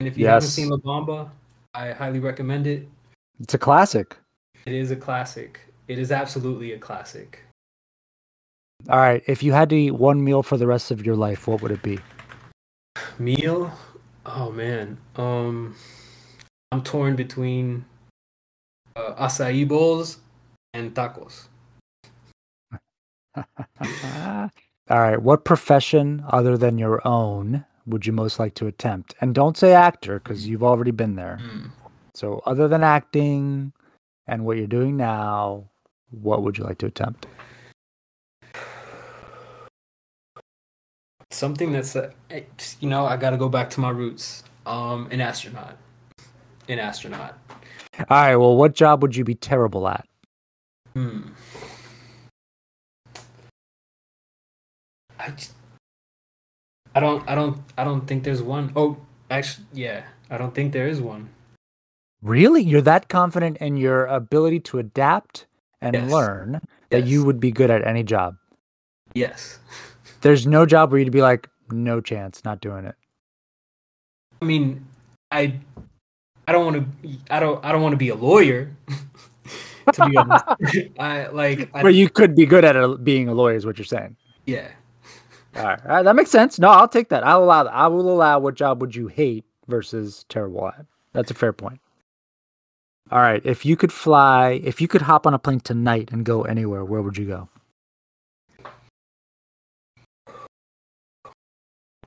And 0.00 0.06
if 0.06 0.18
you 0.18 0.26
haven't 0.26 0.48
seen 0.48 0.68
La 0.68 0.76
Bamba, 0.76 1.30
I 1.72 1.92
highly 1.92 2.20
recommend 2.20 2.66
it. 2.66 2.86
It's 3.40 3.54
a 3.54 3.58
classic. 3.58 4.16
It 4.66 4.74
is 4.74 4.90
a 4.90 4.96
classic. 4.96 5.60
It 5.88 5.98
is 5.98 6.12
absolutely 6.12 6.72
a 6.72 6.78
classic. 6.78 7.44
All 8.90 8.98
right, 8.98 9.22
if 9.26 9.42
you 9.42 9.52
had 9.52 9.70
to 9.70 9.76
eat 9.76 9.92
one 9.92 10.22
meal 10.22 10.42
for 10.42 10.58
the 10.58 10.66
rest 10.66 10.90
of 10.90 11.06
your 11.06 11.16
life, 11.16 11.46
what 11.46 11.62
would 11.62 11.70
it 11.70 11.82
be? 11.82 11.98
Meal? 13.18 13.72
Oh 14.26 14.50
man. 14.50 14.98
Um 15.16 15.74
I'm 16.72 16.82
torn 16.82 17.14
between 17.16 17.84
uh, 18.96 19.14
acai 19.14 19.66
bowls 19.66 20.18
and 20.72 20.94
tacos. 20.94 21.46
All 24.90 25.00
right, 25.00 25.20
what 25.20 25.44
profession 25.44 26.24
other 26.28 26.58
than 26.58 26.78
your 26.78 27.06
own 27.06 27.64
would 27.86 28.06
you 28.06 28.12
most 28.12 28.38
like 28.38 28.54
to 28.54 28.66
attempt? 28.66 29.14
And 29.20 29.34
don't 29.34 29.56
say 29.56 29.72
actor 29.72 30.18
because 30.18 30.46
you've 30.46 30.62
already 30.62 30.90
been 30.90 31.16
there. 31.16 31.38
Mm. 31.42 31.70
So, 32.14 32.42
other 32.44 32.68
than 32.68 32.82
acting 32.84 33.72
and 34.26 34.44
what 34.44 34.56
you're 34.56 34.66
doing 34.66 34.96
now, 34.96 35.70
what 36.10 36.42
would 36.42 36.58
you 36.58 36.64
like 36.64 36.78
to 36.78 36.86
attempt? 36.86 37.26
Something 41.34 41.72
that's 41.72 41.96
uh, 41.96 42.10
you 42.78 42.88
know, 42.88 43.06
I 43.06 43.16
got 43.16 43.30
to 43.30 43.36
go 43.36 43.48
back 43.48 43.68
to 43.70 43.80
my 43.80 43.90
roots. 43.90 44.44
Um 44.66 45.08
an 45.10 45.20
astronaut. 45.20 45.76
An 46.68 46.78
astronaut. 46.78 47.36
All 47.98 48.04
right, 48.08 48.36
well, 48.36 48.56
what 48.56 48.74
job 48.74 49.02
would 49.02 49.16
you 49.16 49.24
be 49.24 49.34
terrible 49.34 49.88
at? 49.88 50.06
Hmm. 50.94 51.20
I 55.18 55.30
just, 55.30 55.52
I 56.94 57.00
don't 57.00 57.28
I 57.28 57.34
don't 57.34 57.58
I 57.76 57.82
don't 57.82 58.06
think 58.06 58.22
there's 58.22 58.42
one. 58.42 58.72
Oh, 58.76 58.96
actually 59.28 59.66
yeah, 59.72 60.04
I 60.30 60.38
don't 60.38 60.54
think 60.54 60.72
there 60.72 60.86
is 60.86 61.00
one. 61.00 61.30
Really? 62.22 62.62
You're 62.62 62.80
that 62.82 63.08
confident 63.08 63.56
in 63.58 63.76
your 63.76 64.06
ability 64.06 64.60
to 64.70 64.78
adapt 64.78 65.46
and 65.80 65.94
Yes. 65.94 66.12
learn 66.12 66.60
that 66.90 67.04
you 67.06 67.24
would 67.24 67.40
be 67.40 67.50
good 67.50 67.70
at 67.70 67.84
any 67.86 68.04
job? 68.04 68.36
Yes. 69.14 69.58
There's 70.24 70.46
no 70.46 70.64
job 70.64 70.90
where 70.90 70.98
you'd 70.98 71.12
be 71.12 71.20
like, 71.20 71.50
no 71.70 72.00
chance, 72.00 72.42
not 72.46 72.62
doing 72.62 72.86
it. 72.86 72.94
I 74.40 74.46
mean, 74.46 74.86
I 75.30 75.60
I 76.48 76.52
don't 76.52 76.64
want 76.64 77.02
to 77.02 77.08
I 77.30 77.40
don't 77.40 77.62
I 77.62 77.70
don't 77.72 77.82
want 77.82 77.92
to 77.92 77.98
be 77.98 78.08
a 78.08 78.14
lawyer. 78.14 78.74
to 79.92 80.08
be 80.08 80.16
honest, 80.16 80.44
I 80.98 81.26
like 81.26 81.68
I, 81.74 81.82
But 81.82 81.92
you 81.92 82.08
could 82.08 82.34
be 82.34 82.46
good 82.46 82.64
at 82.64 82.74
a, 82.74 82.96
being 82.96 83.28
a 83.28 83.34
lawyer, 83.34 83.54
is 83.54 83.66
what 83.66 83.76
you're 83.76 83.84
saying. 83.84 84.16
yeah. 84.46 84.68
All 85.56 85.62
right, 85.62 85.80
all 85.84 85.88
right, 85.96 86.02
that 86.02 86.16
makes 86.16 86.30
sense. 86.30 86.58
No, 86.58 86.68
I'll 86.68 86.88
take 86.88 87.10
that. 87.10 87.24
I'll 87.24 87.44
allow 87.44 87.64
that. 87.64 87.74
I 87.74 87.86
will 87.86 88.10
allow 88.10 88.38
what 88.38 88.54
job 88.54 88.80
would 88.80 88.96
you 88.96 89.06
hate 89.08 89.44
versus 89.68 90.24
terrible 90.30 90.66
at. 90.68 90.86
That's 91.12 91.30
a 91.30 91.34
fair 91.34 91.52
point. 91.52 91.80
All 93.12 93.20
right, 93.20 93.40
if 93.44 93.64
you 93.66 93.76
could 93.76 93.92
fly, 93.92 94.60
if 94.64 94.80
you 94.80 94.88
could 94.88 95.02
hop 95.02 95.26
on 95.26 95.34
a 95.34 95.38
plane 95.38 95.60
tonight 95.60 96.08
and 96.10 96.24
go 96.24 96.42
anywhere, 96.42 96.82
where 96.84 97.02
would 97.02 97.18
you 97.18 97.26
go? 97.26 97.48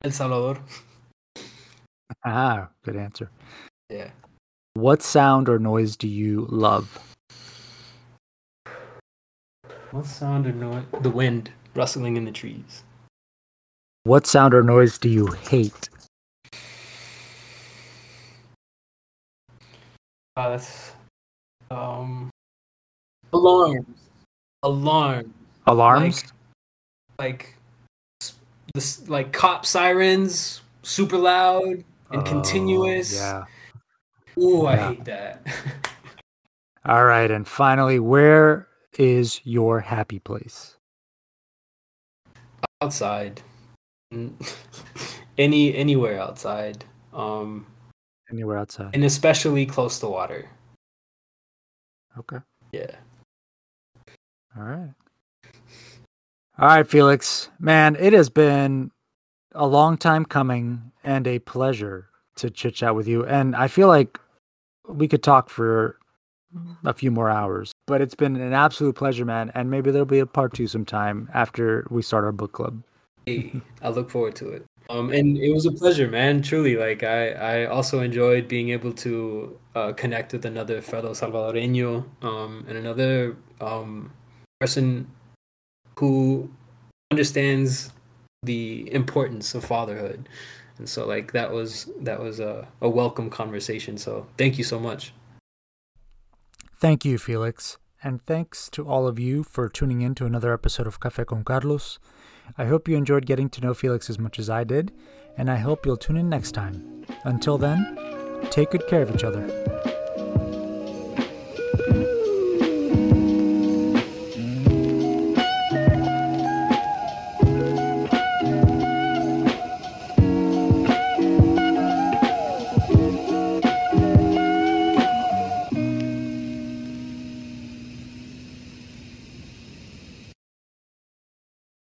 El 0.04 0.12
Salvador. 0.12 0.60
Ah, 2.24 2.70
good 2.84 2.95
answer. 2.95 3.30
Yeah. 3.89 4.12
What 4.74 5.02
sound 5.02 5.50
or 5.50 5.60
noise 5.60 5.95
do 5.95 6.08
you 6.08 6.45
love? 6.50 7.00
What 9.91 10.06
sound 10.06 10.45
or 10.45 10.54
noise? 10.54 10.86
The 11.02 11.10
wind 11.10 11.52
rustling 11.76 12.18
in 12.18 12.26
the 12.26 12.32
trees. 12.32 12.84
What 14.04 14.28
sound 14.28 14.54
or 14.54 14.64
noise 14.64 14.98
do 14.98 15.10
you 15.10 15.28
hate? 15.28 15.89
Oh, 20.36 20.52
that's 20.52 20.91
um 21.72 22.30
alarms. 23.34 23.86
Alarms. 24.64 25.34
Alarms? 25.66 26.24
Like 27.20 27.43
s- 27.43 27.54
this 28.78 29.09
like 29.09 29.34
cop 29.34 29.65
sirens, 29.65 30.61
super 30.84 31.17
loud 31.17 31.63
and 32.11 32.21
Oh, 32.21 32.21
continuous. 32.21 33.13
Yeah. 33.13 33.43
Ooh, 34.38 34.67
I 34.67 34.75
hate 34.78 35.05
that. 35.05 35.41
All 36.86 37.03
right, 37.03 37.30
and 37.30 37.45
finally, 37.47 37.99
where 37.99 38.67
is 38.99 39.41
your 39.43 39.80
happy 39.82 40.19
place? 40.19 40.78
outside. 42.82 43.41
Any 45.38 45.75
anywhere 45.75 46.21
outside. 46.21 46.86
Um 47.13 47.65
Anywhere 48.30 48.57
outside. 48.57 48.91
and 48.93 49.03
especially 49.03 49.65
close 49.65 49.97
to 49.99 50.07
water. 50.07 50.47
Okay. 52.19 52.38
Yeah. 52.71 52.91
All 54.55 54.63
right. 54.63 54.93
All 56.60 56.68
right, 56.68 56.88
Felix. 56.88 57.49
Man, 57.60 57.95
it 57.99 58.14
has 58.14 58.30
been 58.30 58.89
a 59.53 59.68
long 59.68 59.95
time 59.95 60.26
coming 60.26 60.91
and 61.03 61.28
a 61.28 61.38
pleasure 61.39 62.10
to 62.38 62.49
chit 62.49 62.74
chat 62.74 62.95
with 62.95 63.08
you. 63.08 63.24
And 63.26 63.55
I 63.55 63.68
feel 63.68 63.88
like 63.88 64.20
we 64.88 65.08
could 65.08 65.22
talk 65.22 65.51
for 65.51 65.99
a 66.84 66.93
few 66.93 67.12
more 67.12 67.30
hours, 67.30 67.74
but 67.86 68.01
it's 68.01 68.16
been 68.16 68.36
an 68.38 68.53
absolute 68.53 68.95
pleasure, 68.95 69.24
man. 69.24 69.51
And 69.53 69.70
maybe 69.70 69.91
there'll 69.91 70.05
be 70.08 70.18
a 70.18 70.26
part 70.26 70.53
two 70.53 70.66
sometime 70.66 71.30
after 71.32 71.86
we 71.91 72.01
start 72.01 72.24
our 72.24 72.32
book 72.32 72.53
club. 72.53 72.82
Hey, 73.28 73.62
I 73.84 73.89
look 73.89 74.10
forward 74.10 74.36
to 74.38 74.49
it. 74.49 74.66
Um, 74.89 75.12
and 75.12 75.38
it 75.38 75.53
was 75.53 75.68
a 75.68 75.72
pleasure, 75.72 76.08
man. 76.08 76.41
Truly, 76.41 76.76
like 76.78 77.03
I, 77.03 77.32
I 77.32 77.66
also 77.66 77.99
enjoyed 77.99 78.47
being 78.47 78.70
able 78.70 78.93
to 78.93 79.60
uh, 79.76 79.93
connect 79.93 80.34
with 80.34 80.45
another 80.45 80.82
fellow 80.82 81.12
Salvadoreño, 81.12 82.05
um, 82.24 82.66
and 82.68 82.78
another 82.78 83.36
um, 83.60 84.12
person 84.60 85.05
who 85.98 86.50
understands 87.12 87.91
the 88.43 88.91
importance 88.93 89.56
of 89.56 89.66
fatherhood. 89.66 90.30
And 90.78 90.88
so, 90.88 91.06
like 91.08 91.32
that 91.32 91.52
was 91.52 91.89
that 92.02 92.20
was 92.20 92.39
a, 92.39 92.68
a 92.82 92.89
welcome 92.89 93.30
conversation. 93.30 93.98
So, 93.98 94.28
thank 94.38 94.58
you 94.58 94.64
so 94.64 94.80
much. 94.80 95.14
Thank 96.80 97.04
you, 97.04 97.18
Felix. 97.18 97.78
And 98.04 98.24
thanks 98.26 98.70
to 98.72 98.88
all 98.88 99.08
of 99.08 99.18
you 99.18 99.43
for 99.43 99.68
tuning 99.68 100.02
in 100.02 100.14
to 100.16 100.26
another 100.26 100.54
episode 100.54 100.86
of 100.86 101.00
Café 101.00 101.26
con 101.26 101.43
Carlos. 101.43 101.98
I 102.58 102.66
hope 102.66 102.88
you 102.88 102.95
enjoyed 102.95 103.26
getting 103.26 103.50
to 103.50 103.62
know 103.62 103.74
Felix 103.74 104.10
as 104.10 104.20
much 104.20 104.38
as 104.38 104.50
I 104.50 104.64
did, 104.64 104.93
and 105.36 105.50
I 105.50 105.58
hope 105.58 105.86
you'll 105.86 105.98
tune 105.98 106.18
in 106.18 106.30
next 106.30 106.52
time. 106.52 107.06
Until 107.24 107.58
then, 107.58 107.98
take 108.52 108.72
good 108.72 108.88
care 108.88 109.02
of 109.02 109.14
each 109.14 109.24
other. 109.24 109.97